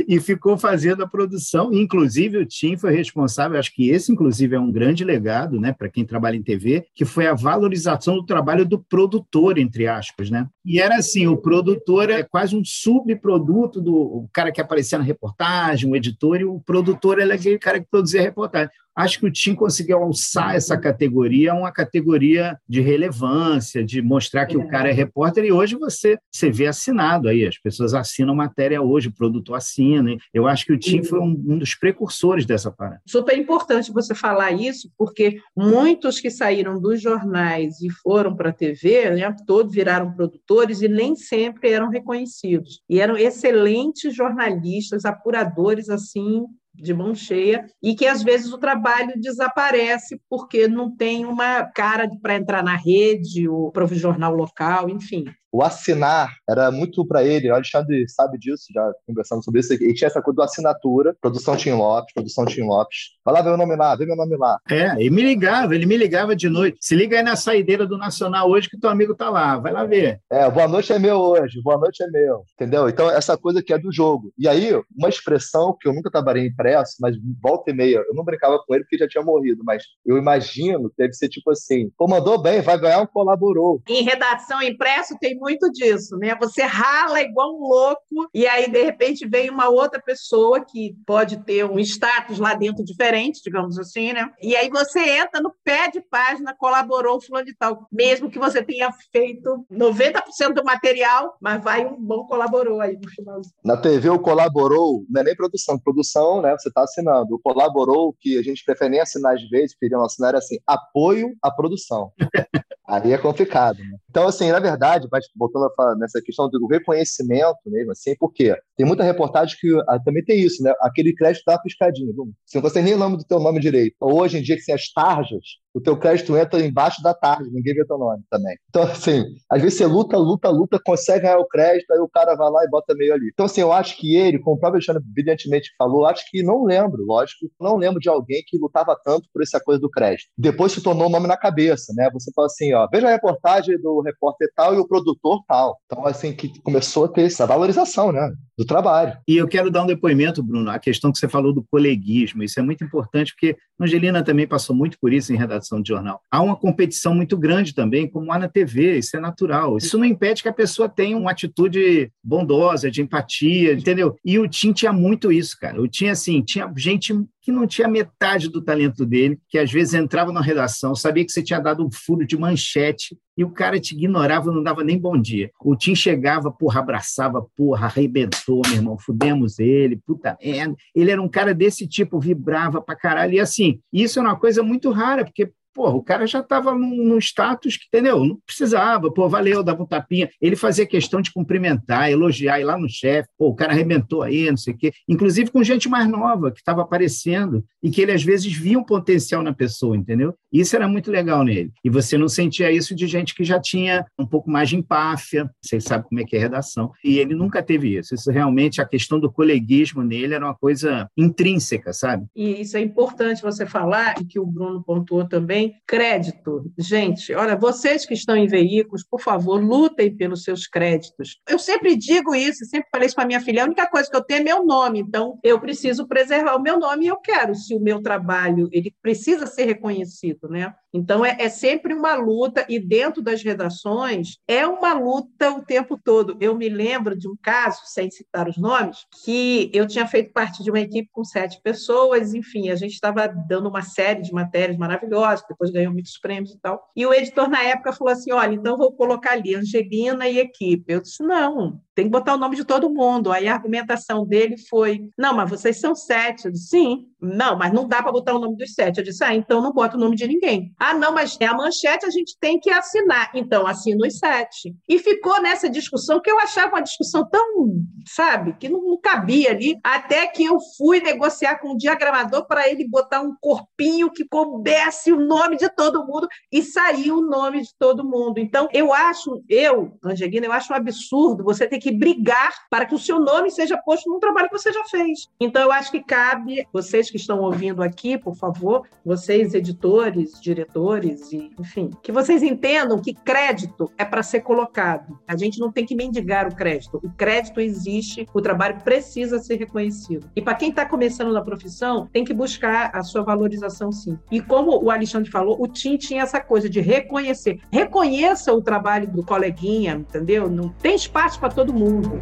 e 0.07 0.19
ficou 0.19 0.55
fazendo 0.55 1.03
a 1.03 1.07
produção. 1.07 1.73
Inclusive 1.73 2.37
o 2.37 2.45
Tim 2.45 2.77
foi 2.77 2.95
responsável, 2.95 3.57
acho 3.57 3.73
que 3.73 3.89
esse 3.89 4.11
inclusive 4.11 4.55
é 4.55 4.59
um 4.59 4.71
grande 4.71 5.03
legado, 5.03 5.59
né, 5.59 5.73
para 5.73 5.89
quem 5.89 6.05
trabalha 6.05 6.35
em 6.35 6.43
TV, 6.43 6.85
que 6.93 7.03
foi 7.03 7.25
a 7.25 7.33
valorização 7.33 8.15
do 8.15 8.25
trabalho 8.25 8.63
do 8.63 8.77
produtor 8.77 9.57
entre 9.57 9.87
aspas, 9.87 10.29
né? 10.29 10.47
E 10.65 10.79
era 10.79 10.95
assim, 10.95 11.27
o 11.27 11.35
produtor 11.35 12.09
é 12.09 12.23
quase 12.23 12.55
um 12.55 12.63
subproduto 12.63 13.81
do 13.81 14.27
cara 14.31 14.51
que 14.51 14.61
aparecia 14.61 14.97
na 14.97 15.03
reportagem, 15.03 15.91
o 15.91 15.95
editor, 15.95 16.39
e 16.39 16.45
o 16.45 16.59
produtor 16.59 17.19
é 17.19 17.33
aquele 17.33 17.59
cara 17.59 17.81
que 17.81 17.87
produzia 17.89 18.21
a 18.21 18.23
reportagem 18.23 18.71
acho 18.95 19.19
que 19.19 19.25
o 19.25 19.31
Tim 19.31 19.55
conseguiu 19.55 19.97
alçar 19.97 20.55
essa 20.55 20.77
categoria 20.77 21.53
uma 21.53 21.71
categoria 21.71 22.57
de 22.67 22.81
relevância, 22.81 23.83
de 23.83 24.01
mostrar 24.01 24.45
que 24.45 24.55
é. 24.55 24.59
o 24.59 24.67
cara 24.67 24.89
é 24.89 24.91
repórter, 24.91 25.43
e 25.43 25.51
hoje 25.51 25.75
você, 25.75 26.17
você 26.31 26.51
vê 26.51 26.67
assinado 26.67 27.27
aí, 27.27 27.45
as 27.45 27.57
pessoas 27.57 27.93
assinam 27.93 28.35
matéria 28.35 28.81
hoje, 28.81 29.09
o 29.09 29.13
produtor 29.13 29.57
assina. 29.57 30.15
Eu 30.33 30.47
acho 30.47 30.65
que 30.65 30.73
o 30.73 30.79
Tim 30.79 31.03
foi 31.03 31.19
um, 31.19 31.43
um 31.47 31.57
dos 31.57 31.75
precursores 31.75 32.45
dessa 32.45 32.71
parada. 32.71 33.01
Super 33.07 33.37
importante 33.37 33.91
você 33.91 34.13
falar 34.13 34.51
isso, 34.51 34.89
porque 34.97 35.39
muitos 35.55 36.19
que 36.19 36.29
saíram 36.29 36.79
dos 36.79 37.01
jornais 37.01 37.81
e 37.81 37.89
foram 37.89 38.35
para 38.35 38.49
a 38.49 38.53
TV, 38.53 39.09
né, 39.11 39.35
todos 39.45 39.73
viraram 39.73 40.13
produtores 40.13 40.81
e 40.81 40.87
nem 40.87 41.15
sempre 41.15 41.71
eram 41.71 41.89
reconhecidos. 41.89 42.81
E 42.89 42.99
eram 42.99 43.17
excelentes 43.17 44.15
jornalistas, 44.15 45.05
apuradores 45.05 45.89
assim 45.89 46.45
de 46.73 46.93
mão 46.93 47.13
cheia 47.13 47.65
e 47.81 47.95
que 47.95 48.05
às 48.05 48.23
vezes 48.23 48.51
o 48.51 48.57
trabalho 48.57 49.13
desaparece 49.19 50.19
porque 50.29 50.67
não 50.67 50.95
tem 50.95 51.25
uma 51.25 51.63
cara 51.63 52.09
para 52.21 52.35
entrar 52.35 52.63
na 52.63 52.75
rede 52.75 53.47
o 53.47 53.71
jornal 53.95 54.33
local, 54.33 54.89
enfim 54.89 55.25
o 55.53 55.61
assinar 55.61 56.33
era 56.49 56.71
muito 56.71 57.05
para 57.05 57.23
ele. 57.23 57.51
O 57.51 57.53
Alexandre 57.53 58.09
sabe 58.09 58.39
disso, 58.39 58.65
já 58.73 58.91
conversando 59.05 59.43
sobre 59.43 59.59
isso. 59.59 59.71
E 59.75 59.93
tinha 59.93 60.07
essa 60.07 60.19
coisa 60.19 60.37
do 60.37 60.41
assinatura, 60.41 61.15
produção 61.21 61.55
Tim 61.55 61.73
Lopes, 61.73 62.11
produção 62.11 62.43
Tim 62.45 62.61
Lopes. 62.61 63.11
Vai 63.23 63.35
lá 63.35 63.41
ver 63.43 63.51
o 63.51 63.57
nome 63.57 63.75
lá, 63.75 63.95
vê 63.95 64.03
meu 64.03 64.15
nome 64.15 64.35
lá. 64.35 64.57
É, 64.67 64.99
e 64.99 65.11
me 65.11 65.21
ligava, 65.21 65.75
ele 65.75 65.85
me 65.85 65.95
ligava 65.95 66.35
de 66.35 66.49
noite. 66.49 66.79
Se 66.81 66.95
liga 66.95 67.17
aí 67.17 67.23
na 67.23 67.35
saideira 67.35 67.85
do 67.85 67.99
Nacional 67.99 68.49
hoje 68.49 68.67
que 68.67 68.79
teu 68.79 68.89
amigo 68.89 69.13
tá 69.13 69.29
lá, 69.29 69.59
vai 69.59 69.71
lá 69.71 69.85
ver. 69.85 70.19
É, 70.31 70.49
boa 70.49 70.67
noite 70.67 70.91
é 70.91 70.97
meu 70.97 71.17
hoje, 71.17 71.61
boa 71.61 71.77
noite 71.77 72.01
é 72.01 72.07
meu. 72.07 72.43
Entendeu? 72.55 72.89
Então, 72.89 73.11
essa 73.11 73.37
coisa 73.37 73.61
que 73.61 73.71
é 73.71 73.77
do 73.77 73.91
jogo. 73.91 74.33
E 74.35 74.47
aí, 74.47 74.71
uma 74.97 75.09
expressão 75.09 75.77
que 75.79 75.87
eu 75.87 75.93
nunca 75.93 76.09
trabalhei 76.09 76.47
impresso, 76.47 76.95
mas 76.99 77.15
volta 77.39 77.69
e 77.69 77.75
meia, 77.75 78.03
eu 78.07 78.15
não 78.15 78.23
brincava 78.23 78.57
com 78.65 78.73
ele 78.73 78.83
porque 78.85 78.97
já 78.97 79.07
tinha 79.07 79.23
morrido, 79.23 79.63
mas 79.63 79.83
eu 80.03 80.17
imagino 80.17 80.89
que 80.89 80.95
deve 80.97 81.13
ser 81.13 81.29
tipo 81.29 81.51
assim: 81.51 81.91
pô, 81.95 82.07
mandou 82.07 82.41
bem, 82.41 82.59
vai 82.61 82.79
ganhar 82.79 83.01
um 83.01 83.07
colaborou. 83.07 83.81
Em 83.87 84.03
redação 84.03 84.59
impresso 84.63 85.15
tem 85.19 85.37
muito 85.43 85.69
disso, 85.71 86.17
né? 86.17 86.33
Você 86.39 86.63
rala 86.63 87.21
igual 87.21 87.53
um 87.53 87.67
louco 87.67 88.29
e 88.33 88.47
aí 88.47 88.71
de 88.71 88.81
repente 88.81 89.27
vem 89.27 89.49
uma 89.49 89.67
outra 89.67 90.01
pessoa 90.01 90.63
que 90.63 90.95
pode 91.05 91.43
ter 91.43 91.65
um 91.65 91.77
status 91.79 92.39
lá 92.39 92.53
dentro 92.53 92.83
diferente, 92.83 93.41
digamos 93.43 93.77
assim, 93.77 94.13
né? 94.13 94.31
E 94.41 94.55
aí 94.55 94.69
você 94.69 94.99
entra 94.99 95.41
no 95.41 95.53
pé 95.63 95.91
de 95.91 95.99
página, 95.99 96.55
colaborou 96.57 97.21
fulano 97.21 97.45
de 97.45 97.53
tal, 97.55 97.85
mesmo 97.91 98.31
que 98.31 98.39
você 98.39 98.63
tenha 98.63 98.89
feito 99.11 99.65
90% 99.69 100.53
do 100.53 100.63
material, 100.63 101.35
mas 101.41 101.61
vai 101.61 101.85
um 101.85 102.01
bom 102.01 102.25
colaborou 102.25 102.79
aí 102.79 102.97
no 102.97 103.09
final. 103.09 103.41
Na 103.63 103.75
TV 103.75 104.09
o 104.09 104.19
colaborou 104.19 105.05
não 105.09 105.21
é 105.21 105.23
nem 105.25 105.35
produção, 105.35 105.77
produção, 105.77 106.41
né? 106.41 106.55
Você 106.57 106.69
está 106.69 106.83
assinando. 106.83 107.35
O 107.35 107.39
colaborou 107.39 108.15
que 108.17 108.37
a 108.37 108.41
gente 108.41 108.63
prefere 108.63 108.91
nem 108.91 109.01
assinar 109.01 109.33
às 109.33 109.49
vezes, 109.49 109.75
queriam 109.75 110.03
assinar 110.03 110.35
assim, 110.35 110.57
apoio 110.65 111.35
à 111.41 111.51
produção. 111.51 112.13
Aí 112.87 113.13
é 113.13 113.17
complicado, 113.17 113.79
né? 113.79 113.97
Então, 114.13 114.27
assim, 114.27 114.51
na 114.51 114.59
verdade, 114.59 115.07
mas 115.11 115.25
voltando 115.35 115.65
a 115.65 115.73
falar 115.73 115.95
nessa 115.95 116.21
questão 116.21 116.47
do 116.47 116.67
reconhecimento 116.67 117.57
mesmo, 117.65 117.93
assim, 117.93 118.15
porque 118.19 118.55
tem 118.77 118.85
muita 118.85 119.03
reportagem 119.03 119.57
que 119.59 119.75
ah, 119.89 119.99
também 120.05 120.23
tem 120.23 120.39
isso, 120.39 120.61
né? 120.61 120.71
Aquele 120.81 121.15
crédito 121.15 121.41
dá 121.47 121.53
uma 121.53 121.63
piscadinha. 121.63 122.13
Você 122.45 122.59
não 122.59 122.61
consegue 122.61 122.85
nem 122.85 122.95
lembra 122.95 123.17
do 123.17 123.23
teu 123.23 123.39
nome 123.39 123.59
direito. 123.59 123.95
Hoje 123.99 124.37
em 124.37 124.43
dia, 124.43 124.55
que 124.55 124.65
tem 124.65 124.75
as 124.75 124.91
tarjas, 124.93 125.57
o 125.73 125.81
teu 125.81 125.97
crédito 125.97 126.37
entra 126.37 126.63
embaixo 126.63 127.01
da 127.01 127.15
tarde, 127.15 127.49
ninguém 127.51 127.73
vê 127.73 127.83
teu 127.85 127.97
nome 127.97 128.21
também. 128.29 128.55
Então, 128.69 128.83
assim, 128.83 129.23
às 129.49 129.59
vezes 129.59 129.79
você 129.79 129.87
luta, 129.87 130.15
luta, 130.15 130.49
luta, 130.49 130.79
consegue 130.85 131.23
ganhar 131.23 131.39
o 131.39 131.47
crédito, 131.47 131.91
aí 131.91 131.99
o 131.99 132.07
cara 132.07 132.35
vai 132.35 132.51
lá 132.51 132.63
e 132.63 132.69
bota 132.69 132.93
meio 132.93 133.13
ali. 133.15 133.31
Então, 133.33 133.47
assim, 133.47 133.61
eu 133.61 133.73
acho 133.73 133.97
que 133.97 134.15
ele, 134.15 134.37
como 134.37 134.55
o 134.55 134.59
próprio 134.59 134.77
Alexandre 134.77 135.01
brilhantemente 135.03 135.71
falou, 135.75 136.05
acho 136.05 136.23
que 136.29 136.43
não 136.43 136.63
lembro, 136.63 137.03
lógico, 137.03 137.49
não 137.59 137.77
lembro 137.77 137.99
de 137.99 138.09
alguém 138.09 138.43
que 138.45 138.59
lutava 138.59 138.95
tanto 139.03 139.27
por 139.33 139.41
essa 139.41 139.59
coisa 139.59 139.81
do 139.81 139.89
crédito. 139.89 140.29
Depois 140.37 140.71
se 140.71 140.83
tornou 140.83 141.07
o 141.07 141.11
nome 141.11 141.27
na 141.27 141.37
cabeça, 141.37 141.91
né? 141.95 142.07
Você 142.13 142.31
fala 142.35 142.45
assim, 142.45 142.71
ó, 142.73 142.87
veja 142.91 143.07
a 143.07 143.11
reportagem 143.11 143.79
do 143.81 144.02
repórter 144.03 144.49
tal 144.55 144.73
e 144.73 144.77
o 144.77 144.87
produtor 144.87 145.41
tal. 145.47 145.77
Então, 145.85 146.05
assim, 146.05 146.33
que 146.33 146.59
começou 146.61 147.05
a 147.05 147.07
ter 147.07 147.23
essa 147.23 147.45
valorização, 147.45 148.11
né? 148.11 148.31
Do 148.57 148.65
trabalho. 148.65 149.17
E 149.27 149.35
eu 149.35 149.47
quero 149.47 149.71
dar 149.71 149.83
um 149.83 149.87
depoimento, 149.87 150.43
Bruno, 150.43 150.69
a 150.69 150.77
questão 150.77 151.11
que 151.11 151.17
você 151.17 151.27
falou 151.27 151.51
do 151.51 151.63
coleguismo. 151.63 152.43
Isso 152.43 152.59
é 152.59 152.63
muito 152.63 152.83
importante, 152.83 153.33
porque 153.33 153.57
Angelina 153.79 154.23
também 154.23 154.47
passou 154.47 154.75
muito 154.75 154.97
por 154.99 155.11
isso 155.11 155.33
em 155.33 155.37
redação 155.37 155.81
de 155.81 155.89
jornal. 155.89 156.21
Há 156.31 156.41
uma 156.41 156.55
competição 156.55 157.15
muito 157.15 157.35
grande 157.35 157.73
também, 157.73 158.07
como 158.07 158.31
há 158.31 158.37
na 158.37 158.47
TV, 158.47 158.99
isso 158.99 159.17
é 159.17 159.19
natural. 159.19 159.77
Isso 159.77 159.97
não 159.97 160.05
impede 160.05 160.43
que 160.43 160.49
a 160.49 160.53
pessoa 160.53 160.87
tenha 160.87 161.17
uma 161.17 161.31
atitude 161.31 162.11
bondosa, 162.23 162.91
de 162.91 163.01
empatia, 163.01 163.73
entendeu? 163.73 164.15
E 164.23 164.37
o 164.37 164.47
Tim 164.47 164.71
tinha 164.71 164.93
muito 164.93 165.31
isso, 165.31 165.57
cara. 165.59 165.81
O 165.81 165.87
Tim, 165.87 166.07
assim, 166.07 166.41
tinha 166.41 166.71
gente 166.77 167.13
que 167.43 167.51
não 167.51 167.67
tinha 167.67 167.89
metade 167.89 168.47
do 168.47 168.61
talento 168.61 169.05
dele, 169.05 169.37
que 169.49 169.57
às 169.59 169.69
vezes 169.69 169.93
entrava 169.93 170.31
na 170.31 170.39
redação, 170.39 170.95
sabia 170.95 171.25
que 171.25 171.31
você 171.31 171.43
tinha 171.43 171.59
dado 171.59 171.85
um 171.85 171.91
furo 171.91 172.25
de 172.25 172.37
manchete 172.37 173.17
e 173.37 173.43
o 173.43 173.49
cara 173.49 173.79
te 173.79 173.93
ignorava, 173.93 174.49
não 174.49 174.63
dava 174.63 174.81
nem 174.81 174.97
bom 174.97 175.19
dia. 175.19 175.51
O 175.59 175.75
Tim 175.75 175.93
chegava, 175.93 176.49
porra, 176.49 176.79
abraçava, 176.79 177.45
porra, 177.55 177.87
arrebentou, 177.87 178.61
meu 178.67 178.75
irmão, 178.75 178.97
fudemos 178.97 179.59
ele, 179.59 179.99
puta 180.05 180.37
merda. 180.41 180.75
Ele 180.95 181.11
era 181.11 181.21
um 181.21 181.27
cara 181.27 181.53
desse 181.53 181.85
tipo, 181.85 182.17
vibrava 182.17 182.81
pra 182.81 182.95
caralho. 182.95 183.33
E 183.33 183.39
assim, 183.41 183.81
isso 183.91 184.19
é 184.19 184.21
uma 184.21 184.39
coisa 184.39 184.63
muito 184.63 184.89
rara, 184.89 185.25
porque 185.25 185.51
Porra, 185.73 185.95
o 185.95 186.03
cara 186.03 186.27
já 186.27 186.39
estava 186.39 186.73
num, 186.73 187.03
num, 187.03 187.17
status 187.17 187.77
que, 187.77 187.85
entendeu? 187.87 188.23
Não 188.23 188.37
precisava, 188.45 189.11
pô, 189.11 189.27
valeu, 189.27 189.63
dava 189.63 189.83
um 189.83 189.87
tapinha. 189.87 190.29
Ele 190.41 190.55
fazia 190.55 190.85
questão 190.85 191.21
de 191.21 191.31
cumprimentar, 191.31 192.11
elogiar, 192.11 192.59
ir 192.59 192.63
lá 192.63 192.77
no 192.77 192.89
chefe, 192.89 193.29
pô, 193.37 193.47
o 193.47 193.55
cara 193.55 193.71
arrebentou 193.71 194.21
aí, 194.21 194.49
não 194.49 194.57
sei 194.57 194.73
o 194.73 194.77
quê. 194.77 194.91
Inclusive 195.07 195.51
com 195.51 195.63
gente 195.63 195.89
mais 195.89 196.07
nova 196.07 196.51
que 196.51 196.59
estava 196.59 196.81
aparecendo 196.81 197.63
e 197.81 197.89
que 197.89 198.01
ele 198.01 198.11
às 198.11 198.23
vezes 198.23 198.51
via 198.53 198.77
um 198.77 198.83
potencial 198.83 199.41
na 199.41 199.53
pessoa, 199.53 199.97
entendeu? 199.97 200.35
Isso 200.51 200.75
era 200.75 200.87
muito 200.87 201.09
legal 201.09 201.43
nele. 201.43 201.71
E 201.83 201.89
você 201.89 202.17
não 202.17 202.27
sentia 202.27 202.71
isso 202.71 202.95
de 202.95 203.07
gente 203.07 203.33
que 203.33 203.43
já 203.43 203.59
tinha 203.59 204.05
um 204.17 204.25
pouco 204.25 204.49
mais 204.49 204.69
de 204.69 204.75
empáfia, 204.75 205.49
vocês 205.61 205.83
sabem 205.83 206.07
como 206.07 206.21
é 206.21 206.23
que 206.23 206.35
é 206.35 206.39
redação. 206.39 206.91
E 207.03 207.17
ele 207.17 207.33
nunca 207.33 207.63
teve 207.63 207.97
isso. 207.97 208.13
Isso 208.13 208.31
realmente, 208.31 208.81
a 208.81 208.85
questão 208.85 209.19
do 209.19 209.31
coleguismo 209.31 210.03
nele 210.03 210.35
era 210.35 210.45
uma 210.45 210.55
coisa 210.55 211.09
intrínseca, 211.17 211.93
sabe? 211.93 212.25
E 212.35 212.61
isso 212.61 212.77
é 212.77 212.81
importante 212.81 213.41
você 213.41 213.65
falar, 213.65 214.15
e 214.21 214.25
que 214.25 214.39
o 214.39 214.45
Bruno 214.45 214.83
pontuou 214.83 215.27
também, 215.27 215.62
Crédito. 215.87 216.71
Gente, 216.77 217.33
olha, 217.33 217.55
vocês 217.55 218.05
que 218.05 218.13
estão 218.13 218.35
em 218.35 218.47
veículos, 218.47 219.03
por 219.03 219.21
favor, 219.21 219.61
lutem 219.61 220.15
pelos 220.15 220.43
seus 220.43 220.67
créditos. 220.67 221.39
Eu 221.47 221.59
sempre 221.59 221.95
digo 221.95 222.33
isso, 222.33 222.65
sempre 222.65 222.89
falei 222.91 223.07
isso 223.07 223.15
para 223.15 223.25
minha 223.25 223.41
filha, 223.41 223.63
a 223.63 223.65
única 223.65 223.87
coisa 223.87 224.09
que 224.09 224.15
eu 224.15 224.23
tenho 224.23 224.41
é 224.41 224.43
meu 224.43 224.65
nome, 224.65 224.99
então 224.99 225.39
eu 225.43 225.59
preciso 225.59 226.07
preservar 226.07 226.55
o 226.55 226.61
meu 226.61 226.79
nome 226.79 227.05
e 227.05 227.07
eu 227.09 227.17
quero, 227.17 227.55
se 227.55 227.75
o 227.75 227.79
meu 227.79 228.01
trabalho 228.01 228.69
ele 228.71 228.93
precisa 229.01 229.45
ser 229.45 229.65
reconhecido, 229.65 230.49
né? 230.49 230.73
Então, 230.93 231.25
é, 231.25 231.35
é, 231.39 231.49
sempre 231.49 231.91
uma 231.93 232.13
luta, 232.13 232.63
e 232.69 232.77
dentro 232.77 233.21
das 233.21 233.41
redações, 233.41 234.37
é 234.47 234.65
uma 234.67 234.93
luta 234.93 235.51
o 235.51 235.63
tempo 235.63 235.97
todo. 235.97 236.37
Eu 236.39 236.55
me 236.55 236.69
lembro 236.69 237.17
de 237.17 237.27
um 237.27 237.35
caso, 237.41 237.81
sem 237.85 238.11
citar 238.11 238.47
os 238.47 238.57
nomes, 238.57 239.07
que 239.23 239.71
eu 239.73 239.87
tinha 239.87 240.05
feito 240.05 240.31
parte 240.31 240.63
de 240.63 240.69
uma 240.69 240.79
equipe 240.79 241.09
com 241.11 241.23
sete 241.23 241.59
pessoas, 241.63 242.35
enfim, 242.35 242.69
a 242.69 242.75
gente 242.75 242.93
estava 242.93 243.27
dando 243.27 243.67
uma 243.67 243.81
série 243.81 244.21
de 244.21 244.31
matérias 244.31 244.77
maravilhosas, 244.77 245.43
depois 245.53 245.71
ganhou 245.71 245.93
muitos 245.93 246.17
prêmios 246.19 246.53
e 246.53 246.59
tal. 246.59 246.83
E 246.95 247.05
o 247.05 247.13
editor, 247.13 247.49
na 247.49 247.63
época, 247.63 247.93
falou 247.93 248.13
assim: 248.13 248.31
olha, 248.31 248.53
então 248.53 248.77
vou 248.77 248.93
colocar 248.93 249.31
ali 249.31 249.55
Angelina 249.55 250.27
e 250.27 250.39
equipe. 250.39 250.93
Eu 250.93 251.01
disse: 251.01 251.23
não, 251.23 251.81
tem 251.95 252.05
que 252.05 252.11
botar 252.11 252.33
o 252.33 252.37
nome 252.37 252.55
de 252.55 252.65
todo 252.65 252.89
mundo. 252.89 253.31
Aí 253.31 253.47
a 253.47 253.53
argumentação 253.53 254.25
dele 254.25 254.55
foi: 254.69 255.09
não, 255.17 255.35
mas 255.35 255.49
vocês 255.49 255.79
são 255.79 255.93
sete. 255.93 256.45
Eu 256.45 256.51
disse: 256.51 256.69
sim, 256.69 257.07
não, 257.21 257.57
mas 257.57 257.71
não 257.71 257.87
dá 257.87 258.01
para 258.01 258.11
botar 258.11 258.35
o 258.35 258.39
nome 258.39 258.57
dos 258.57 258.73
sete. 258.73 258.97
Eu 258.97 259.03
disse: 259.03 259.23
ah, 259.23 259.33
então 259.33 259.61
não 259.61 259.71
bota 259.71 259.95
o 259.95 259.99
nome 259.99 260.15
de 260.15 260.27
ninguém. 260.27 260.73
Ah, 260.79 260.93
não, 260.93 261.13
mas 261.13 261.37
é 261.39 261.45
a 261.45 261.53
manchete, 261.53 262.05
a 262.05 262.09
gente 262.09 262.37
tem 262.39 262.59
que 262.59 262.69
assinar. 262.69 263.31
Então 263.33 263.67
assina 263.67 264.05
os 264.05 264.17
sete. 264.17 264.75
E 264.87 264.97
ficou 264.97 265.41
nessa 265.41 265.69
discussão 265.69 266.19
que 266.19 266.29
eu 266.29 266.39
achava 266.39 266.73
uma 266.75 266.81
discussão 266.81 267.27
tão, 267.29 267.67
sabe, 268.07 268.53
que 268.53 268.67
não, 268.67 268.81
não 268.81 268.99
cabia 268.99 269.51
ali, 269.51 269.77
até 269.83 270.27
que 270.27 270.43
eu 270.43 270.57
fui 270.77 270.99
negociar 270.99 271.59
com 271.59 271.73
o 271.73 271.77
diagramador 271.77 272.45
para 272.47 272.69
ele 272.69 272.87
botar 272.87 273.21
um 273.21 273.35
corpinho 273.39 274.11
que 274.11 274.25
coubesse 274.25 275.11
o 275.11 275.19
nome 275.19 275.57
de 275.57 275.69
todo 275.69 276.05
mundo 276.05 276.27
e 276.51 276.63
saiu 276.63 277.17
o 277.17 277.25
nome 277.25 277.61
de 277.61 277.69
todo 277.77 278.03
mundo. 278.03 278.39
Então, 278.39 278.67
eu 278.73 278.93
acho, 278.93 279.43
eu, 279.47 279.97
Angelina, 280.03 280.47
eu 280.47 280.51
acho 280.51 280.73
um 280.73 280.75
absurdo 280.75 281.43
você 281.43 281.67
ter 281.67 281.79
que 281.83 281.91
brigar 281.91 282.53
para 282.69 282.85
que 282.85 282.95
o 282.95 282.99
seu 282.99 283.19
nome 283.19 283.51
seja 283.51 283.77
posto 283.77 284.09
num 284.09 284.19
trabalho 284.19 284.49
que 284.49 284.57
você 284.57 284.71
já 284.71 284.83
fez. 284.85 285.27
Então, 285.39 285.61
eu 285.61 285.71
acho 285.71 285.91
que 285.91 286.01
cabe, 286.01 286.65
vocês 286.71 287.09
que 287.09 287.17
estão 287.17 287.41
ouvindo 287.41 287.83
aqui, 287.83 288.17
por 288.17 288.35
favor, 288.35 288.87
vocês, 289.05 289.53
editores, 289.53 290.39
diretores, 290.41 291.31
e, 291.33 291.51
enfim, 291.59 291.91
que 292.01 292.11
vocês 292.11 292.41
entendam 292.41 292.99
que 292.99 293.13
crédito 293.13 293.91
é 293.97 294.05
para 294.05 294.23
ser 294.23 294.41
colocado. 294.41 295.19
A 295.27 295.35
gente 295.35 295.59
não 295.59 295.71
tem 295.71 295.85
que 295.85 295.95
mendigar 295.95 296.47
o 296.47 296.55
crédito. 296.55 297.01
O 297.03 297.11
crédito 297.11 297.59
existe, 297.59 298.27
o 298.33 298.41
trabalho 298.41 298.79
precisa 298.81 299.39
ser 299.39 299.57
reconhecido. 299.57 300.29
E 300.35 300.41
para 300.41 300.55
quem 300.55 300.69
está 300.69 300.85
começando 300.85 301.33
na 301.33 301.41
profissão, 301.41 302.07
tem 302.13 302.23
que 302.23 302.33
buscar 302.33 302.91
a 302.93 303.03
sua 303.03 303.23
valorização, 303.23 303.91
sim. 303.91 304.17
E 304.31 304.39
como 304.39 304.81
o 304.81 304.89
Alexandre 304.89 305.29
falou, 305.29 305.61
o 305.61 305.67
TIM 305.67 305.97
tinha 305.97 306.23
essa 306.23 306.39
coisa 306.39 306.69
de 306.69 306.79
reconhecer. 306.79 307.59
Reconheça 307.71 308.53
o 308.53 308.61
trabalho 308.61 309.07
do 309.07 309.23
coleguinha, 309.23 309.95
entendeu? 309.95 310.49
Não 310.49 310.69
tem 310.69 310.95
espaço 310.95 311.39
para 311.39 311.49
todo 311.49 311.72
mundo. 311.73 312.19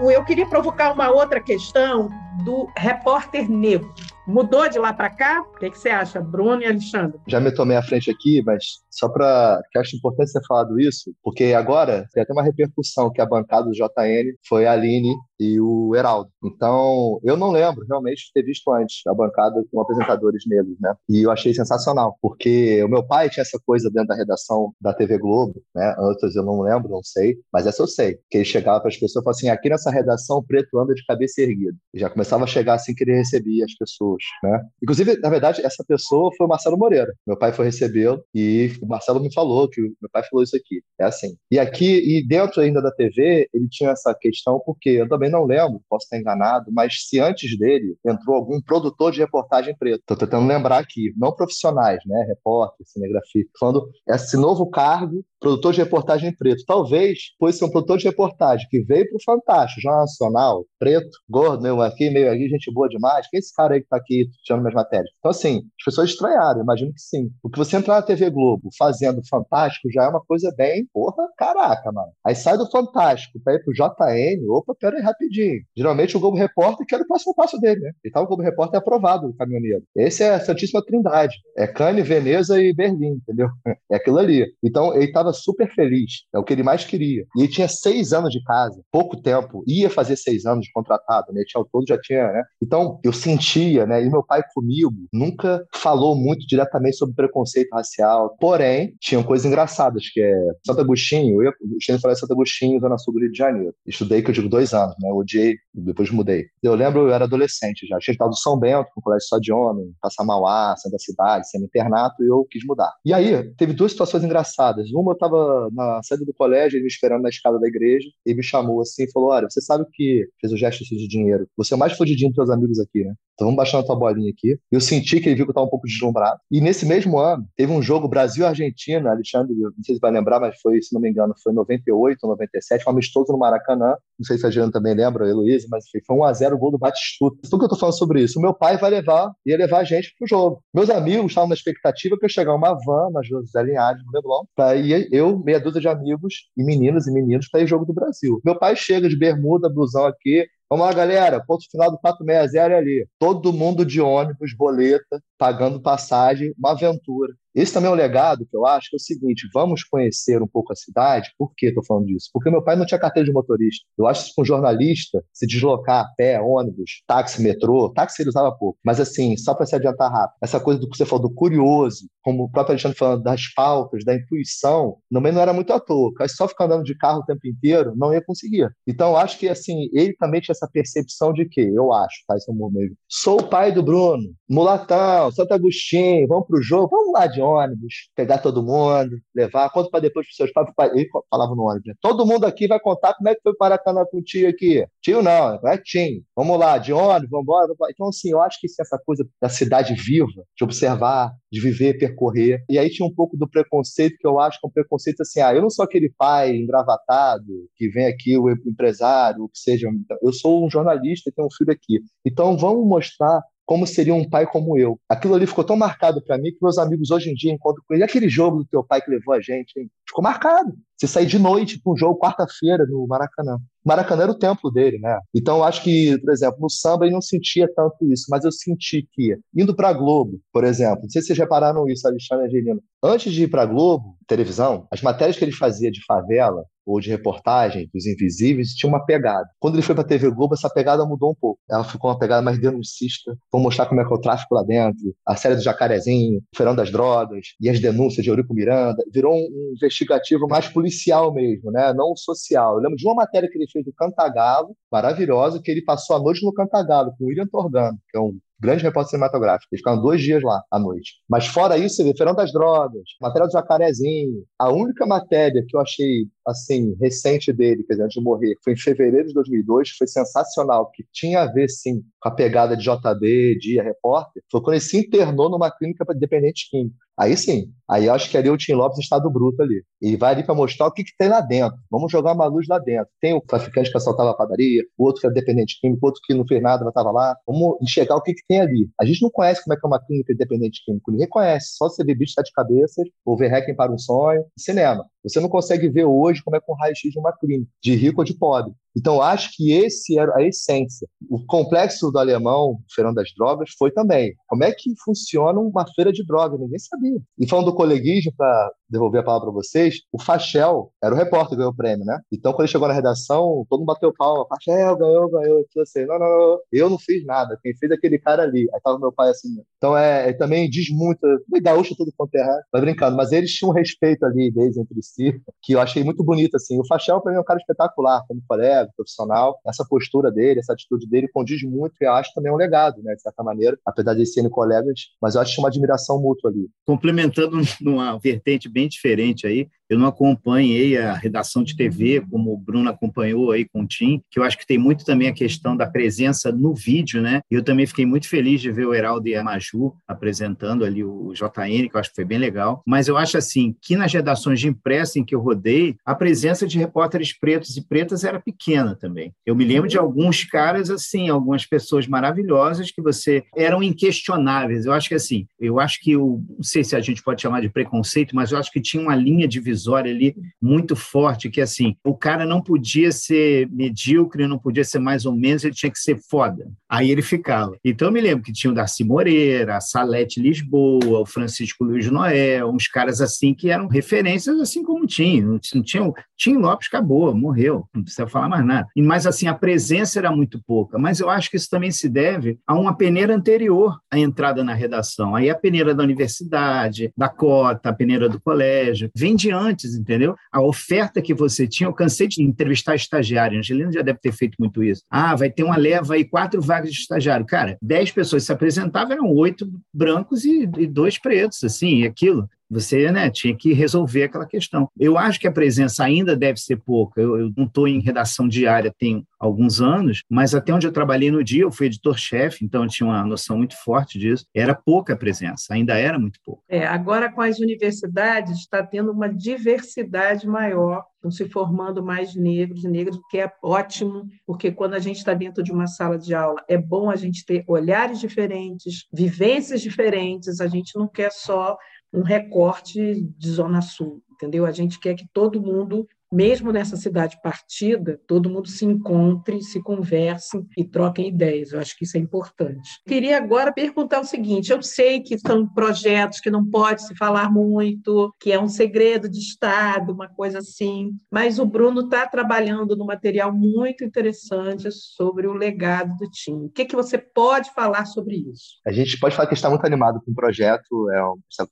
Eu 0.00 0.24
queria 0.24 0.46
provocar 0.46 0.92
uma 0.92 1.10
outra 1.10 1.40
questão 1.40 2.08
do 2.44 2.68
repórter 2.76 3.50
negro. 3.50 3.92
Mudou 4.26 4.68
de 4.68 4.78
lá 4.78 4.92
para 4.92 5.10
cá? 5.10 5.42
O 5.42 5.58
que, 5.58 5.70
que, 5.70 5.78
você 5.78 5.88
acha, 5.88 6.20
Bruno 6.20 6.62
e 6.62 6.66
Alexandre? 6.66 7.18
Já 7.26 7.40
me 7.40 7.52
tomei 7.52 7.76
à 7.76 7.82
frente 7.82 8.10
aqui, 8.10 8.40
mas 8.44 8.64
só 8.88 9.08
para 9.08 9.60
que 9.72 9.78
acho 9.78 9.96
importante 9.96 10.32
ter 10.32 10.46
falado 10.46 10.78
isso, 10.78 11.12
porque 11.22 11.52
agora 11.52 12.06
tem 12.12 12.22
até 12.22 12.32
uma 12.32 12.42
repercussão 12.42 13.10
que 13.10 13.20
a 13.20 13.26
bancada 13.26 13.66
do 13.66 13.72
JN 13.72 14.32
foi 14.46 14.66
a 14.66 14.72
Aline 14.72 15.16
e 15.38 15.58
o 15.58 15.96
Heraldo. 15.96 16.30
Então, 16.44 17.18
eu 17.24 17.36
não 17.36 17.50
lembro 17.50 17.84
realmente 17.88 18.26
de 18.26 18.32
ter 18.32 18.42
visto 18.42 18.70
antes 18.70 19.00
a 19.06 19.14
bancada 19.14 19.64
com 19.72 19.80
apresentadores 19.80 20.44
negros, 20.46 20.76
né? 20.78 20.94
E 21.08 21.22
eu 21.22 21.30
achei 21.30 21.52
sensacional, 21.54 22.16
porque 22.20 22.84
o 22.84 22.88
meu 22.88 23.04
pai 23.04 23.30
tinha 23.30 23.42
essa 23.42 23.58
coisa 23.64 23.90
dentro 23.90 24.08
da 24.08 24.14
redação 24.14 24.72
da 24.80 24.92
TV 24.92 25.18
Globo, 25.18 25.60
né? 25.74 25.96
Outras 25.98 26.36
eu 26.36 26.44
não 26.44 26.60
lembro, 26.60 26.88
não 26.88 27.02
sei, 27.02 27.38
mas 27.52 27.66
essa 27.66 27.82
eu 27.82 27.88
sei. 27.88 28.18
Que 28.30 28.38
ele 28.38 28.44
chegava 28.44 28.80
para 28.80 28.88
as 28.88 28.96
pessoas 28.96 29.22
e 29.22 29.24
falava 29.24 29.36
assim: 29.36 29.48
aqui 29.48 29.68
nessa 29.68 29.90
redação 29.90 30.38
o 30.38 30.42
preto 30.42 30.78
anda 30.78 30.94
de 30.94 31.04
cabeça 31.04 31.40
erguida. 31.40 31.76
E 31.94 31.98
já 31.98 32.10
começava 32.10 32.29
a 32.44 32.46
chegar 32.46 32.74
assim 32.74 32.94
que 32.94 33.04
ele 33.04 33.16
recebia 33.16 33.64
as 33.64 33.74
pessoas, 33.74 34.22
né? 34.42 34.60
Inclusive, 34.82 35.18
na 35.20 35.30
verdade, 35.30 35.64
essa 35.64 35.84
pessoa 35.86 36.30
foi 36.36 36.46
o 36.46 36.48
Marcelo 36.48 36.78
Moreira. 36.78 37.12
Meu 37.26 37.36
pai 37.36 37.52
foi 37.52 37.66
recebê-lo 37.66 38.22
e 38.34 38.72
o 38.80 38.86
Marcelo 38.86 39.20
me 39.20 39.32
falou 39.32 39.68
que 39.68 39.80
o 39.80 39.92
meu 40.00 40.10
pai 40.12 40.22
falou 40.28 40.42
isso 40.42 40.56
aqui. 40.56 40.82
É 40.98 41.04
assim. 41.04 41.36
E 41.50 41.58
aqui, 41.58 42.18
e 42.18 42.26
dentro 42.26 42.60
ainda 42.60 42.80
da 42.82 42.90
TV, 42.90 43.48
ele 43.52 43.68
tinha 43.68 43.90
essa 43.90 44.14
questão, 44.14 44.60
porque 44.64 44.90
eu 44.90 45.08
também 45.08 45.30
não 45.30 45.44
lembro, 45.44 45.80
posso 45.88 46.04
estar 46.04 46.18
enganado, 46.18 46.70
mas 46.72 47.06
se 47.08 47.18
antes 47.18 47.58
dele 47.58 47.96
entrou 48.06 48.36
algum 48.36 48.60
produtor 48.60 49.12
de 49.12 49.20
reportagem 49.20 49.76
preto. 49.76 50.00
Estou 50.00 50.16
tentando 50.16 50.46
lembrar 50.46 50.78
aqui, 50.78 51.12
não 51.16 51.34
profissionais, 51.34 52.00
né? 52.06 52.24
Repórter, 52.28 52.86
cinegrafia. 52.86 53.44
Falando 53.58 53.88
esse 54.08 54.36
novo 54.36 54.68
cargo, 54.68 55.24
produtor 55.40 55.72
de 55.72 55.80
reportagem 55.80 56.34
preto. 56.36 56.64
Talvez 56.66 57.18
fosse 57.38 57.64
um 57.64 57.70
produtor 57.70 57.98
de 57.98 58.04
reportagem 58.04 58.66
que 58.70 58.82
veio 58.82 59.08
para 59.08 59.16
o 59.16 59.22
Fantástico, 59.24 59.80
Jornal 59.80 60.02
Nacional, 60.02 60.66
preto, 60.78 61.10
gordo, 61.28 61.62
meio 61.62 61.80
aqui, 61.80 62.10
meio 62.10 62.30
aqui, 62.30 62.48
gente 62.48 62.72
boa 62.72 62.88
demais. 62.88 63.26
Quem 63.28 63.38
é 63.38 63.40
esse 63.40 63.54
cara 63.54 63.74
aí 63.74 63.80
que 63.80 63.86
está 63.86 63.96
aqui 63.96 64.28
tirando 64.44 64.62
minhas 64.62 64.74
matérias? 64.74 65.10
Então, 65.18 65.30
assim, 65.30 65.62
as 65.78 65.84
pessoas 65.84 66.10
estranharam, 66.10 66.62
imagino 66.62 66.92
que 66.92 67.00
sim. 67.00 67.30
Porque 67.42 67.58
você 67.58 67.76
entrar 67.76 67.96
na 67.96 68.02
TV 68.02 68.30
Globo 68.30 68.68
fazendo 68.78 69.20
Fantástico 69.28 69.90
já 69.90 70.04
é 70.04 70.08
uma 70.08 70.20
coisa 70.20 70.52
bem, 70.56 70.86
porra, 70.92 71.26
caraca, 71.36 71.90
mano. 71.90 72.12
Aí 72.24 72.34
sai 72.34 72.56
do 72.56 72.70
Fantástico 72.70 73.40
para 73.42 73.54
ir 73.54 73.64
pro 73.64 73.72
JN, 73.72 74.46
opa, 74.48 74.74
pera 74.74 74.96
aí 74.96 75.02
rapidinho. 75.02 75.62
Geralmente 75.76 76.16
o 76.16 76.20
Globo 76.20 76.36
Repórter 76.36 76.86
quer 76.86 77.00
o 77.00 77.06
próximo 77.06 77.34
passo 77.34 77.58
dele, 77.58 77.80
né? 77.80 77.92
E 78.04 78.10
tal, 78.10 78.24
o 78.24 78.26
Globo 78.26 78.42
Repórter 78.42 78.76
é 78.76 78.78
aprovado 78.78 79.28
do 79.28 79.34
caminhoneiro. 79.34 79.82
Esse 79.96 80.22
é 80.22 80.34
a 80.34 80.40
Santíssima 80.40 80.84
Trindade. 80.84 81.34
É 81.56 81.66
Cannes, 81.66 82.06
Veneza 82.06 82.60
e 82.60 82.72
Berlim, 82.72 83.20
entendeu? 83.22 83.48
É 83.90 83.96
aquilo 83.96 84.18
ali. 84.18 84.46
Então, 84.62 84.94
ele 84.94 85.06
estava 85.06 85.29
super 85.32 85.72
feliz. 85.74 86.24
É 86.34 86.38
o 86.38 86.44
que 86.44 86.52
ele 86.52 86.62
mais 86.62 86.84
queria. 86.84 87.24
E 87.36 87.42
ele 87.42 87.48
tinha 87.48 87.68
seis 87.68 88.12
anos 88.12 88.30
de 88.30 88.42
casa, 88.44 88.80
pouco 88.90 89.20
tempo. 89.20 89.62
Ia 89.66 89.90
fazer 89.90 90.16
seis 90.16 90.46
anos 90.46 90.66
de 90.66 90.72
contratado, 90.72 91.32
né? 91.32 91.42
Tinha, 91.46 91.60
o 91.60 91.64
todo 91.64 91.84
já 91.86 91.98
tinha, 92.00 92.32
né? 92.32 92.42
Então, 92.62 92.98
eu 93.04 93.12
sentia, 93.12 93.86
né? 93.86 94.04
E 94.04 94.10
meu 94.10 94.24
pai 94.24 94.42
comigo 94.54 94.92
nunca 95.12 95.64
falou 95.74 96.16
muito 96.16 96.46
diretamente 96.46 96.96
sobre 96.96 97.14
preconceito 97.14 97.72
racial. 97.72 98.36
Porém, 98.40 98.94
tinham 99.00 99.22
coisas 99.22 99.46
engraçadas, 99.46 100.08
que 100.08 100.20
é 100.20 100.34
Santo 100.64 100.80
Agostinho. 100.80 101.42
Eu, 101.42 101.52
Agostinho 101.70 102.00
falei 102.00 102.16
Santo 102.16 102.32
Agostinho, 102.32 102.80
Zona 102.80 102.98
Sul 102.98 103.14
do 103.14 103.20
Rio 103.20 103.32
de 103.32 103.38
Janeiro. 103.38 103.74
Estudei, 103.86 104.22
que 104.22 104.30
eu 104.30 104.34
digo, 104.34 104.48
dois 104.48 104.72
anos, 104.72 104.94
né? 105.00 105.10
Eu 105.10 105.16
odiei, 105.16 105.56
depois 105.74 106.10
mudei. 106.10 106.46
Eu 106.62 106.74
lembro, 106.74 107.08
eu 107.08 107.14
era 107.14 107.24
adolescente 107.24 107.86
já. 107.86 107.98
Tinha 107.98 108.12
estado 108.12 108.30
do 108.30 108.36
São 108.38 108.58
Bento, 108.58 108.88
com 108.94 109.00
colégio 109.00 109.28
só 109.28 109.38
de 109.38 109.52
homem, 109.52 109.92
passar 110.00 110.24
Mauá, 110.24 110.74
centro 110.76 110.92
da 110.92 110.98
cidade, 110.98 111.48
semi-internato, 111.48 112.22
e 112.22 112.28
eu 112.28 112.46
quis 112.50 112.64
mudar. 112.64 112.92
E 113.04 113.12
aí, 113.12 113.52
teve 113.54 113.72
duas 113.72 113.92
situações 113.92 114.24
engraçadas. 114.24 114.90
Uma, 114.92 115.16
estava 115.24 115.68
na 115.72 116.02
saída 116.02 116.24
do 116.24 116.34
colégio, 116.34 116.76
ele 116.76 116.84
me 116.84 116.88
esperando 116.88 117.22
na 117.22 117.28
escada 117.28 117.58
da 117.58 117.68
igreja, 117.68 118.08
e 118.26 118.34
me 118.34 118.42
chamou 118.42 118.80
assim 118.80 119.04
e 119.04 119.12
falou: 119.12 119.30
Olha, 119.30 119.48
você 119.48 119.60
sabe 119.60 119.84
que 119.92 120.26
fez 120.40 120.52
o 120.52 120.56
gesto 120.56 120.84
de 120.84 121.08
dinheiro. 121.08 121.46
Você 121.56 121.74
é 121.74 121.76
mais 121.76 121.92
fodidinho 121.96 122.30
dos 122.30 122.36
seus 122.36 122.50
amigos 122.50 122.78
aqui, 122.80 123.04
né? 123.04 123.14
Então 123.40 123.46
vamos 123.46 123.56
baixar 123.56 123.78
a 123.78 123.82
tua 123.82 123.96
bolinha 123.96 124.30
aqui. 124.30 124.58
Eu 124.70 124.82
senti 124.82 125.18
que 125.18 125.30
ele 125.30 125.36
viu 125.36 125.46
que 125.46 125.50
eu 125.50 125.52
estava 125.52 125.66
um 125.66 125.70
pouco 125.70 125.86
deslumbrado. 125.86 126.38
E 126.50 126.60
nesse 126.60 126.84
mesmo 126.84 127.18
ano, 127.18 127.46
teve 127.56 127.72
um 127.72 127.80
jogo 127.80 128.06
Brasil-Argentina, 128.06 129.10
Alexandre, 129.10 129.54
não 129.56 129.82
sei 129.82 129.94
se 129.94 130.00
vai 130.00 130.10
lembrar, 130.10 130.38
mas 130.38 130.60
foi, 130.60 130.82
se 130.82 130.92
não 130.92 131.00
me 131.00 131.08
engano, 131.08 131.34
foi 131.42 131.50
98 131.54 132.18
ou 132.22 132.30
97, 132.30 132.84
um 132.86 132.90
amistoso 132.90 133.32
no 133.32 133.38
Maracanã. 133.38 133.96
Não 134.18 134.26
sei 134.26 134.36
se 134.36 134.46
a 134.46 134.50
Jean 134.50 134.70
também 134.70 134.94
lembra, 134.94 135.26
Heloísa, 135.26 135.66
mas 135.70 135.86
foi 135.90 136.02
1x0 136.02 136.52
o 136.52 136.58
gol 136.58 136.70
do 136.72 136.78
Batistuta. 136.78 137.48
Por 137.48 137.58
que 137.58 137.64
eu 137.64 137.68
tô 137.70 137.76
falando 137.76 137.96
sobre 137.96 138.22
isso? 138.22 138.38
O 138.38 138.42
meu 138.42 138.52
pai 138.52 138.76
vai 138.76 138.90
levar, 138.90 139.32
ia 139.46 139.56
levar 139.56 139.78
a 139.78 139.84
gente 139.84 140.14
pro 140.18 140.28
jogo. 140.28 140.62
Meus 140.74 140.90
amigos 140.90 141.30
estavam 141.30 141.48
na 141.48 141.54
expectativa 141.54 142.18
que 142.18 142.26
eu 142.26 142.28
chegar 142.28 142.54
uma 142.54 142.74
van 142.74 143.08
na 143.10 143.22
José 143.22 143.62
Linhares, 143.62 144.04
no 144.04 144.12
Leblon, 144.12 144.44
para 144.54 144.76
ir 144.76 145.08
eu, 145.10 145.38
meia 145.38 145.60
dúzia 145.60 145.80
de 145.80 145.88
amigos, 145.88 146.50
e 146.56 146.64
meninas 146.64 147.06
e 147.06 147.12
meninos, 147.12 147.48
para 147.48 147.60
ir 147.60 147.66
jogo 147.66 147.84
do 147.84 147.92
Brasil. 147.92 148.40
Meu 148.44 148.58
pai 148.58 148.76
chega 148.76 149.08
de 149.08 149.16
bermuda, 149.16 149.68
blusão 149.68 150.06
aqui, 150.06 150.46
Vamos 150.72 150.86
lá, 150.86 150.92
galera. 150.92 151.44
Ponto 151.44 151.68
final 151.68 151.90
do 151.90 151.98
460 151.98 152.72
é 152.72 152.78
ali. 152.78 153.08
Todo 153.18 153.52
mundo 153.52 153.84
de 153.84 154.00
ônibus, 154.00 154.54
boleta, 154.56 155.20
pagando 155.36 155.82
passagem, 155.82 156.54
uma 156.56 156.70
aventura. 156.70 157.34
Esse 157.54 157.72
também 157.72 157.90
é 157.90 157.92
um 157.92 157.96
legado 157.96 158.46
que 158.46 158.56
eu 158.56 158.66
acho 158.66 158.90
que 158.90 158.96
é 158.96 158.98
o 158.98 159.00
seguinte: 159.00 159.48
vamos 159.52 159.84
conhecer 159.84 160.42
um 160.42 160.46
pouco 160.46 160.72
a 160.72 160.76
cidade. 160.76 161.30
Por 161.38 161.52
que 161.56 161.66
estou 161.66 161.84
falando 161.84 162.06
disso? 162.06 162.30
Porque 162.32 162.50
meu 162.50 162.62
pai 162.62 162.76
não 162.76 162.86
tinha 162.86 163.00
carteira 163.00 163.26
de 163.26 163.32
motorista. 163.32 163.84
Eu 163.98 164.06
acho 164.06 164.26
que 164.26 164.34
para 164.34 164.42
um 164.42 164.44
jornalista 164.44 165.24
se 165.32 165.46
deslocar 165.46 166.04
a 166.04 166.08
pé, 166.16 166.40
ônibus, 166.40 167.02
táxi, 167.06 167.42
metrô, 167.42 167.92
táxi 167.92 168.22
ele 168.22 168.30
usava 168.30 168.52
pouco. 168.52 168.78
Mas 168.84 169.00
assim, 169.00 169.36
só 169.36 169.54
para 169.54 169.66
se 169.66 169.74
adiantar 169.74 170.10
rápido, 170.10 170.36
essa 170.42 170.60
coisa 170.60 170.80
do 170.80 170.88
que 170.88 170.96
você 170.96 171.04
falou 171.04 171.28
do 171.28 171.34
curioso, 171.34 172.08
como 172.22 172.44
o 172.44 172.50
próprio 172.50 172.72
Alexandre 172.72 172.98
falando 172.98 173.22
das 173.22 173.52
pautas, 173.54 174.04
da 174.04 174.14
intuição, 174.14 174.96
também 175.12 175.32
não 175.32 175.40
era 175.40 175.52
muito 175.52 175.72
à 175.72 175.80
toa. 175.80 176.12
Só 176.28 176.48
ficar 176.48 176.64
andando 176.64 176.84
de 176.84 176.96
carro 176.96 177.20
o 177.20 177.24
tempo 177.24 177.46
inteiro 177.46 177.92
não 177.96 178.12
ia 178.12 178.22
conseguir. 178.22 178.70
Então, 178.86 179.10
eu 179.10 179.16
acho 179.16 179.38
que 179.38 179.48
assim, 179.48 179.88
ele 179.92 180.14
também 180.14 180.40
tinha 180.40 180.52
essa 180.52 180.68
percepção 180.68 181.32
de 181.32 181.46
que, 181.46 181.60
eu 181.60 181.92
acho, 181.92 182.22
tá? 182.26 182.36
Isso 182.36 182.50
é 182.50 182.54
mesmo. 182.54 182.96
Sou 183.08 183.40
o 183.40 183.48
pai 183.48 183.72
do 183.72 183.82
Bruno, 183.82 184.32
mulatão, 184.48 185.30
Santo 185.32 185.52
Agostinho, 185.52 186.26
vamos 186.28 186.46
pro 186.46 186.62
jogo, 186.62 186.88
vamos 186.90 187.12
lá 187.12 187.26
de 187.26 187.39
de 187.40 187.42
ônibus, 187.42 188.10
pegar 188.14 188.38
todo 188.38 188.62
mundo, 188.62 189.18
levar, 189.34 189.70
conta 189.70 189.90
para 189.90 190.00
depois 190.00 190.26
para 190.26 190.46
seus 190.46 190.52
pais. 190.52 190.92
Ele 190.92 191.08
falava 191.30 191.54
no 191.54 191.62
ônibus, 191.62 191.86
né? 191.86 191.94
todo 192.00 192.26
mundo 192.26 192.44
aqui 192.44 192.66
vai 192.66 192.78
contar 192.78 193.14
como 193.14 193.28
é 193.28 193.34
que 193.34 193.40
foi 193.42 193.52
Maracanã 193.58 194.04
com 194.10 194.18
o 194.18 194.22
tio 194.22 194.48
aqui. 194.48 194.84
Tio 195.02 195.22
não, 195.22 195.54
é 195.66 195.78
Tim. 195.78 196.22
Vamos 196.36 196.58
lá, 196.58 196.78
de 196.78 196.92
ônibus, 196.92 197.30
vamos 197.30 197.44
embora. 197.44 197.72
Então, 197.90 198.08
assim, 198.08 198.30
eu 198.30 198.40
acho 198.40 198.58
que 198.60 198.66
essa 198.66 198.98
coisa 199.04 199.26
da 199.40 199.48
cidade 199.48 199.94
viva, 199.94 200.44
de 200.56 200.64
observar, 200.64 201.32
de 201.50 201.60
viver, 201.60 201.98
percorrer. 201.98 202.62
E 202.68 202.78
aí 202.78 202.90
tinha 202.90 203.06
um 203.06 203.14
pouco 203.14 203.36
do 203.36 203.48
preconceito, 203.48 204.16
que 204.18 204.26
eu 204.26 204.38
acho 204.38 204.60
que 204.60 204.66
é 204.66 204.68
um 204.68 204.72
preconceito 204.72 205.20
assim, 205.22 205.40
ah, 205.40 205.54
eu 205.54 205.62
não 205.62 205.70
sou 205.70 205.84
aquele 205.84 206.12
pai 206.16 206.54
engravatado 206.56 207.46
que 207.76 207.88
vem 207.88 208.06
aqui, 208.06 208.36
o 208.36 208.50
empresário, 208.50 209.44
o 209.44 209.48
que 209.48 209.58
seja. 209.58 209.88
Eu 210.22 210.32
sou 210.32 210.64
um 210.64 210.70
jornalista, 210.70 211.32
tenho 211.34 211.46
um 211.46 211.50
filho 211.56 211.72
aqui. 211.72 212.00
Então, 212.24 212.56
vamos 212.56 212.86
mostrar 212.86 213.42
como 213.70 213.86
seria 213.86 214.12
um 214.12 214.28
pai 214.28 214.48
como 214.48 214.76
eu. 214.76 214.98
Aquilo 215.08 215.32
ali 215.32 215.46
ficou 215.46 215.62
tão 215.62 215.76
marcado 215.76 216.20
para 216.20 216.36
mim 216.36 216.50
que 216.50 216.58
meus 216.60 216.76
amigos 216.76 217.12
hoje 217.12 217.30
em 217.30 217.34
dia 217.34 217.52
encontram 217.52 217.84
com 217.86 217.94
ele. 217.94 218.02
Aquele 218.02 218.28
jogo 218.28 218.58
do 218.58 218.64
teu 218.64 218.82
pai 218.82 219.00
que 219.00 219.08
levou 219.08 219.32
a 219.32 219.40
gente, 219.40 219.78
hein? 219.78 219.88
ficou 220.04 220.24
marcado. 220.24 220.74
Você 220.96 221.06
sair 221.06 221.26
de 221.26 221.38
noite 221.38 221.80
para 221.80 221.92
um 221.92 221.96
jogo 221.96 222.18
quarta-feira 222.18 222.84
no 222.84 223.06
Maracanã. 223.06 223.58
Maracanã 223.90 224.22
era 224.22 224.32
o 224.32 224.38
templo 224.38 224.70
dele, 224.70 224.98
né? 224.98 225.18
Então 225.34 225.64
acho 225.64 225.82
que, 225.82 226.16
por 226.20 226.32
exemplo, 226.32 226.58
no 226.60 226.70
samba 226.70 227.06
eu 227.06 227.10
não 227.10 227.20
sentia 227.20 227.68
tanto 227.74 227.96
isso, 228.12 228.26
mas 228.28 228.44
eu 228.44 228.52
senti 228.52 229.06
que 229.12 229.36
indo 229.54 229.74
para 229.74 229.92
Globo, 229.92 230.40
por 230.52 230.62
exemplo, 230.62 231.02
não 231.02 231.10
sei 231.10 231.20
se 231.20 231.28
vocês 231.28 231.38
repararam 231.38 231.88
isso, 231.88 232.06
Alexandre 232.06 232.46
Angelino, 232.46 232.80
antes 233.02 233.32
de 233.32 233.44
ir 233.44 233.48
para 233.48 233.66
Globo, 233.66 234.16
televisão, 234.28 234.86
as 234.92 235.02
matérias 235.02 235.36
que 235.36 235.44
ele 235.44 235.52
fazia 235.52 235.90
de 235.90 236.04
favela 236.04 236.64
ou 236.90 237.00
de 237.00 237.10
reportagem 237.10 237.88
dos 237.92 238.06
invisíveis 238.06 238.74
tinha 238.74 238.88
uma 238.88 239.04
pegada. 239.04 239.48
Quando 239.58 239.74
ele 239.74 239.82
foi 239.82 239.94
para 239.94 240.04
TV 240.04 240.30
Globo, 240.30 240.54
essa 240.54 240.68
pegada 240.68 241.04
mudou 241.04 241.30
um 241.30 241.34
pouco. 241.34 241.60
Ela 241.70 241.84
ficou 241.84 242.10
uma 242.10 242.18
pegada 242.18 242.42
mais 242.42 242.58
denuncista. 242.58 243.36
Vou 243.52 243.60
mostrar 243.60 243.86
como 243.86 244.00
é 244.00 244.04
que 244.04 244.12
é 244.12 244.16
o 244.16 244.20
tráfico 244.20 244.54
lá 244.54 244.62
dentro, 244.62 245.14
a 245.24 245.36
série 245.36 245.54
do 245.54 245.62
Jacarezinho, 245.62 246.38
o 246.38 246.56
Feirão 246.56 246.74
das 246.74 246.90
Drogas 246.90 247.54
e 247.60 247.68
as 247.68 247.80
denúncias 247.80 248.24
de 248.24 248.30
Eurico 248.30 248.54
Miranda. 248.54 249.02
Virou 249.12 249.34
um 249.34 249.72
investigativo 249.76 250.48
mais 250.48 250.68
policial 250.68 251.32
mesmo, 251.32 251.70
né? 251.70 251.92
Não 251.92 252.16
social. 252.16 252.76
Eu 252.76 252.82
lembro 252.82 252.96
de 252.96 253.06
uma 253.06 253.14
matéria 253.14 253.48
que 253.48 253.56
ele 253.56 253.70
fez 253.70 253.79
do 253.82 253.92
Cantagalo, 253.92 254.76
maravilhosa, 254.90 255.60
que 255.62 255.70
ele 255.70 255.82
passou 255.82 256.16
a 256.16 256.20
noite 256.20 256.44
no 256.44 256.52
Cantagalo 256.52 257.12
com 257.16 257.24
o 257.24 257.28
William 257.28 257.46
Torgano, 257.46 257.98
que 258.10 258.18
é 258.18 258.20
um 258.20 258.38
grande 258.60 258.82
repórter 258.82 259.10
cinematográfico. 259.10 259.68
Eles 259.72 259.80
ficaram 259.80 260.02
dois 260.02 260.20
dias 260.20 260.42
lá 260.42 260.62
à 260.70 260.78
noite. 260.78 261.14
Mas 261.28 261.46
fora 261.46 261.78
isso, 261.78 261.96
você 261.96 262.04
vê 262.04 262.14
Feirão 262.14 262.34
das 262.34 262.52
Drogas, 262.52 263.02
matéria 263.20 263.48
do 263.48 263.52
Jacarezinho. 263.52 264.44
A 264.58 264.70
única 264.70 265.06
matéria 265.06 265.64
que 265.66 265.74
eu 265.74 265.80
achei, 265.80 266.26
assim, 266.46 266.94
recente 267.00 267.52
dele, 267.52 267.82
quer 267.84 267.94
dizer, 267.94 268.04
antes 268.04 268.18
de 268.18 268.24
morrer, 268.24 268.54
foi 268.62 268.74
em 268.74 268.76
fevereiro 268.76 269.28
de 269.28 269.34
2002, 269.34 269.90
foi 269.90 270.06
sensacional, 270.06 270.90
que 270.90 271.04
tinha 271.12 271.42
a 271.42 271.46
ver, 271.50 271.68
sim, 271.68 272.02
com 272.20 272.28
a 272.28 272.34
pegada 272.34 272.76
de 272.76 272.84
JB, 272.84 273.58
Dia, 273.58 273.82
repórter, 273.82 274.42
foi 274.50 274.60
quando 274.60 274.74
ele 274.74 274.80
se 274.82 274.98
internou 274.98 275.48
numa 275.48 275.70
clínica 275.70 276.04
para 276.04 276.14
dependente 276.14 276.68
químico. 276.70 276.96
Aí 277.20 277.36
sim, 277.36 277.66
aí 277.86 278.06
eu 278.06 278.14
acho 278.14 278.30
que 278.30 278.38
ali 278.38 278.48
o 278.48 278.56
Tim 278.56 278.72
Lopes 278.72 278.98
está 278.98 279.18
do 279.18 279.28
bruto 279.28 279.62
ali. 279.62 279.82
E 280.00 280.16
vai 280.16 280.32
ali 280.32 280.42
para 280.42 280.54
mostrar 280.54 280.86
o 280.86 280.90
que, 280.90 281.04
que 281.04 281.14
tem 281.18 281.28
lá 281.28 281.42
dentro. 281.42 281.78
Vamos 281.90 282.10
jogar 282.10 282.32
uma 282.32 282.46
luz 282.46 282.66
lá 282.66 282.78
dentro. 282.78 283.10
Tem 283.20 283.34
o 283.34 283.42
traficante 283.42 283.90
que 283.90 283.96
assaltava 283.98 284.30
a 284.30 284.34
padaria, 284.34 284.82
o 284.96 285.04
outro 285.04 285.20
que 285.20 285.26
é 285.26 285.30
dependente 285.30 285.78
químico, 285.78 286.06
outro 286.06 286.22
que 286.24 286.32
não 286.32 286.46
fez 286.46 286.62
nada, 286.62 286.82
mas 286.82 286.92
estava 286.92 287.10
lá. 287.10 287.36
Vamos 287.46 287.76
enxergar 287.82 288.16
o 288.16 288.22
que, 288.22 288.32
que 288.32 288.40
tem 288.48 288.62
ali. 288.62 288.88
A 288.98 289.04
gente 289.04 289.20
não 289.20 289.28
conhece 289.28 289.62
como 289.62 289.74
é 289.74 289.76
que 289.76 289.84
é 289.84 289.86
uma 289.86 290.02
clínica 290.02 290.34
dependente 290.34 290.82
químico. 290.82 291.10
Ninguém 291.10 291.28
conhece. 291.28 291.76
Só 291.76 291.90
você 291.90 292.02
ver 292.02 292.14
bicho 292.14 292.32
de 292.42 292.52
cabeças 292.52 293.06
ou 293.22 293.36
ver 293.36 293.48
Requiem 293.48 293.76
para 293.76 293.92
um 293.92 293.98
sonho. 293.98 294.42
Cinema. 294.58 295.04
Você 295.22 295.38
não 295.38 295.50
consegue 295.50 295.90
ver 295.90 296.06
hoje 296.06 296.42
como 296.42 296.56
é 296.56 296.60
com 296.60 296.72
um 296.72 296.76
raio-x 296.76 297.12
de 297.12 297.18
uma 297.18 297.36
clínica, 297.36 297.70
de 297.82 297.94
rico 297.96 298.22
ou 298.22 298.24
de 298.24 298.32
pobre. 298.32 298.72
Então, 298.96 299.22
acho 299.22 299.50
que 299.54 299.72
esse 299.72 300.18
era 300.18 300.36
a 300.36 300.42
essência. 300.42 301.06
O 301.28 301.44
complexo 301.46 302.10
do 302.10 302.18
alemão, 302.18 302.78
Feirão 302.94 303.14
das 303.14 303.30
Drogas, 303.36 303.70
foi 303.78 303.90
também. 303.90 304.34
Como 304.46 304.64
é 304.64 304.72
que 304.72 304.90
funciona 305.04 305.58
uma 305.60 305.84
feira 305.94 306.12
de 306.12 306.24
drogas? 306.24 306.58
Ninguém 306.60 306.78
sabia. 306.78 307.18
E 307.38 307.48
falando 307.48 307.66
do 307.66 307.74
coleguismo, 307.74 308.32
para 308.36 308.72
devolver 308.88 309.20
a 309.20 309.24
palavra 309.24 309.46
para 309.46 309.54
vocês, 309.54 310.00
o 310.12 310.20
Fachel 310.20 310.90
era 311.02 311.14
o 311.14 311.18
repórter 311.18 311.50
que 311.50 311.56
ganhou 311.56 311.72
o 311.72 311.76
prêmio, 311.76 312.04
né? 312.04 312.18
Então, 312.32 312.52
quando 312.52 312.62
ele 312.62 312.72
chegou 312.72 312.88
na 312.88 312.94
redação, 312.94 313.64
todo 313.68 313.80
mundo 313.80 313.86
bateu 313.86 314.12
palma. 314.12 314.46
Fachel 314.48 314.96
ganhou, 314.96 315.30
ganhou. 315.30 315.64
Eu 315.74 315.82
assim, 315.82 316.04
não, 316.04 316.18
não, 316.18 316.28
não, 316.28 316.58
eu 316.72 316.90
não 316.90 316.98
fiz 316.98 317.24
nada. 317.24 317.58
Quem 317.62 317.76
fez 317.76 317.92
é 317.92 317.94
aquele 317.94 318.18
cara 318.18 318.42
ali. 318.42 318.68
Aí 318.74 318.80
tava 318.82 318.98
meu 318.98 319.12
pai 319.12 319.30
assim. 319.30 319.48
Então, 319.76 319.96
é, 319.96 320.32
também 320.32 320.68
diz 320.68 320.90
muito. 320.90 321.24
O 321.24 321.62
gaúcho 321.62 321.94
tudo 321.96 322.12
quanto 322.16 322.34
é 322.34 322.40
errado. 322.40 322.62
Vai 322.72 322.82
brincando. 322.82 323.16
Mas 323.16 323.32
eles 323.32 323.52
tinham 323.52 323.70
um 323.70 323.74
respeito 323.74 324.24
ali 324.24 324.50
deles 324.50 324.76
entre 324.76 325.02
si, 325.02 325.40
que 325.62 325.74
eu 325.74 325.80
achei 325.80 326.02
muito 326.02 326.24
bonito, 326.24 326.56
assim. 326.56 326.78
O 326.78 326.86
Fachel, 326.86 327.20
para 327.20 327.32
mim, 327.32 327.38
é 327.38 327.40
um 327.40 327.44
cara 327.44 327.60
espetacular, 327.60 328.24
como 328.26 328.42
colega, 328.48 328.79
profissional. 328.96 329.58
Essa 329.66 329.84
postura 329.84 330.30
dele, 330.30 330.60
essa 330.60 330.72
atitude 330.72 331.08
dele 331.08 331.28
condiz 331.28 331.62
muito 331.62 331.94
e 332.00 332.06
acho 332.06 332.32
também 332.34 332.52
um 332.52 332.56
legado, 332.56 333.02
né? 333.02 333.14
De 333.14 333.22
certa 333.22 333.42
maneira, 333.42 333.78
apesar 333.84 334.14
de 334.14 334.26
serem 334.26 334.50
colegas, 334.50 335.08
mas 335.20 335.34
eu 335.34 335.40
acho 335.40 335.60
uma 335.60 335.68
admiração 335.68 336.20
mútua 336.20 336.50
ali. 336.50 336.68
Complementando 336.86 337.56
numa 337.80 338.18
vertente 338.18 338.68
bem 338.68 338.88
diferente 338.88 339.46
aí, 339.46 339.68
eu 339.90 339.98
não 339.98 340.06
acompanhei 340.06 340.96
a 340.96 341.14
redação 341.14 341.64
de 341.64 341.74
TV, 341.74 342.22
como 342.30 342.54
o 342.54 342.56
Bruno 342.56 342.88
acompanhou 342.88 343.50
aí 343.50 343.64
com 343.64 343.82
o 343.82 343.86
Tim, 343.86 344.22
que 344.30 344.38
eu 344.38 344.44
acho 344.44 344.56
que 344.56 344.66
tem 344.66 344.78
muito 344.78 345.04
também 345.04 345.26
a 345.26 345.32
questão 345.32 345.76
da 345.76 345.84
presença 345.84 346.52
no 346.52 346.72
vídeo, 346.72 347.20
né? 347.20 347.40
Eu 347.50 347.64
também 347.64 347.86
fiquei 347.86 348.06
muito 348.06 348.28
feliz 348.28 348.60
de 348.60 348.70
ver 348.70 348.86
o 348.86 348.94
Heraldo 348.94 349.26
e 349.26 349.34
a 349.34 349.42
Maju 349.42 349.92
apresentando 350.06 350.84
ali 350.84 351.02
o 351.02 351.32
JN, 351.32 351.88
que 351.88 351.96
eu 351.96 351.98
acho 351.98 352.10
que 352.10 352.14
foi 352.14 352.24
bem 352.24 352.38
legal. 352.38 352.82
Mas 352.86 353.08
eu 353.08 353.16
acho 353.16 353.36
assim 353.36 353.74
que 353.82 353.96
nas 353.96 354.12
redações 354.12 354.60
de 354.60 354.68
impresso 354.68 355.18
em 355.18 355.24
que 355.24 355.34
eu 355.34 355.40
rodei, 355.40 355.96
a 356.06 356.14
presença 356.14 356.68
de 356.68 356.78
repórteres 356.78 357.36
pretos 357.36 357.76
e 357.76 357.84
pretas 357.84 358.22
era 358.22 358.38
pequena 358.38 358.94
também. 358.94 359.32
Eu 359.44 359.56
me 359.56 359.64
lembro 359.64 359.88
de 359.88 359.98
alguns 359.98 360.44
caras 360.44 360.88
assim, 360.88 361.28
algumas 361.28 361.66
pessoas 361.66 362.06
maravilhosas 362.06 362.92
que 362.92 363.02
você 363.02 363.42
eram 363.56 363.82
inquestionáveis. 363.82 364.86
Eu 364.86 364.92
acho 364.92 365.08
que 365.08 365.16
assim, 365.16 365.48
eu 365.58 365.80
acho 365.80 365.98
que 366.00 366.16
o 366.16 366.40
não 366.56 366.62
sei 366.62 366.84
se 366.84 366.94
a 366.94 367.00
gente 367.00 367.24
pode 367.24 367.42
chamar 367.42 367.60
de 367.60 367.68
preconceito, 367.68 368.36
mas 368.36 368.52
eu 368.52 368.58
acho 368.58 368.70
que 368.70 368.80
tinha 368.80 369.02
uma 369.02 369.16
linha 369.16 369.48
divisória 369.48 369.79
divisória 369.80 370.12
ali 370.12 370.36
muito 370.60 370.94
forte, 370.94 371.48
que 371.48 371.60
assim, 371.60 371.96
o 372.04 372.14
cara 372.14 372.44
não 372.44 372.60
podia 372.60 373.10
ser 373.10 373.68
medíocre, 373.70 374.46
não 374.46 374.58
podia 374.58 374.84
ser 374.84 374.98
mais 374.98 375.24
ou 375.24 375.34
menos, 375.34 375.64
ele 375.64 375.74
tinha 375.74 375.90
que 375.90 375.98
ser 375.98 376.18
foda. 376.18 376.70
Aí 376.90 377.10
ele 377.10 377.22
ficava. 377.22 377.76
Então 377.84 378.08
eu 378.08 378.12
me 378.12 378.20
lembro 378.20 378.44
que 378.44 378.52
tinha 378.52 378.70
o 378.70 378.74
Darcy 378.74 379.04
Moreira, 379.04 379.76
a 379.76 379.80
Salete 379.80 380.40
Lisboa, 380.40 381.20
o 381.20 381.26
Francisco 381.26 381.84
Luiz 381.84 382.10
Noé, 382.10 382.64
uns 382.64 382.88
caras 382.88 383.20
assim 383.20 383.54
que 383.54 383.70
eram 383.70 383.86
referências 383.86 384.58
assim 384.58 384.82
como 384.82 385.06
tinha. 385.06 385.46
Não 385.46 385.58
tinha 385.58 386.12
Tim 386.36 386.56
Lopes 386.56 386.88
acabou, 386.88 387.34
morreu, 387.34 387.84
não 387.94 388.02
precisa 388.02 388.26
falar 388.26 388.48
mais 388.48 388.64
nada. 388.64 388.88
Mas 388.96 389.26
assim, 389.26 389.46
a 389.46 389.54
presença 389.54 390.18
era 390.18 390.30
muito 390.30 390.60
pouca. 390.66 390.98
Mas 390.98 391.20
eu 391.20 391.30
acho 391.30 391.50
que 391.50 391.56
isso 391.56 391.68
também 391.70 391.90
se 391.90 392.08
deve 392.08 392.58
a 392.66 392.74
uma 392.74 392.96
peneira 392.96 393.34
anterior 393.34 393.98
à 394.10 394.18
entrada 394.18 394.64
na 394.64 394.74
redação. 394.74 395.36
Aí 395.36 395.48
a 395.48 395.54
peneira 395.54 395.94
da 395.94 396.02
universidade, 396.02 397.12
da 397.16 397.28
cota, 397.28 397.90
a 397.90 397.92
peneira 397.92 398.28
do 398.28 398.40
colégio, 398.40 399.10
vem 399.14 399.36
de 399.36 399.50
antes 399.50 399.94
entendeu? 399.94 400.34
A 400.52 400.60
oferta 400.60 401.22
que 401.22 401.34
você 401.34 401.66
tinha, 401.66 401.88
eu 401.88 401.92
cansei 401.92 402.26
de 402.26 402.42
entrevistar 402.42 402.94
estagiário, 402.94 403.58
Angelina 403.58 403.92
já 403.92 404.02
deve 404.02 404.18
ter 404.18 404.32
feito 404.32 404.56
muito 404.58 404.82
isso. 404.82 405.02
Ah, 405.10 405.36
vai 405.36 405.50
ter 405.50 405.62
uma 405.62 405.76
leva 405.76 406.14
aí, 406.14 406.24
quatro 406.24 406.60
vagas 406.60 406.79
de 406.88 406.96
estagiário. 406.96 407.46
Cara, 407.46 407.76
dez 407.82 408.10
pessoas 408.10 408.44
se 408.44 408.52
apresentavam, 408.52 409.12
eram 409.12 409.34
oito 409.34 409.70
brancos 409.92 410.44
e, 410.44 410.62
e 410.78 410.86
dois 410.86 411.18
pretos, 411.18 411.62
assim, 411.64 412.04
aquilo 412.04 412.48
você 412.70 413.10
né, 413.10 413.30
tinha 413.30 413.56
que 413.56 413.72
resolver 413.72 414.24
aquela 414.24 414.46
questão. 414.46 414.88
Eu 414.98 415.18
acho 415.18 415.40
que 415.40 415.48
a 415.48 415.52
presença 415.52 416.04
ainda 416.04 416.36
deve 416.36 416.58
ser 416.58 416.76
pouca. 416.76 417.20
Eu, 417.20 417.38
eu 417.38 417.52
não 417.56 417.64
estou 417.64 417.88
em 417.88 418.00
redação 418.00 418.46
diária 418.46 418.94
tem 418.98 419.26
alguns 419.38 419.80
anos, 419.80 420.22
mas 420.28 420.54
até 420.54 420.72
onde 420.72 420.86
eu 420.86 420.92
trabalhei 420.92 421.30
no 421.30 421.42
dia, 421.42 421.62
eu 421.62 421.72
fui 421.72 421.86
editor-chefe, 421.86 422.64
então 422.64 422.84
eu 422.84 422.90
tinha 422.90 423.08
uma 423.08 423.24
noção 423.24 423.56
muito 423.56 423.74
forte 423.82 424.18
disso. 424.18 424.46
Era 424.54 424.74
pouca 424.74 425.14
a 425.14 425.16
presença, 425.16 425.72
ainda 425.72 425.98
era 425.98 426.18
muito 426.18 426.38
pouca. 426.44 426.62
É, 426.68 426.86
agora, 426.86 427.32
com 427.32 427.40
as 427.40 427.58
universidades, 427.58 428.58
está 428.58 428.82
tendo 428.82 429.10
uma 429.10 429.28
diversidade 429.28 430.46
maior 430.46 431.04
estão 431.20 431.30
se 431.30 431.46
formando 431.48 432.02
mais 432.02 432.34
negros 432.34 432.82
e 432.82 432.88
negras, 432.88 433.16
o 433.16 433.28
que 433.28 433.38
é 433.38 433.52
ótimo, 433.62 434.26
porque 434.46 434.72
quando 434.72 434.94
a 434.94 434.98
gente 434.98 435.18
está 435.18 435.34
dentro 435.34 435.62
de 435.62 435.70
uma 435.70 435.86
sala 435.86 436.18
de 436.18 436.34
aula, 436.34 436.64
é 436.66 436.78
bom 436.78 437.10
a 437.10 437.16
gente 437.16 437.44
ter 437.44 437.62
olhares 437.68 438.18
diferentes, 438.18 439.06
vivências 439.12 439.82
diferentes, 439.82 440.60
a 440.60 440.66
gente 440.66 440.98
não 440.98 441.06
quer 441.06 441.30
só 441.30 441.76
um 442.12 442.22
recorte 442.22 443.20
de 443.20 443.50
Zona 443.50 443.80
Sul, 443.80 444.22
entendeu? 444.30 444.66
A 444.66 444.72
gente 444.72 444.98
quer 444.98 445.14
que 445.14 445.28
todo 445.32 445.62
mundo 445.62 446.08
mesmo 446.32 446.72
nessa 446.72 446.96
cidade 446.96 447.38
partida, 447.42 448.20
todo 448.26 448.50
mundo 448.50 448.68
se 448.68 448.84
encontre, 448.84 449.62
se 449.62 449.82
converse 449.82 450.64
e 450.76 450.84
troquem 450.84 451.28
ideias. 451.28 451.72
Eu 451.72 451.80
acho 451.80 451.96
que 451.96 452.04
isso 452.04 452.16
é 452.16 452.20
importante. 452.20 452.88
Queria 453.06 453.36
agora 453.36 453.72
perguntar 453.72 454.20
o 454.20 454.24
seguinte: 454.24 454.70
eu 454.70 454.82
sei 454.82 455.20
que 455.20 455.38
são 455.38 455.66
projetos 455.66 456.40
que 456.40 456.50
não 456.50 456.64
pode 456.64 457.02
se 457.02 457.16
falar 457.16 457.50
muito, 457.50 458.32
que 458.40 458.52
é 458.52 458.60
um 458.60 458.68
segredo 458.68 459.28
de 459.28 459.38
Estado, 459.38 460.12
uma 460.12 460.28
coisa 460.28 460.58
assim, 460.58 461.10
mas 461.30 461.58
o 461.58 461.66
Bruno 461.66 462.02
está 462.02 462.26
trabalhando 462.26 462.96
no 462.96 463.06
material 463.06 463.52
muito 463.52 464.04
interessante 464.04 464.90
sobre 464.92 465.46
o 465.46 465.52
legado 465.52 466.14
do 466.16 466.30
time. 466.30 466.66
O 466.66 466.70
que, 466.70 466.84
que 466.84 466.96
você 466.96 467.18
pode 467.18 467.72
falar 467.72 468.04
sobre 468.06 468.36
isso? 468.36 468.78
A 468.86 468.92
gente 468.92 469.18
pode 469.18 469.34
falar 469.34 469.48
que 469.48 469.54
está 469.54 469.68
muito 469.68 469.84
animado 469.84 470.20
com 470.24 470.30
o 470.30 470.34
projeto, 470.34 471.10
é 471.10 471.22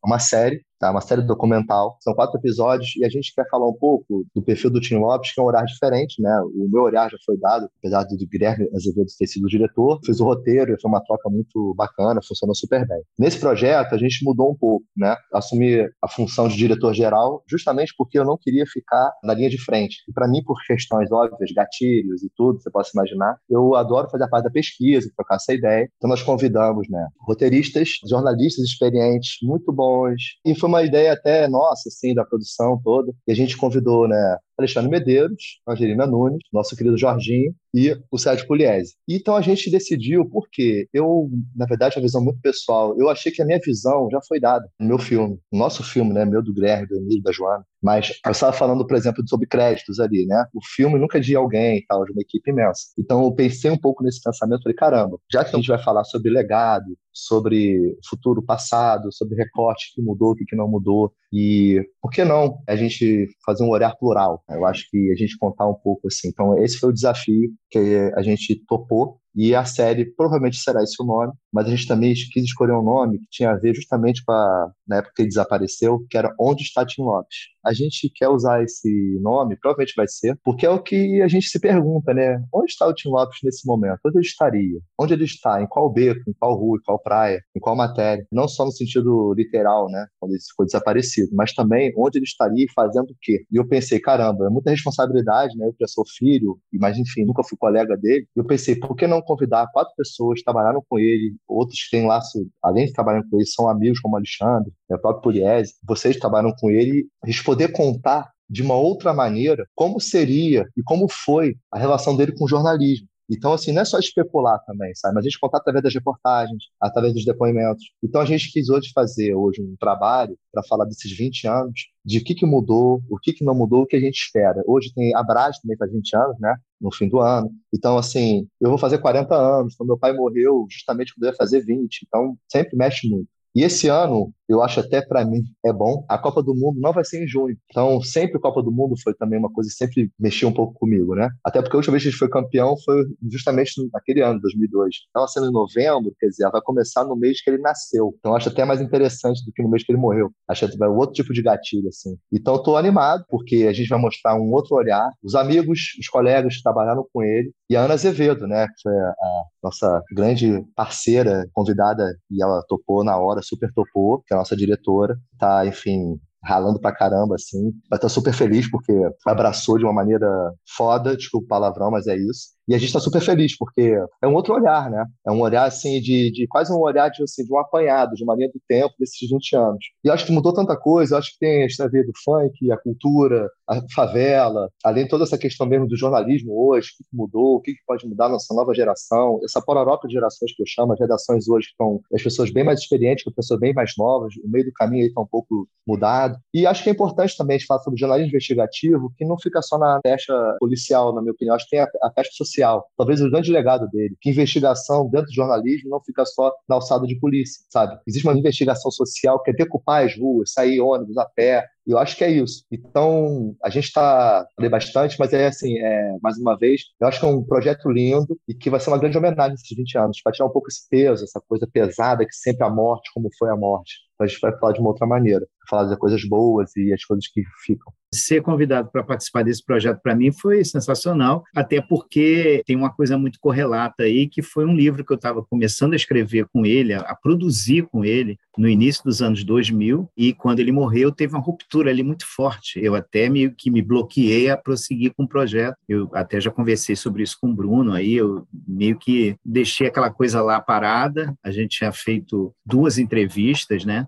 uma 0.05 0.19
série 0.19 0.63
tá? 0.79 0.91
Uma 0.91 1.01
série 1.01 1.23
documental. 1.23 1.97
São 2.01 2.15
quatro 2.15 2.39
episódios 2.39 2.97
e 2.97 3.05
a 3.05 3.09
gente 3.09 3.35
quer 3.35 3.47
falar 3.49 3.69
um 3.69 3.75
pouco 3.75 4.25
do 4.35 4.43
perfil 4.43 4.71
do 4.71 4.81
Tim 4.81 4.97
Lopes, 4.97 5.33
que 5.33 5.41
é 5.41 5.43
um 5.43 5.47
olhar 5.47 5.65
diferente, 5.65 6.21
né? 6.23 6.41
O 6.55 6.69
meu 6.71 6.83
olhar 6.83 7.11
já 7.11 7.17
foi 7.25 7.37
dado, 7.39 7.69
apesar 7.79 8.05
do 8.05 8.17
Guilherme 8.27 8.69
Azevedo 8.75 9.07
ter 9.19 9.27
sido 9.27 9.45
o 9.45 9.49
diretor, 9.49 10.01
fiz 10.05 10.21
o 10.21 10.25
roteiro, 10.25 10.77
foi 10.81 10.91
uma 10.91 11.03
troca 11.03 11.29
muito 11.29 11.75
bacana, 11.77 12.21
funcionou 12.27 12.55
super 12.55 12.87
bem. 12.87 13.03
Nesse 13.19 13.39
projeto, 13.39 13.95
a 13.95 13.99
gente 13.99 14.25
mudou 14.25 14.51
um 14.51 14.57
pouco, 14.57 14.85
né? 14.97 15.17
Assumi 15.33 15.81
a 16.03 16.09
função 16.09 16.49
de 16.49 16.57
diretor-geral 16.57 17.43
justamente 17.49 17.93
porque 17.97 18.19
eu 18.19 18.25
não 18.25 18.39
queria 18.39 18.65
ficar 18.67 19.13
na 19.23 19.35
linha 19.35 19.51
de 19.51 19.63
frente. 19.63 19.97
E 20.09 20.13
para 20.13 20.29
mim, 20.29 20.43
por 20.45 20.59
questões 20.67 21.11
óbvias, 21.11 21.51
gatilhos 21.55 22.23
e 22.23 22.31
tudo, 22.37 22.61
você 22.61 22.71
pode 22.71 22.91
imaginar, 22.95 23.37
eu 23.49 23.75
adoro 23.75 24.09
fazer 24.11 24.25
a 24.25 24.29
parte 24.29 24.45
da 24.45 24.51
pesquisa, 24.51 25.11
trocar 25.17 25.37
essa 25.37 25.53
ideia. 25.53 25.89
Então 25.97 26.09
nós 26.09 26.23
convidamos, 26.23 26.89
né, 26.89 27.07
roteiristas, 27.21 27.91
jornalistas 28.09 28.65
experientes, 28.65 29.39
muito 29.43 29.73
bons. 29.73 30.23
E 30.45 30.55
foi 30.55 30.68
uma 30.69 30.83
ideia 30.83 31.13
até 31.13 31.49
nossa, 31.49 31.89
assim, 31.89 32.15
da 32.15 32.25
produção 32.25 32.81
toda. 32.83 33.13
E 33.27 33.33
a 33.33 33.35
gente 33.35 33.57
convidou, 33.57 34.07
né, 34.07 34.37
Alexandre 34.59 34.91
Medeiros, 34.91 35.61
Angelina 35.67 36.07
Nunes, 36.07 36.43
nosso 36.53 36.75
querido 36.77 36.99
Jorginho 36.99 37.55
e 37.73 37.97
o 38.11 38.19
Sérgio 38.19 38.47
Pugliese. 38.47 38.95
Então 39.09 39.37
a 39.37 39.41
gente 39.41 39.71
decidiu, 39.71 40.29
porque 40.29 40.89
eu, 40.93 41.31
na 41.55 41.65
verdade, 41.67 41.99
a 41.99 42.03
visão 42.03 42.23
muito 42.23 42.41
pessoal, 42.41 42.99
eu 42.99 43.09
achei 43.09 43.31
que 43.31 43.41
a 43.41 43.45
minha 43.45 43.61
visão 43.65 44.09
já 44.11 44.19
foi 44.27 44.41
dada 44.41 44.69
no 44.81 44.89
meu 44.89 44.99
filme, 44.99 45.39
no 45.53 45.59
nosso 45.59 45.85
filme, 45.85 46.13
né, 46.13 46.25
meu 46.25 46.43
do 46.43 46.53
Guilherme, 46.53 46.89
do 46.89 46.97
Emílio, 46.97 47.23
da 47.23 47.31
Joana, 47.31 47.65
mas 47.83 48.21
eu 48.25 48.33
estava 48.33 48.53
falando, 48.53 48.87
por 48.87 48.97
exemplo, 48.97 49.23
sobre 49.29 49.47
créditos 49.47 50.01
ali, 50.01 50.27
né? 50.27 50.45
O 50.53 50.61
filme 50.75 50.99
nunca 50.99 51.19
é 51.19 51.21
de 51.21 51.37
alguém, 51.37 51.85
tal, 51.89 52.05
de 52.05 52.13
uma 52.13 52.23
equipe 52.23 52.51
imensa. 52.51 52.89
Então 52.99 53.23
eu 53.25 53.33
pensei 53.33 53.71
um 53.71 53.79
pouco 53.79 54.03
nesse 54.03 54.21
pensamento, 54.21 54.63
falei, 54.63 54.75
caramba, 54.75 55.19
já 55.33 55.45
que 55.45 55.55
a 55.55 55.59
gente 55.59 55.69
vai 55.69 55.81
falar 55.81 56.03
sobre 56.05 56.31
legado, 56.31 56.87
sobre 57.13 57.97
futuro 58.09 58.43
passado, 58.43 59.13
sobre 59.13 59.37
recorte 59.37 59.93
que 59.95 60.03
mudou, 60.03 60.33
o 60.33 60.35
que 60.35 60.57
não 60.57 60.69
mudou, 60.69 61.13
e 61.33 61.83
por 62.01 62.11
que 62.11 62.25
não 62.25 62.59
a 62.67 62.75
gente 62.75 63.27
fazer 63.45 63.63
um 63.65 63.71
olhar 63.71 63.95
plural? 63.97 64.43
Eu 64.49 64.65
acho 64.65 64.87
que 64.91 65.11
a 65.13 65.15
gente 65.15 65.37
contar 65.39 65.67
um 65.67 65.75
pouco 65.75 66.09
assim. 66.09 66.29
Então, 66.29 66.59
esse 66.63 66.79
foi 66.79 66.91
o 66.91 66.93
desafio 66.93 67.51
que 67.71 68.11
a 68.15 68.23
gente 68.23 68.63
topou 68.67 69.19
e 69.35 69.55
a 69.55 69.65
série 69.65 70.07
provavelmente 70.17 70.57
será 70.57 70.83
esse 70.83 71.01
o 71.03 71.07
nome, 71.07 71.33
mas 71.53 71.67
a 71.67 71.71
gente 71.71 71.87
também 71.87 72.15
quis 72.15 72.45
escolher 72.45 72.73
um 72.73 72.83
nome 72.83 73.19
que 73.19 73.27
tinha 73.31 73.51
a 73.51 73.57
ver 73.57 73.75
justamente 73.75 74.25
com 74.25 74.33
a, 74.33 74.71
na 74.87 74.97
época 74.97 75.13
que 75.17 75.23
ele 75.23 75.29
desapareceu, 75.29 76.05
que 76.09 76.17
era 76.17 76.35
Onde 76.39 76.63
está 76.63 76.85
Tim 76.85 77.03
Lopes. 77.03 77.37
A 77.65 77.73
gente 77.73 78.11
quer 78.15 78.29
usar 78.29 78.63
esse 78.63 79.19
nome, 79.21 79.57
provavelmente 79.57 79.95
vai 79.97 80.09
ser, 80.09 80.39
porque 80.43 80.65
é 80.65 80.71
o 80.71 80.83
que 80.83 81.21
a 81.21 81.29
gente 81.29 81.49
se 81.49 81.61
pergunta, 81.61 82.15
né? 82.15 82.43
Onde 82.53 82.71
está 82.71 82.87
o 82.87 82.95
Tim 82.95 83.11
Lopes 83.11 83.39
nesse 83.43 83.67
momento? 83.67 83.99
Onde 84.07 84.19
ele 84.19 84.27
estaria? 84.27 84.81
Onde 84.99 85.15
ele 85.15 85.25
está? 85.25 85.61
Em 85.63 85.67
qual 85.67 85.91
beco? 85.91 86.23
Em 86.29 86.33
qual 86.39 86.55
rua? 86.55 86.79
Em 86.79 86.85
qual 86.85 86.99
praia? 86.99 87.43
Em 87.55 87.61
qual 87.61 87.77
matéria? 87.77 88.27
Não 88.33 88.49
só 88.49 88.65
no 88.65 88.73
sentido 88.73 89.35
literal, 89.35 89.91
né? 89.91 90.07
Quando 90.19 90.33
ele 90.33 90.41
ficou 90.41 90.65
desaparecido, 90.65 91.31
mas 91.35 91.53
também 91.53 91.93
onde 91.97 92.19
ele 92.19 92.25
estaria 92.25 92.65
e 92.65 92.73
fazendo 92.73 93.11
o 93.11 93.17
quê? 93.21 93.45
E 93.51 93.57
eu 93.57 93.67
pensei, 93.67 94.01
caramba, 94.01 94.47
é 94.47 94.51
muita 94.51 94.71
responsabilidade, 94.71 95.57
né? 95.57 95.67
Eu 95.67 95.75
já 95.81 95.87
sou 95.87 96.05
filho, 96.07 96.59
mas 96.73 96.97
enfim, 96.97 97.25
nunca 97.25 97.43
fui 97.43 97.59
colega 97.59 97.97
dele. 97.97 98.27
Eu 98.35 98.45
pensei, 98.45 98.77
por 98.77 98.95
que 98.95 99.07
não 99.07 99.21
convidar 99.21 99.69
quatro 99.73 99.93
pessoas 99.97 100.39
que 100.39 100.45
trabalharam 100.45 100.83
com 100.89 100.99
ele, 100.99 101.35
outros 101.49 101.83
que 101.85 101.91
têm 101.91 102.07
laço, 102.07 102.47
além 102.63 102.87
de 102.87 102.93
trabalhar 102.93 103.23
com 103.29 103.37
ele, 103.37 103.47
são 103.47 103.69
amigos 103.69 104.01
como 104.01 104.17
Alexandre, 104.17 104.73
né, 104.89 104.97
o 104.97 105.01
próprio 105.01 105.23
Pugliese, 105.23 105.75
vocês 105.83 106.17
trabalham 106.17 106.53
com 106.59 106.71
ele, 106.71 107.07
gente 107.27 107.43
poder 107.43 107.73
contar 107.73 108.31
de 108.49 108.63
uma 108.63 108.75
outra 108.75 109.13
maneira 109.13 109.67
como 109.75 110.01
seria 110.01 110.67
e 110.77 110.83
como 110.83 111.07
foi 111.09 111.57
a 111.71 111.79
relação 111.79 112.17
dele 112.17 112.33
com 112.33 112.45
o 112.45 112.49
jornalismo. 112.49 113.07
Então, 113.31 113.53
assim, 113.53 113.73
não 113.73 113.83
é 113.83 113.85
só 113.85 113.99
especular 113.99 114.59
também, 114.65 114.95
sabe? 114.95 115.15
Mas 115.15 115.25
a 115.25 115.29
gente 115.29 115.39
contar 115.39 115.59
através 115.59 115.83
das 115.83 115.95
reportagens, 115.95 116.65
através 116.81 117.13
dos 117.13 117.25
depoimentos. 117.25 117.85
Então, 118.03 118.21
a 118.21 118.25
gente 118.25 118.51
quis 118.51 118.71
hoje 118.71 118.91
fazer 118.95 119.35
hoje 119.35 119.61
um 119.63 119.77
trabalho 119.79 120.39
para 120.51 120.63
falar 120.63 120.87
desses 120.87 121.15
20 121.17 121.47
anos, 121.47 121.89
de 122.05 122.19
o 122.19 122.25
que, 122.25 122.35
que 122.35 122.47
mudou, 122.47 123.03
o 123.11 123.19
que, 123.19 123.35
que 123.35 123.45
não 123.45 123.55
mudou, 123.55 123.83
o 123.83 123.87
que 123.87 123.97
a 123.97 124.01
gente 124.01 124.17
espera. 124.17 124.63
Hoje 124.67 124.93
tem 124.95 125.15
a 125.15 125.23
Brás 125.23 125.59
também 125.59 125.77
faz 125.77 125.93
20 125.93 126.17
anos, 126.17 126.41
né? 126.41 126.55
No 126.81 126.93
fim 126.93 127.09
do 127.09 127.21
ano. 127.21 127.51
Então, 127.75 127.99
assim, 127.99 128.49
eu 128.61 128.71
vou 128.71 128.79
fazer 128.79 128.99
40 128.99 129.35
anos. 129.35 129.75
Então, 129.75 129.87
meu 129.87 129.99
pai 129.99 130.15
morreu 130.15 130.67
justamente 130.71 131.15
quando 131.15 131.25
eu 131.25 131.31
ia 131.31 131.37
fazer 131.37 131.61
20. 131.61 132.05
Então, 132.07 132.37
sempre 132.51 132.77
mexe 132.77 133.09
muito. 133.09 133.29
E 133.59 133.65
esse 133.65 133.89
ano, 133.89 134.33
eu 134.49 134.63
acho 134.63 134.79
até 134.79 135.03
para 135.03 135.25
mim 135.25 135.43
é 135.67 135.73
bom. 135.73 136.05
A 136.09 136.17
Copa 136.17 136.41
do 136.41 136.55
Mundo 136.55 136.79
não 136.81 136.93
vai 136.93 137.05
ser 137.05 137.25
em 137.25 137.27
junho. 137.27 137.57
Então, 137.69 138.01
sempre 138.01 138.37
a 138.37 138.41
Copa 138.41 138.63
do 138.63 138.71
Mundo 138.71 138.95
foi 139.03 139.13
também 139.15 139.37
uma 139.37 139.53
coisa 139.53 139.69
que 139.69 139.75
sempre 139.75 140.13
mexia 140.17 140.47
um 140.47 140.53
pouco 140.53 140.75
comigo, 140.75 141.17
né? 141.17 141.29
Até 141.45 141.61
porque 141.61 141.75
a 141.75 141.79
última 141.79 141.93
vez 141.93 142.05
que 142.05 142.09
a 142.09 142.13
gente 142.13 142.21
foi 142.21 142.29
campeão 142.29 142.77
foi 142.85 143.05
justamente 143.29 143.73
naquele 143.93 144.23
ano, 144.23 144.41
2002. 144.41 144.95
Estava 144.95 145.27
sendo 145.27 145.49
em 145.49 145.53
novembro, 145.53 146.15
quer 146.21 146.29
dizer, 146.29 146.49
vai 146.53 146.63
começar 146.63 147.05
no 147.05 147.17
mês 147.17 147.43
que 147.43 147.51
ele 147.51 147.61
nasceu. 147.61 148.15
Então, 148.21 148.37
acho 148.37 148.49
até 148.49 148.65
mais 148.65 148.81
interessante 148.81 149.45
do 149.45 149.53
que 149.53 149.61
no 149.61 149.69
mês 149.69 149.85
que 149.85 149.91
ele 149.91 149.99
morreu. 149.99 150.31
Acho 150.47 150.69
que 150.69 150.79
vai 150.79 150.89
outro 150.89 151.15
tipo 151.15 151.33
de 151.33 151.43
gatilho, 151.43 151.89
assim. 151.89 152.17
Então, 152.33 152.55
estou 152.55 152.77
animado, 152.77 153.25
porque 153.29 153.67
a 153.69 153.73
gente 153.73 153.89
vai 153.89 153.99
mostrar 153.99 154.37
um 154.37 154.53
outro 154.53 154.77
olhar. 154.77 155.11
Os 155.21 155.35
amigos, 155.35 155.81
os 155.99 156.07
colegas 156.07 156.57
que 156.57 156.63
trabalharam 156.63 157.05
com 157.13 157.25
ele. 157.25 157.51
E 157.69 157.75
a 157.75 157.83
Ana 157.83 157.95
Azevedo, 157.95 158.47
né? 158.47 158.69
Que 158.69 158.83
foi 158.85 158.95
a 158.95 159.15
nossa 159.63 160.01
grande 160.13 160.65
parceira, 160.77 161.47
convidada, 161.53 162.17
e 162.31 162.41
ela 162.41 162.63
topou 162.69 163.03
na 163.03 163.19
hora, 163.19 163.43
super 163.49 163.73
topou, 163.73 164.23
que 164.27 164.35
é 164.35 164.37
nossa 164.37 164.57
diretora, 164.57 165.19
tá, 165.39 165.67
enfim, 165.67 166.19
ralando 166.43 166.81
pra 166.81 166.93
caramba, 166.95 167.35
assim. 167.35 167.73
Vai 167.91 167.99
estar 167.99 168.09
super 168.09 168.33
feliz 168.33 168.71
porque 168.71 168.93
abraçou 169.27 169.79
de 169.79 169.85
uma 169.85 169.93
maneira 169.93 170.29
foda, 170.77 171.17
desculpa 171.17 171.47
o 171.47 171.49
palavrão, 171.49 171.91
mas 171.91 172.07
é 172.07 172.17
isso. 172.17 172.58
E 172.69 172.75
a 172.75 172.79
gente 172.79 172.89
está 172.89 173.01
super 173.01 173.23
feliz, 173.23 173.57
porque 173.57 173.99
é 174.23 174.29
um 174.29 174.35
outro 174.35 174.55
olhar, 174.55 174.91
né? 174.91 175.07
É 175.27 175.33
um 175.33 175.41
olhar, 175.41 175.65
assim, 175.65 176.01
de, 176.03 176.31
de 176.31 176.47
quase 176.47 176.71
um 176.71 176.79
olhar 176.79 177.09
de, 177.09 177.23
assim, 177.23 177.43
de 177.43 177.51
um 177.51 177.59
apanhado, 177.59 178.15
de 178.15 178.23
uma 178.23 178.37
linha 178.37 178.51
do 178.53 178.61
tempo 178.69 178.95
desses 178.99 179.29
20 179.29 179.57
anos. 179.57 179.85
E 180.05 180.11
acho 180.11 180.27
que 180.27 180.33
mudou 180.33 180.53
tanta 180.53 180.77
coisa. 180.77 181.17
acho 181.17 181.33
que 181.33 181.39
tem 181.39 181.63
a 181.63 181.67
história 181.67 182.05
do 182.05 182.13
funk, 182.23 182.71
a 182.71 182.77
cultura, 182.77 183.49
a 183.67 183.81
favela, 183.95 184.69
além 184.85 185.05
de 185.05 185.11
toda 185.11 185.25
essa 185.25 185.39
questão 185.39 185.67
mesmo 185.67 185.89
do 185.89 185.97
jornalismo 185.97 186.53
hoje, 186.69 186.89
o 186.89 186.97
que 186.99 187.05
mudou, 187.11 187.57
o 187.57 187.61
que 187.61 187.73
pode 187.87 188.07
mudar 188.07 188.29
nessa 188.29 188.55
nova 188.55 188.75
geração, 188.75 189.41
essa 189.43 189.63
pororoca 189.63 190.07
de 190.07 190.13
gerações 190.13 190.55
que 190.55 190.63
eu 190.63 190.67
chamo, 190.67 190.93
as 190.93 191.01
redações 191.01 191.49
hoje 191.49 191.69
estão 191.69 192.01
as 192.15 192.23
pessoas 192.23 192.51
bem 192.51 192.65
mais 192.65 192.81
experientes, 192.81 193.25
com 193.25 193.31
pessoas 193.31 193.59
bem 193.59 193.73
mais 193.73 193.93
novas, 193.97 194.35
o 194.45 194.49
meio 194.49 194.67
do 194.67 194.73
caminho 194.73 195.05
aí 195.05 195.09
está 195.09 195.23
um 195.23 195.27
pouco 195.27 195.67
mudado. 195.87 196.39
E 196.53 196.67
acho 196.67 196.83
que 196.83 196.91
é 196.91 196.93
importante 196.93 197.35
também 197.35 197.57
a 197.57 197.59
gente 197.59 197.67
falar 197.67 197.81
sobre 197.81 197.99
jornalismo 197.99 198.29
investigativo, 198.29 199.11
que 199.17 199.25
não 199.25 199.39
fica 199.39 199.63
só 199.63 199.79
na 199.79 200.01
pecha 200.03 200.35
policial, 200.59 201.15
na 201.15 201.23
minha 201.23 201.33
opinião, 201.33 201.57
acho 201.57 201.65
que 201.65 201.77
tem 201.77 201.81
a, 201.81 201.89
a 202.03 202.25
social 202.25 202.58
social. 202.59 202.91
Talvez 202.97 203.21
o 203.21 203.31
grande 203.31 203.53
legado 203.53 203.89
dele, 203.89 204.17
que 204.21 204.31
investigação 204.31 205.09
dentro 205.09 205.27
do 205.27 205.35
jornalismo 205.35 205.91
não 205.91 206.03
fica 206.03 206.25
só 206.27 206.53
na 206.69 206.77
alçada 206.77 207.07
de 207.07 207.19
polícia, 207.19 207.65
sabe? 207.71 207.99
Existe 208.07 208.27
uma 208.27 208.37
investigação 208.37 208.91
social 208.91 209.41
que 209.43 209.51
é 209.51 209.55
decupar 209.55 210.05
as 210.05 210.17
ruas, 210.19 210.53
sair 210.53 210.81
ônibus 210.81 211.17
a 211.17 211.25
pé, 211.25 211.65
e 211.87 211.93
eu 211.93 211.99
acho 211.99 212.17
que 212.17 212.25
é 212.25 212.31
isso. 212.31 212.65
Então, 212.71 213.55
a 213.63 213.71
gente 213.71 213.85
está 213.85 214.47
falando 214.57 214.71
bastante, 214.71 215.17
mas 215.19 215.33
é 215.33 215.47
assim, 215.47 215.79
é, 215.79 216.17
mais 216.23 216.37
uma 216.39 216.57
vez, 216.57 216.83
eu 217.01 217.07
acho 217.07 217.21
que 217.21 217.27
é 217.27 217.29
um 217.29 217.43
projeto 217.43 217.91
lindo 217.91 218.39
e 218.47 218.55
que 218.55 218.69
vai 218.69 218.81
ser 218.81 218.91
uma 218.91 218.99
grande 218.99 219.17
homenagem 219.17 219.53
nesses 219.53 219.77
20 219.77 219.99
anos, 219.99 220.21
para 220.23 220.33
tirar 220.33 220.47
um 220.47 220.53
pouco 220.53 220.69
esse 220.69 220.87
peso, 220.89 221.25
essa 221.25 221.41
coisa 221.49 221.67
pesada 221.73 222.25
que 222.25 222.35
sempre 222.35 222.65
a 222.65 222.71
morte, 222.71 223.11
como 223.15 223.29
foi 223.39 223.51
a 223.51 223.57
morte. 223.57 224.08
Então, 224.19 224.25
a 224.25 224.29
gente 224.29 224.41
vai 224.41 224.59
falar 224.59 224.73
de 224.73 224.81
uma 224.81 224.89
outra 224.89 225.07
maneira, 225.07 225.47
falar 225.71 225.85
das 225.85 225.97
coisas 225.97 226.25
boas 226.25 226.75
e 226.77 226.93
as 226.93 227.05
coisas 227.05 227.29
que 227.29 227.45
ficam. 227.65 227.93
Ser 228.13 228.41
convidado 228.41 228.91
para 228.91 229.05
participar 229.05 229.45
desse 229.45 229.65
projeto 229.65 230.01
para 230.03 230.17
mim 230.17 230.33
foi 230.33 230.65
sensacional, 230.65 231.45
até 231.55 231.81
porque 231.81 232.63
tem 232.67 232.75
uma 232.75 232.91
coisa 232.91 233.17
muito 233.17 233.39
correlata 233.39 234.05
aí, 234.05 234.27
que 234.27 234.43
foi 234.43 234.65
um 234.65 234.75
livro 234.75 235.05
que 235.05 235.13
eu 235.13 235.17
estava 235.17 235.45
começando 235.45 235.93
a 235.93 235.97
escrever 235.97 236.47
com 236.53 236.67
ele, 236.67 236.95
a 236.95 237.15
produzir 237.15 237.83
com 237.83 238.05
ele, 238.05 238.39
no 238.57 238.69
início 238.69 239.05
dos 239.05 239.23
anos 239.23 239.45
2000, 239.45 240.11
e 240.17 240.33
quando 240.33 240.59
ele 240.59 240.73
morreu, 240.73 241.13
teve 241.13 241.35
uma 241.35 241.43
ruptura 241.43 241.91
ali 241.91 242.03
muito 242.03 242.27
forte. 242.27 242.81
Eu 242.83 242.97
até 242.97 243.29
meio 243.29 243.55
que 243.55 243.71
me 243.71 243.83
bloqueei 243.83 244.51
a 244.51 244.57
prosseguir 244.57 245.13
com 245.15 245.23
o 245.23 245.29
projeto. 245.29 245.77
Eu 245.89 246.11
até 246.13 246.41
já 246.41 246.51
conversei 246.51 246.97
sobre 246.97 247.23
isso 247.23 247.37
com 247.41 247.51
o 247.51 247.55
Bruno, 247.55 247.93
aí 247.93 248.15
eu 248.15 248.49
meio 248.67 248.99
que 248.99 249.37
deixei 249.45 249.87
aquela 249.87 250.11
coisa 250.11 250.43
lá 250.43 250.61
parada. 250.61 251.33
A 251.45 251.53
gente 251.53 251.79
tinha 251.79 251.93
feito 251.93 252.53
duas 252.67 252.99
entrevistas, 252.99 253.85
né? 253.85 254.08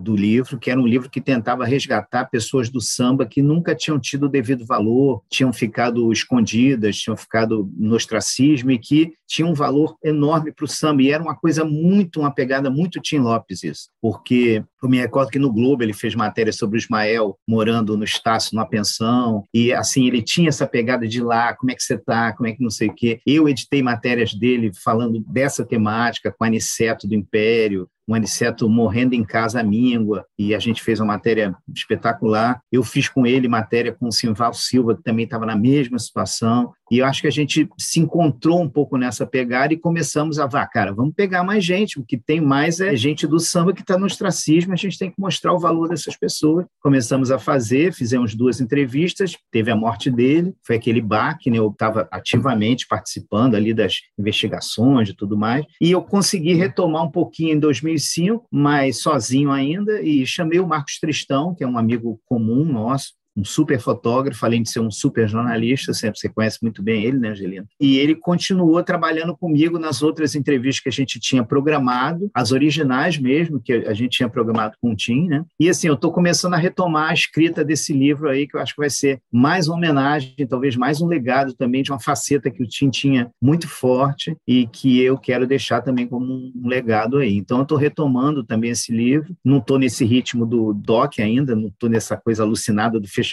do 0.00 0.16
livro, 0.16 0.58
que 0.58 0.70
era 0.70 0.80
um 0.80 0.86
livro 0.86 1.10
que 1.10 1.20
tentava 1.20 1.64
resgatar 1.64 2.26
pessoas 2.26 2.68
do 2.68 2.80
samba 2.80 3.26
que 3.26 3.42
nunca 3.42 3.74
tinham 3.74 3.98
tido 3.98 4.26
o 4.26 4.28
devido 4.28 4.64
valor, 4.64 5.22
tinham 5.28 5.52
ficado 5.52 6.12
escondidas, 6.12 6.96
tinham 6.96 7.16
ficado 7.16 7.70
no 7.76 7.94
ostracismo 7.94 8.70
e 8.70 8.78
que 8.78 9.12
tinham 9.26 9.50
um 9.50 9.54
valor 9.54 9.96
enorme 10.02 10.52
para 10.52 10.64
o 10.64 10.68
samba. 10.68 11.02
E 11.02 11.10
era 11.10 11.22
uma 11.22 11.36
coisa 11.36 11.64
muito, 11.64 12.20
uma 12.20 12.32
pegada 12.32 12.70
muito 12.70 13.00
Tim 13.00 13.18
Lopes 13.18 13.62
isso, 13.62 13.90
porque 14.00 14.64
eu 14.82 14.88
me 14.88 14.98
recordo 14.98 15.30
que 15.30 15.38
no 15.38 15.52
Globo 15.52 15.82
ele 15.82 15.92
fez 15.92 16.14
matéria 16.14 16.52
sobre 16.52 16.76
o 16.76 16.80
Ismael 16.80 17.36
morando 17.46 17.96
no 17.96 18.04
Estácio, 18.04 18.54
numa 18.54 18.66
pensão, 18.66 19.44
e 19.52 19.72
assim, 19.72 20.06
ele 20.06 20.22
tinha 20.22 20.48
essa 20.48 20.66
pegada 20.66 21.06
de 21.06 21.22
lá, 21.22 21.54
como 21.54 21.70
é 21.70 21.74
que 21.74 21.82
você 21.82 21.94
está, 21.94 22.32
como 22.32 22.48
é 22.48 22.52
que 22.52 22.62
não 22.62 22.70
sei 22.70 22.88
o 22.88 22.94
quê. 22.94 23.20
Eu 23.26 23.48
editei 23.48 23.82
matérias 23.82 24.34
dele 24.34 24.72
falando 24.82 25.22
dessa 25.28 25.64
temática, 25.64 26.32
com 26.32 26.44
a 26.44 26.46
Aniceto 26.46 27.06
do 27.06 27.14
Império, 27.14 27.88
um 28.08 28.14
Aniceto 28.14 28.68
morrendo 28.68 29.14
em 29.14 29.22
casa 29.22 29.60
à 29.60 29.62
míngua, 29.90 30.24
e 30.38 30.54
a 30.54 30.58
gente 30.58 30.82
fez 30.82 31.00
uma 31.00 31.06
matéria 31.14 31.54
espetacular. 31.74 32.60
Eu 32.70 32.82
fiz 32.82 33.08
com 33.08 33.26
ele 33.26 33.48
matéria 33.48 33.92
com 33.92 34.08
o 34.08 34.12
Simval 34.12 34.54
Silva, 34.54 34.94
que 34.96 35.02
também 35.02 35.24
estava 35.24 35.46
na 35.46 35.56
mesma 35.56 35.98
situação, 35.98 36.72
E 36.90 36.98
eu 36.98 37.06
acho 37.06 37.20
que 37.20 37.28
a 37.28 37.32
gente 37.32 37.68
se 37.78 38.00
encontrou 38.00 38.60
um 38.60 38.68
pouco 38.68 38.96
nessa 38.96 39.26
pegada 39.26 39.72
e 39.72 39.78
começamos 39.78 40.38
a, 40.38 40.46
vá, 40.46 40.66
cara, 40.66 40.92
vamos 40.92 41.14
pegar 41.14 41.44
mais 41.44 41.64
gente. 41.64 42.00
O 42.00 42.04
que 42.04 42.16
tem 42.16 42.40
mais 42.40 42.80
é 42.80 42.96
gente 42.96 43.26
do 43.26 43.38
samba 43.38 43.72
que 43.72 43.82
está 43.82 43.96
no 43.96 44.06
ostracismo, 44.06 44.72
a 44.72 44.76
gente 44.76 44.98
tem 44.98 45.10
que 45.10 45.20
mostrar 45.20 45.52
o 45.52 45.58
valor 45.58 45.88
dessas 45.88 46.16
pessoas. 46.16 46.66
Começamos 46.80 47.30
a 47.30 47.38
fazer, 47.38 47.92
fizemos 47.92 48.34
duas 48.34 48.60
entrevistas, 48.60 49.36
teve 49.50 49.70
a 49.70 49.76
morte 49.76 50.10
dele, 50.10 50.52
foi 50.66 50.76
aquele 50.76 51.00
baque, 51.00 51.50
né? 51.50 51.58
Eu 51.58 51.68
estava 51.68 52.08
ativamente 52.10 52.86
participando 52.88 53.54
ali 53.54 53.72
das 53.72 54.00
investigações 54.18 55.08
e 55.08 55.14
tudo 55.14 55.36
mais, 55.36 55.64
e 55.80 55.90
eu 55.90 56.02
consegui 56.02 56.54
retomar 56.54 57.04
um 57.04 57.10
pouquinho 57.10 57.54
em 57.54 57.58
2005, 57.58 58.46
mas 58.50 59.00
sozinho 59.00 59.50
ainda, 59.50 60.02
e 60.02 60.26
chamei 60.26 60.58
o 60.58 60.66
Marcos 60.66 60.98
Tristão, 60.98 61.54
que 61.54 61.62
é 61.62 61.66
um 61.66 61.78
amigo 61.78 62.20
comum 62.26 62.64
nosso, 62.64 63.19
um 63.40 63.44
super 63.44 63.80
fotógrafo, 63.80 64.44
além 64.44 64.62
de 64.62 64.70
ser 64.70 64.80
um 64.80 64.90
super 64.90 65.28
jornalista, 65.28 65.92
sempre 65.94 66.18
você 66.18 66.28
conhece 66.28 66.58
muito 66.62 66.82
bem 66.82 67.04
ele, 67.04 67.18
né, 67.18 67.30
Angelina? 67.30 67.66
E 67.80 67.98
ele 67.98 68.14
continuou 68.14 68.82
trabalhando 68.82 69.36
comigo 69.36 69.78
nas 69.78 70.02
outras 70.02 70.34
entrevistas 70.34 70.82
que 70.82 70.88
a 70.88 70.92
gente 70.92 71.18
tinha 71.18 71.42
programado, 71.42 72.30
as 72.34 72.52
originais 72.52 73.18
mesmo, 73.18 73.60
que 73.60 73.72
a 73.72 73.94
gente 73.94 74.18
tinha 74.18 74.28
programado 74.28 74.76
com 74.80 74.92
o 74.92 74.96
Tim, 74.96 75.26
né? 75.28 75.44
E 75.58 75.68
assim, 75.68 75.88
eu 75.88 75.94
estou 75.94 76.12
começando 76.12 76.54
a 76.54 76.58
retomar 76.58 77.10
a 77.10 77.14
escrita 77.14 77.64
desse 77.64 77.92
livro 77.92 78.28
aí, 78.28 78.46
que 78.46 78.56
eu 78.56 78.60
acho 78.60 78.74
que 78.74 78.80
vai 78.80 78.90
ser 78.90 79.20
mais 79.32 79.68
uma 79.68 79.76
homenagem, 79.76 80.34
talvez 80.48 80.76
mais 80.76 81.00
um 81.00 81.06
legado 81.06 81.54
também 81.54 81.82
de 81.82 81.90
uma 81.90 82.00
faceta 82.00 82.50
que 82.50 82.62
o 82.62 82.68
Tim 82.68 82.90
tinha 82.90 83.30
muito 83.40 83.68
forte 83.68 84.36
e 84.46 84.66
que 84.66 85.00
eu 85.00 85.16
quero 85.16 85.46
deixar 85.46 85.80
também 85.80 86.06
como 86.06 86.52
um 86.54 86.68
legado 86.68 87.18
aí. 87.18 87.36
Então, 87.36 87.58
eu 87.58 87.62
estou 87.62 87.78
retomando 87.78 88.44
também 88.44 88.70
esse 88.70 88.92
livro, 88.92 89.34
não 89.44 89.58
estou 89.58 89.78
nesse 89.78 90.04
ritmo 90.04 90.44
do 90.44 90.74
doc 90.74 91.18
ainda, 91.18 91.54
não 91.54 91.68
estou 91.68 91.88
nessa 91.88 92.16
coisa 92.16 92.42
alucinada 92.42 93.00
do 93.00 93.08
fechamento, 93.08 93.29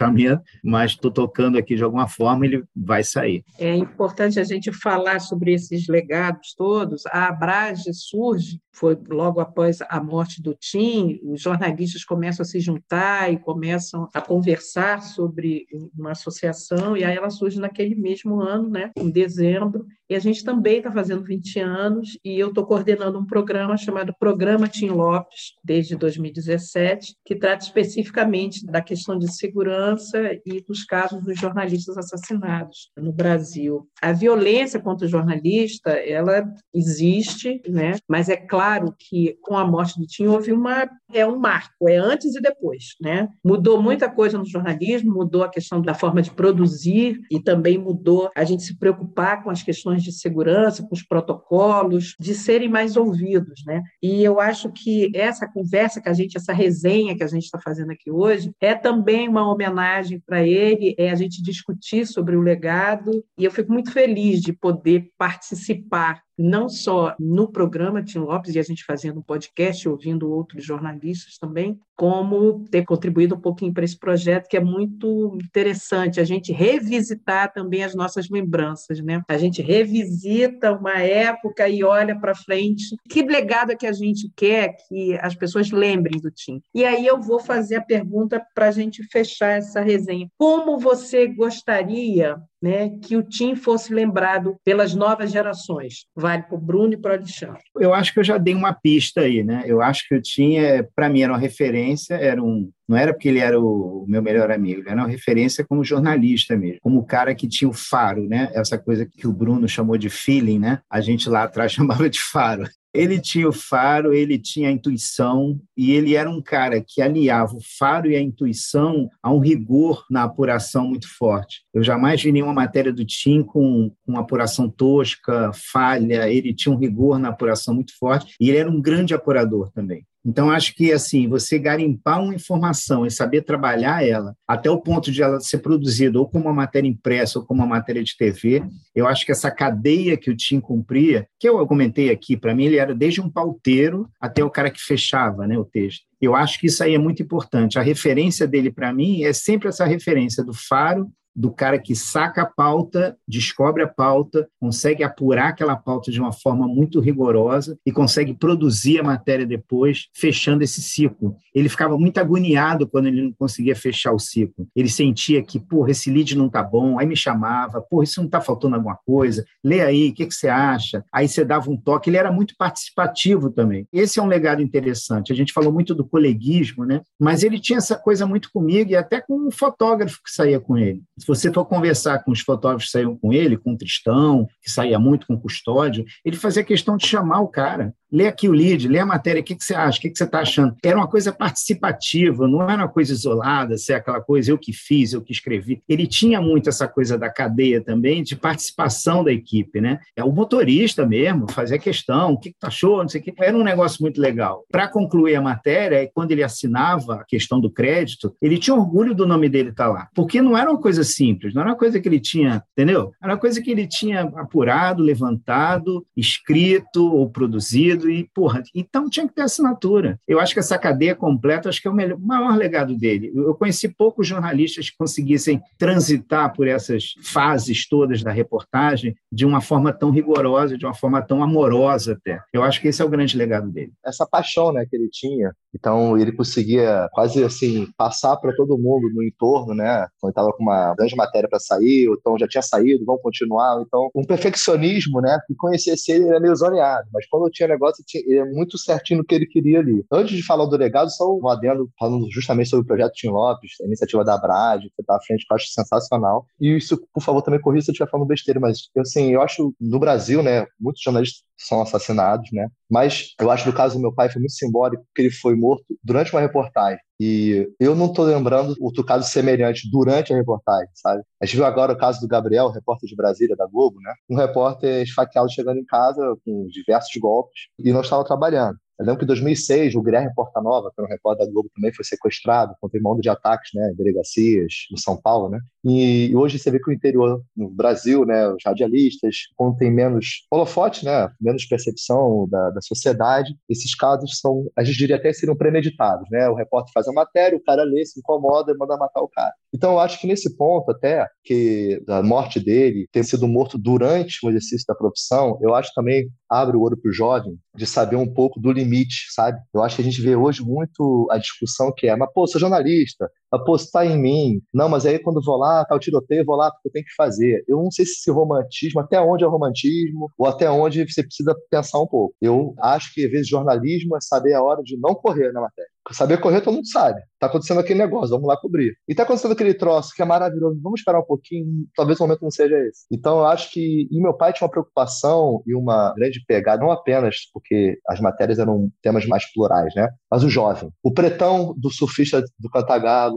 mas 0.64 0.92
estou 0.92 1.12
tocando 1.12 1.58
aqui 1.58 1.76
de 1.76 1.84
alguma 1.84 2.08
forma, 2.08 2.46
ele 2.46 2.64
vai 2.76 3.04
sair. 3.04 3.44
É 3.58 3.76
importante 3.76 4.40
a 4.40 4.44
gente 4.44 4.72
falar 4.72 5.20
sobre 5.20 5.54
esses 5.54 5.88
legados 5.88 6.54
todos. 6.56 7.06
A 7.08 7.28
Abrage 7.28 7.94
surge, 7.94 8.60
foi 8.78 8.98
logo 9.10 9.40
após 9.40 9.80
a 9.90 10.02
morte 10.02 10.42
do 10.42 10.54
Tim, 10.54 11.20
os 11.24 11.42
jornalistas 11.42 12.04
começam 12.04 12.44
a 12.44 12.46
se 12.46 12.60
juntar 12.60 13.32
e 13.32 13.40
começam 13.40 14.08
a 14.14 14.22
conversar 14.22 15.02
sobre 15.02 15.66
uma 15.98 16.12
associação, 16.12 16.96
e 16.96 17.04
aí 17.04 17.16
ela 17.16 17.30
surge 17.30 17.60
naquele 17.60 17.96
mesmo 17.96 18.40
ano, 18.42 18.70
né, 18.70 18.92
em 18.96 19.10
dezembro, 19.10 19.86
e 20.10 20.16
a 20.16 20.20
gente 20.20 20.44
também 20.44 20.78
está 20.78 20.92
fazendo 20.92 21.24
20 21.24 21.60
anos, 21.60 22.18
e 22.24 22.40
eu 22.40 22.50
estou 22.50 22.66
coordenando 22.66 23.20
um 23.20 23.26
programa 23.26 23.76
chamado 23.76 24.16
Programa 24.18 24.68
Tim 24.68 24.90
Lopes, 24.90 25.54
desde 25.64 25.96
2017, 25.96 27.16
que 27.26 27.36
trata 27.36 27.66
especificamente 27.66 28.66
da 28.66 28.82
questão 28.82 29.18
de 29.18 29.34
segurança 29.34 30.18
e 30.46 30.62
dos 30.62 30.86
casos 30.86 31.22
dos 31.24 31.38
jornalistas 31.38 31.98
assassinados 31.98 32.90
no 32.96 33.12
Brasil. 33.12 33.88
A 34.02 34.14
violência 34.14 34.80
contra 34.80 35.06
o 35.06 35.10
jornalista, 35.10 35.92
ela 35.92 36.46
existe, 36.74 37.62
né? 37.68 37.96
mas 38.08 38.30
é 38.30 38.38
claro 38.38 38.67
que 38.98 39.38
com 39.42 39.58
a 39.58 39.66
morte 39.66 40.00
do 40.00 40.06
Tim 40.06 40.28
houve 40.28 40.52
uma 40.52 40.88
é 41.14 41.26
um 41.26 41.40
marco, 41.40 41.88
é 41.88 41.96
antes 41.96 42.36
e 42.36 42.42
depois, 42.42 42.96
né? 43.02 43.30
Mudou 43.44 43.82
muita 43.82 44.10
coisa 44.10 44.38
no 44.38 44.46
jornalismo, 44.46 45.14
mudou 45.14 45.44
a 45.44 45.50
questão 45.50 45.82
da 45.82 45.94
forma 45.94 46.22
de 46.22 46.32
produzir 46.32 47.22
e 47.32 47.40
também 47.40 47.78
mudou 47.78 48.30
a 48.36 48.44
gente 48.44 48.64
se 48.64 48.78
preocupar 48.78 49.44
com 49.44 49.50
as 49.50 49.64
questões 49.64 50.04
de 50.04 50.12
segurança, 50.12 50.84
com 50.84 50.94
os 50.94 51.04
protocolos, 51.04 52.16
de 52.20 52.36
serem 52.36 52.68
mais 52.68 52.98
ouvidos, 52.98 53.64
né? 53.66 53.82
E 54.02 54.24
eu 54.24 54.40
acho 54.40 54.70
que 54.72 55.10
essa 55.16 55.48
conversa 55.48 56.02
que 56.02 56.10
a 56.10 56.14
gente, 56.14 56.38
essa 56.38 56.54
resenha 56.54 57.16
que 57.16 57.24
a 57.24 57.28
gente 57.28 57.46
está 57.46 57.60
fazendo 57.60 57.92
aqui 57.92 58.12
hoje, 58.12 58.52
é 58.60 58.76
também 58.76 59.30
uma 59.30 59.50
homenagem 59.50 60.22
para 60.26 60.46
ele, 60.46 60.94
é 60.98 61.10
a 61.10 61.16
gente 61.16 61.42
discutir 61.42 62.06
sobre 62.06 62.36
o 62.36 62.42
legado, 62.42 63.24
e 63.38 63.46
eu 63.46 63.52
fico 63.52 63.72
muito 63.72 63.92
feliz 63.92 64.42
de 64.42 64.52
poder 64.52 65.10
participar 65.18 66.22
não 66.38 66.70
só 66.70 67.16
no 67.20 67.52
programa 67.52 68.04
Tim 68.04 68.20
Lopes 68.20 68.54
e 68.54 68.60
a 68.60 68.64
gente 68.64 68.84
fazendo 68.86 69.20
um 69.20 69.24
podcast, 69.24 69.88
ouvindo 69.90 70.32
outros 70.32 70.64
jornalistas 70.64 71.38
também, 71.38 71.80
como 71.96 72.64
ter 72.70 72.86
contribuído 72.86 73.36
um 73.36 73.40
pouquinho 73.40 73.74
para 73.74 73.84
esse 73.84 73.98
projeto 73.98 74.48
que 74.48 74.56
é 74.56 74.60
muito 74.60 75.38
interessante, 75.44 76.20
a 76.20 76.24
gente 76.24 76.52
revisitar 76.52 77.52
também 77.52 77.84
as 77.84 77.96
nossas 77.96 78.30
lembranças, 78.30 79.00
né? 79.02 79.22
A 79.28 79.38
gente 79.38 79.62
revisita 79.62 80.72
uma 80.72 81.00
época 81.00 81.68
e 81.68 81.84
olha 81.84 82.18
para 82.20 82.36
frente. 82.36 82.96
Que 83.10 83.24
legado 83.24 83.72
é 83.72 83.76
que 83.76 83.88
a 83.88 83.94
gente 83.94 84.32
quer 84.36 84.76
que 84.88 85.18
as 85.20 85.34
pessoas 85.34 85.72
lembrem 85.72 86.22
do 86.22 86.30
Tim? 86.30 86.62
E 86.74 86.86
aí 86.86 87.06
eu 87.06 87.20
vou 87.20 87.40
fazer 87.40 87.78
a 87.78 87.82
pergunta 87.82 88.42
para 88.54 88.68
a 88.68 88.72
gente 88.72 89.04
fechar 89.12 89.58
essa 89.58 89.82
resenha. 89.82 90.28
Como 90.38 90.78
você 90.78 91.28
gostaria 91.28 92.38
né, 92.62 92.90
que 93.02 93.16
o 93.16 93.24
Tim 93.24 93.56
fosse 93.56 93.94
lembrado 93.94 94.56
pelas 94.64 94.94
novas 94.94 95.32
gerações. 95.32 96.06
Vale 96.16 96.44
para 96.44 96.56
o 96.56 96.62
Bruno 96.62 96.94
e 96.94 96.98
para 96.98 97.12
o 97.12 97.16
Alexandre. 97.16 97.62
Eu 97.80 97.94
acho 97.94 98.14
que 98.14 98.20
eu 98.20 98.24
já 98.24 98.38
dei 98.38 98.54
uma 98.54 98.74
pista 98.74 99.22
aí, 99.22 99.44
né? 99.44 99.64
Eu 99.66 99.82
acho 99.82 100.08
que 100.08 100.16
o 100.16 100.22
Tim, 100.22 100.56
é, 100.56 100.84
para 100.96 101.10
mim, 101.10 101.22
era 101.22 101.34
uma 101.34 101.40
referência, 101.40 102.16
era 102.16 102.42
um, 102.42 102.70
não 102.88 102.98
era 102.98 103.14
porque 103.14 103.28
ele 103.28 103.40
era 103.40 103.60
o 103.60 104.06
meu 104.08 104.22
melhor 104.22 104.50
amigo, 104.50 104.82
ele 104.82 104.90
era 104.90 105.02
uma 105.02 105.10
referência 105.10 105.66
como 105.68 105.84
jornalista 105.84 106.56
mesmo, 106.56 106.80
como 106.82 107.00
o 107.00 107.06
cara 107.06 107.36
que 107.36 107.48
tinha 107.48 107.70
o 107.70 107.74
faro, 107.74 108.28
né? 108.28 108.50
Essa 108.54 108.78
coisa 108.78 109.06
que 109.06 109.28
o 109.28 109.34
Bruno 109.34 109.68
chamou 109.68 109.98
de 109.98 110.10
feeling, 110.10 110.60
né? 110.60 110.80
A 110.90 111.02
gente 111.02 111.30
lá 111.30 111.44
atrás 111.44 111.72
chamava 111.74 112.10
de 112.10 112.20
faro. 112.20 112.64
Ele 112.98 113.20
tinha 113.20 113.48
o 113.48 113.54
faro, 113.54 114.14
ele 114.14 114.40
tinha 114.40 114.70
a 114.70 114.72
intuição, 114.72 115.60
e 115.78 115.92
ele 115.92 116.16
era 116.16 116.30
um 116.30 116.42
cara 116.42 116.82
que 116.82 117.02
aliava 117.02 117.56
o 117.56 117.62
faro 117.78 118.10
e 118.10 118.16
a 118.16 118.22
intuição 118.22 119.08
a 119.22 119.32
um 119.32 119.40
rigor 119.40 120.04
na 120.10 120.24
apuração 120.24 120.88
muito 120.88 121.08
forte. 121.08 121.62
Eu 121.74 121.84
jamais 121.84 122.24
vi 122.24 122.32
nenhuma 122.32 122.54
matéria 122.54 122.92
do 122.92 123.06
Tim 123.06 123.44
com, 123.44 123.92
uma 124.08 124.22
apuração 124.22 124.68
tosca, 124.68 125.52
falha, 125.72 126.28
ele 126.28 126.54
tinha 126.54 126.74
um 126.74 126.78
rigor 126.78 127.20
na 127.20 127.30
apuração 127.30 127.76
muito 127.76 127.96
forte, 128.00 128.34
e 128.40 128.50
ele 128.50 128.58
era 128.58 128.70
um 128.70 128.82
grande 128.82 129.14
apurador 129.14 129.72
também. 129.72 130.04
Então, 130.26 130.52
acho 130.52 130.76
que 130.76 130.92
assim, 130.92 131.28
você 131.28 131.58
garimpar 131.58 132.22
uma 132.22 132.36
informação 132.36 133.06
e 133.06 133.12
saber 133.12 133.44
trabalhar 133.44 134.06
ela 134.06 134.36
até 134.48 134.70
o 134.70 134.82
ponto 134.82 135.12
de 135.12 135.22
ela 135.22 135.40
ser 135.40 135.60
produzida 135.60 136.20
ou 136.20 136.28
como 136.28 136.46
uma 136.46 136.54
matéria 136.54 136.88
impressa 136.88 137.40
ou 137.40 137.46
como 137.46 137.62
uma 137.62 137.68
matéria 137.68 138.04
de 138.04 138.16
TV, 138.18 138.64
eu 138.94 139.08
acho 139.08 139.26
que 139.26 139.32
essa 139.32 139.50
cadeia 139.50 140.18
que 140.18 140.30
o 140.30 140.36
Tim 140.36 140.60
cumpria, 140.60 141.28
que 141.40 141.48
eu 141.48 141.66
comentei 141.66 142.10
aqui, 142.10 142.36
para 142.36 142.54
mim 142.54 142.66
ele 142.66 142.78
era 142.78 142.94
desde 142.94 143.22
um 143.22 143.30
pauteiro 143.30 144.10
até 144.20 144.44
o 144.44 144.50
cara 144.50 144.70
que 144.70 144.82
fechava 144.82 145.48
né, 145.48 145.58
o 145.58 145.66
texto. 145.66 146.06
Eu 146.20 146.36
acho 146.36 146.60
que 146.60 146.68
isso 146.68 146.84
aí 146.84 146.96
é 146.96 146.98
muito 146.98 147.22
importante. 147.22 147.78
A 147.78 147.84
referência 147.84 148.48
dele 148.48 148.72
para 148.72 148.92
mim 148.92 149.24
é 149.24 149.32
sempre 149.32 149.70
essa 149.70 149.86
referência 149.86 150.44
do 150.44 150.54
faro 150.54 151.10
do 151.38 151.52
cara 151.52 151.78
que 151.78 151.96
saca 151.96 152.42
a 152.42 152.46
pauta, 152.48 153.16
descobre 153.28 153.84
a 153.84 153.88
pauta, 153.88 154.50
consegue 154.60 155.04
apurar 155.04 155.50
aquela 155.50 155.76
pauta 155.76 156.10
de 156.10 156.20
uma 156.20 156.32
forma 156.34 156.68
muito 156.68 157.00
rigorosa 157.00 157.78
e 157.86 157.92
consegue 157.92 158.34
produzir 158.34 159.00
a 159.00 159.04
matéria 159.04 159.46
depois, 159.46 160.08
fechando 160.16 160.64
esse 160.64 160.82
ciclo. 160.82 161.36
Ele 161.54 161.70
ficava 161.70 161.96
muito 161.96 162.18
agoniado 162.18 162.88
quando 162.88 163.06
ele 163.06 163.22
não 163.22 163.32
conseguia 163.34 163.76
fechar 163.76 164.14
o 164.14 164.20
ciclo. 164.20 164.68
Ele 164.76 164.90
sentia 164.90 165.44
que, 165.44 165.60
porra, 165.60 165.92
esse 165.92 166.10
lead 166.10 166.36
não 166.36 166.50
tá 166.50 166.64
bom, 166.64 166.98
aí 166.98 167.06
me 167.06 167.16
chamava, 167.16 167.82
porra, 167.82 168.06
isso 168.06 168.20
não 168.20 168.30
tá 168.30 168.42
faltando 168.42 168.76
alguma 168.76 168.98
coisa, 169.06 169.46
lê 169.64 169.82
aí, 169.82 170.10
o 170.10 170.14
que, 170.16 170.26
que 170.26 170.34
você 170.34 170.48
acha? 170.48 171.06
Aí 171.14 171.28
você 171.28 171.46
dava 171.46 171.70
um 171.70 171.78
toque, 171.78 172.10
ele 172.10 172.18
era 172.18 172.32
muito 172.32 172.56
participativo 172.58 173.52
também. 173.52 173.88
Esse 173.94 174.20
é 174.20 174.24
um 174.24 174.28
legado 174.28 174.62
interessante. 174.62 175.32
A 175.32 175.36
gente 175.36 175.54
falou 175.54 175.72
muito 175.72 175.94
do 175.94 176.04
coleguismo, 176.06 176.84
né? 176.84 177.02
Mas 177.20 177.44
ele 177.44 177.60
tinha 177.60 177.78
essa 177.78 177.96
coisa 177.96 178.26
muito 178.26 178.52
comigo 178.52 178.90
e 178.90 178.96
até 178.96 179.22
com 179.22 179.48
o 179.48 179.52
fotógrafo 179.52 180.20
que 180.24 180.32
saía 180.32 180.60
com 180.60 180.76
ele 180.78 181.04
se 181.28 181.42
você 181.42 181.54
for 181.54 181.66
conversar 181.66 182.24
com 182.24 182.32
os 182.32 182.40
fotógrafos 182.40 182.86
que 182.86 182.92
saíram 182.92 183.18
com 183.18 183.34
ele, 183.34 183.58
com 183.58 183.74
o 183.74 183.78
Tristão, 183.78 184.48
que 184.62 184.72
saía 184.72 184.98
muito 184.98 185.28
com 185.28 185.34
o 185.34 185.40
Custódio, 185.40 186.06
ele 186.24 186.38
fazia 186.38 186.64
questão 186.64 186.96
de 186.96 187.06
chamar 187.06 187.42
o 187.42 187.50
cara 187.50 187.94
lê 188.12 188.28
aqui 188.28 188.48
o 188.48 188.52
lead, 188.52 188.88
lê 188.88 189.00
a 189.00 189.06
matéria, 189.06 189.42
o 189.42 189.44
que, 189.44 189.56
que 189.56 189.64
você 189.64 189.76
acha, 189.76 189.98
o 189.98 190.02
que, 190.02 190.10
que 190.10 190.18
você 190.18 190.24
está 190.24 190.40
achando. 190.40 190.76
Era 190.84 190.98
uma 190.98 191.08
coisa 191.08 191.32
participativa, 191.32 192.48
não 192.48 192.64
era 192.64 192.84
uma 192.84 192.90
coisa 192.90 193.14
isolada, 193.14 193.78
se 193.78 193.94
é 193.94 193.96
aquela 193.96 194.22
coisa 194.22 194.52
eu 194.52 194.58
que 194.58 194.74
fiz, 194.74 195.14
eu 195.14 195.22
que 195.22 195.32
escrevi. 195.32 195.82
Ele 195.88 196.08
tinha 196.08 196.42
muito 196.42 196.70
essa 196.70 196.88
coisa 196.88 197.18
da 197.18 197.30
cadeia 197.30 197.82
também, 197.82 198.24
de 198.24 198.36
participação 198.36 199.24
da 199.24 199.32
equipe, 199.32 199.82
né? 199.82 200.00
É 200.16 200.24
o 200.24 200.32
motorista 200.32 201.06
mesmo, 201.06 201.52
fazia 201.52 201.78
questão, 201.78 202.34
o 202.34 202.40
que, 202.40 202.52
que 202.52 202.60
tu 202.60 202.68
achou, 202.68 203.02
não 203.02 203.10
sei 203.10 203.22
o 203.22 203.24
que. 203.24 203.34
Era 203.38 203.58
um 203.58 203.64
negócio 203.64 204.02
muito 204.02 204.20
legal. 204.20 204.66
Para 204.72 204.88
concluir 204.88 205.36
a 205.36 205.42
matéria, 205.42 206.10
quando 206.14 206.32
ele 206.32 206.44
assinava 206.44 207.16
a 207.16 207.24
questão 207.26 207.60
do 207.60 207.70
crédito, 207.70 208.34
ele 208.42 208.58
tinha 208.58 208.76
orgulho 208.76 209.14
do 209.14 209.26
nome 209.26 209.50
dele 209.50 209.70
estar 209.70 209.86
tá 209.86 209.92
lá, 209.92 210.10
porque 210.14 210.42
não 210.42 210.58
era 210.58 210.70
uma 210.70 210.80
coisa 210.80 211.04
simples, 211.04 211.54
não 211.54 211.62
era 211.62 211.72
uma 211.72 211.78
coisa 211.78 212.00
que 212.00 212.08
ele 212.08 212.20
tinha, 212.20 212.64
entendeu? 212.72 213.12
Era 213.22 213.34
uma 213.34 213.40
coisa 213.40 213.62
que 213.62 213.72
ele 213.72 213.88
tinha 213.88 214.22
apurado, 214.22 215.04
levantado, 215.04 216.06
escrito 216.16 217.14
ou 217.14 217.30
produzido, 217.30 217.97
pedido 217.98 218.10
e, 218.10 218.30
porra, 218.34 218.64
então 218.74 219.10
tinha 219.10 219.28
que 219.28 219.34
ter 219.34 219.42
assinatura. 219.42 220.20
Eu 220.28 220.40
acho 220.40 220.54
que 220.54 220.60
essa 220.60 220.78
cadeia 220.78 221.16
completa, 221.16 221.70
acho 221.70 221.82
que 221.82 221.88
é 221.88 221.92
o 221.92 221.94
melhor, 221.94 222.20
maior 222.20 222.56
legado 222.56 222.96
dele. 222.96 223.32
Eu 223.36 223.56
conheci 223.56 223.88
poucos 223.88 224.28
jornalistas 224.28 224.90
que 224.90 224.98
conseguissem 224.98 225.62
transitar 225.78 226.54
por 226.54 226.68
essas 226.68 227.14
fases 227.24 227.88
todas 227.88 228.24
da 228.24 228.32
reportagem 228.32 229.16
de 229.32 229.46
uma 229.46 229.62
forma 229.62 229.92
tão 229.92 230.12
rigorosa, 230.12 230.78
de 230.78 230.86
uma 230.86 230.94
forma 230.94 231.22
tão 231.22 231.44
amorosa 231.44 232.14
até. 232.14 232.40
Eu 232.54 232.64
acho 232.64 232.82
que 232.82 232.88
esse 232.88 233.02
é 233.02 233.06
o 233.06 233.10
grande 233.10 233.38
legado 233.38 233.70
dele. 233.70 233.92
Essa 234.06 234.26
paixão, 234.26 234.72
né, 234.72 234.86
que 234.90 234.96
ele 234.96 235.10
tinha. 235.10 235.52
Então 235.74 236.18
ele 236.18 236.32
conseguia 236.32 237.08
quase 237.12 237.44
assim 237.44 237.88
passar 237.98 238.36
para 238.38 238.56
todo 238.56 238.78
mundo 238.78 239.10
no 239.14 239.24
entorno, 239.24 239.74
né? 239.74 240.08
Quando 240.20 240.32
estava 240.32 240.52
com 240.54 240.64
uma 240.64 240.96
grande 240.96 241.16
matéria 241.16 241.48
para 241.48 241.60
sair, 241.60 242.10
então 242.10 242.38
já 242.38 242.48
tinha 242.48 242.62
saído, 242.62 243.06
vamos 243.06 243.22
continuar. 243.22 243.82
Então 243.86 244.10
um 244.16 244.24
perfeccionismo, 244.24 245.22
né? 245.22 245.38
Que 245.48 245.56
conhecesse 245.56 246.12
ele 246.12 246.28
era 246.28 246.40
meio 246.40 246.56
zoneado, 246.56 247.08
mas 247.14 247.28
quando 247.28 247.52
tinha 247.52 247.68
negócio 247.68 247.87
ele 248.14 248.40
é 248.40 248.46
muito 248.46 248.78
certinho 248.78 249.20
no 249.20 249.26
que 249.26 249.36
ele 249.36 249.46
queria 249.46 249.80
ali. 249.80 250.06
Antes 250.12 250.36
de 250.36 250.44
falar 250.44 250.66
do 250.66 250.78
legado, 250.78 251.10
só 251.12 251.36
um 251.36 251.48
adendo 251.48 251.90
falando 252.00 252.30
justamente 252.32 252.70
sobre 252.70 252.84
o 252.84 252.88
projeto 252.88 253.14
Tim 253.14 253.30
Lopes, 253.30 253.72
a 253.82 253.86
iniciativa 253.86 254.24
da 254.24 254.38
Brad, 254.38 254.82
que 254.82 255.02
está 255.02 255.16
à 255.16 255.22
frente, 255.22 255.46
que 255.46 255.54
eu 255.54 255.56
acho 255.56 255.68
sensacional. 255.68 256.46
E 256.60 256.76
isso, 256.76 256.98
por 257.14 257.22
favor, 257.22 257.42
também 257.42 257.62
corrija 257.62 257.86
se 257.86 257.92
eu 257.92 257.94
estiver 257.94 258.10
falando 258.10 258.28
besteira, 258.28 258.60
mas 258.60 258.90
assim, 258.98 259.32
eu 259.34 259.42
acho 259.42 259.74
no 259.80 260.00
Brasil, 260.00 260.42
né, 260.44 260.66
muitos 260.80 261.02
jornalistas 261.02 261.47
são 261.58 261.82
assassinados, 261.82 262.50
né? 262.52 262.70
Mas 262.90 263.34
eu 263.40 263.50
acho 263.50 263.64
que 263.64 263.70
no 263.70 263.76
caso 263.76 263.96
do 263.96 264.02
meu 264.02 264.14
pai 264.14 264.30
foi 264.30 264.40
muito 264.40 264.54
simbólico, 264.54 265.04
porque 265.06 265.22
ele 265.24 265.32
foi 265.32 265.56
morto 265.56 265.86
durante 266.04 266.32
uma 266.34 266.42
reportagem. 266.42 267.00
E 267.20 267.68
eu 267.80 267.96
não 267.96 268.06
estou 268.06 268.26
lembrando 268.26 268.76
outro 268.80 269.04
caso 269.04 269.28
semelhante 269.28 269.90
durante 269.90 270.32
a 270.32 270.36
reportagem, 270.36 270.90
sabe? 270.94 271.24
A 271.42 271.46
gente 271.46 271.56
viu 271.56 271.66
agora 271.66 271.94
o 271.94 271.98
caso 271.98 272.22
do 272.22 272.28
Gabriel, 272.28 272.70
repórter 272.70 273.10
de 273.10 273.16
Brasília, 273.16 273.56
da 273.56 273.66
Globo, 273.66 274.00
né? 274.00 274.14
Um 274.30 274.36
repórter 274.36 275.02
esfaqueado 275.02 275.52
chegando 275.52 275.80
em 275.80 275.86
casa 275.86 276.38
com 276.46 276.68
diversos 276.68 277.16
golpes 277.20 277.64
e 277.80 277.92
não 277.92 278.02
estava 278.02 278.24
trabalhando. 278.24 278.78
Eu 279.00 279.06
lembro 279.06 279.20
que 279.20 279.26
em 279.26 279.28
2006, 279.28 279.96
o 279.96 280.02
Guilherme 280.02 280.34
Portanova, 280.34 280.90
que 280.90 281.00
era 281.00 281.08
um 281.08 281.12
repórter 281.12 281.46
da 281.46 281.52
Globo, 281.52 281.70
também 281.76 281.94
foi 281.94 282.04
sequestrado, 282.04 282.74
contra 282.82 283.00
onda 283.06 283.22
de 283.22 283.30
ataques, 283.30 283.72
né, 283.74 283.92
em 283.92 283.96
delegacias 283.96 284.74
no 284.92 284.98
São 284.98 285.16
Paulo, 285.16 285.50
né? 285.50 285.60
E 285.86 286.36
hoje 286.36 286.58
você 286.58 286.72
vê 286.72 286.80
que 286.80 286.90
o 286.90 286.94
interior, 286.94 287.42
no 287.56 287.70
Brasil, 287.70 288.26
né, 288.26 288.48
os 288.50 288.64
radialistas, 288.66 289.36
tem 289.78 289.92
menos 289.92 290.46
holofote, 290.52 291.06
né, 291.06 291.30
menos 291.40 291.66
percepção 291.66 292.48
da, 292.50 292.72
da 292.72 292.82
sociedade, 292.82 293.56
esses 293.70 293.94
casos 293.96 294.40
são, 294.40 294.66
a 294.76 294.84
gente 294.84 294.98
diria 294.98 295.16
até 295.16 295.32
seriam 295.32 295.56
premeditados, 295.56 296.28
né? 296.32 296.50
O 296.50 296.56
repórter 296.56 296.92
faz 296.94 297.08
a 297.08 297.14
matéria, 297.14 297.58
o 297.58 297.64
cara 297.64 297.84
lê, 297.84 298.06
se 298.06 298.20
incomoda 298.20 298.72
e 298.72 298.78
manda 298.78 298.98
matar 298.98 299.22
o 299.22 299.30
cara. 299.30 299.54
Então 299.74 299.94
eu 299.94 300.00
acho 300.00 300.20
que 300.20 300.28
nesse 300.28 300.58
ponto 300.58 300.92
até, 300.92 301.28
que 301.44 302.02
a 302.08 302.24
morte 302.24 302.60
dele, 302.60 303.08
ter 303.12 303.24
sido 303.24 303.48
morto 303.48 303.78
durante 303.78 304.46
o 304.46 304.50
exercício 304.50 304.86
da 304.88 304.96
profissão, 304.96 305.60
eu 305.62 305.76
acho 305.76 305.92
também 305.94 306.30
abre 306.50 306.78
o 306.78 306.82
olho 306.82 306.98
para 306.98 307.10
o 307.10 307.14
jovem 307.14 307.58
de 307.76 307.86
saber 307.86 308.16
um 308.16 308.32
pouco 308.32 308.60
do 308.60 308.72
limite, 308.72 309.28
sabe? 309.32 309.60
Eu 309.74 309.84
acho 309.84 309.96
que 309.96 310.02
a 310.02 310.06
gente 310.06 310.22
vê 310.22 310.36
hoje 310.36 310.62
muito 310.62 311.28
a 311.32 311.38
discussão 311.38 311.94
que 311.96 312.08
é, 312.08 312.16
mas 312.16 312.32
pô, 312.34 312.48
sou 312.48 312.60
jornalista, 312.60 313.30
apostar 313.52 314.06
em 314.06 314.20
mim. 314.20 314.62
Não, 314.74 314.90
mas 314.90 315.06
aí 315.06 315.20
quando 315.20 315.44
vou 315.44 315.58
lá, 315.58 315.86
tá 315.86 315.96
o 315.96 316.00
tiroteio, 316.00 316.46
vou 316.46 316.56
lá 316.56 316.72
porque 316.72 316.88
eu 316.88 316.92
tenho 316.92 317.06
que 317.06 317.16
fazer. 317.16 317.64
Eu 317.68 317.78
não 317.78 317.92
sei 317.92 318.06
se 318.06 318.14
esse 318.14 318.32
romantismo, 318.32 319.00
até 319.00 319.20
onde 319.20 319.44
é 319.44 319.48
romantismo, 319.48 320.32
ou 320.38 320.48
até 320.48 320.70
onde 320.70 321.04
você 321.04 321.24
precisa 321.24 321.56
pensar 321.70 322.00
um 322.00 322.08
pouco. 322.08 322.36
Eu 322.42 322.74
acho 322.80 323.14
que, 323.14 323.26
às 323.26 323.32
vezes, 323.32 323.48
jornalismo 323.48 324.16
é 324.16 324.20
saber 324.22 324.54
a 324.54 324.62
hora 324.62 324.82
de 324.84 324.98
não 325.00 325.16
correr 325.16 325.52
na 325.52 325.62
matéria. 325.62 325.90
Saber 326.14 326.40
correr, 326.40 326.62
todo 326.62 326.76
mundo 326.76 326.88
sabe. 326.88 327.22
Tá 327.40 327.48
acontecendo 327.48 327.80
aquele 327.80 328.00
negócio, 328.00 328.30
vamos 328.30 328.48
lá 328.48 328.58
cobrir. 328.58 328.96
E 329.08 329.14
tá 329.14 329.24
acontecendo 329.24 329.52
aquele 329.52 329.74
troço 329.74 330.14
que 330.16 330.22
é 330.22 330.26
maravilhoso, 330.26 330.80
vamos 330.82 331.02
esperar 331.02 331.20
um 331.20 331.26
pouquinho, 331.26 331.86
talvez 331.96 332.20
o 332.20 332.24
momento 332.24 332.42
não 332.42 332.52
seja 332.52 332.78
esse. 332.80 333.06
Então, 333.12 333.40
eu 333.40 333.46
acho 333.46 333.72
que. 333.72 334.08
E 334.10 334.22
meu 334.22 334.34
pai 334.34 334.54
tinha 334.54 334.66
uma 334.66 334.72
preocupação 334.72 335.62
e 335.68 335.76
uma 335.76 336.14
grande 336.16 336.44
pegada, 336.48 336.82
não 336.82 336.92
apenas 336.92 337.36
porque 337.54 338.00
as 338.08 338.20
matérias 338.20 338.58
eram 338.58 338.90
temas 339.02 339.26
mais 339.26 339.52
plurais, 339.52 339.94
né? 339.96 340.08
Mas 340.32 340.44
o 340.44 340.50
jovem. 340.50 340.90
O 341.04 341.14
pretão 341.14 341.76
do 341.78 341.92
surfista 341.92 342.42
do 342.58 342.70
Cantagalo, 342.70 343.37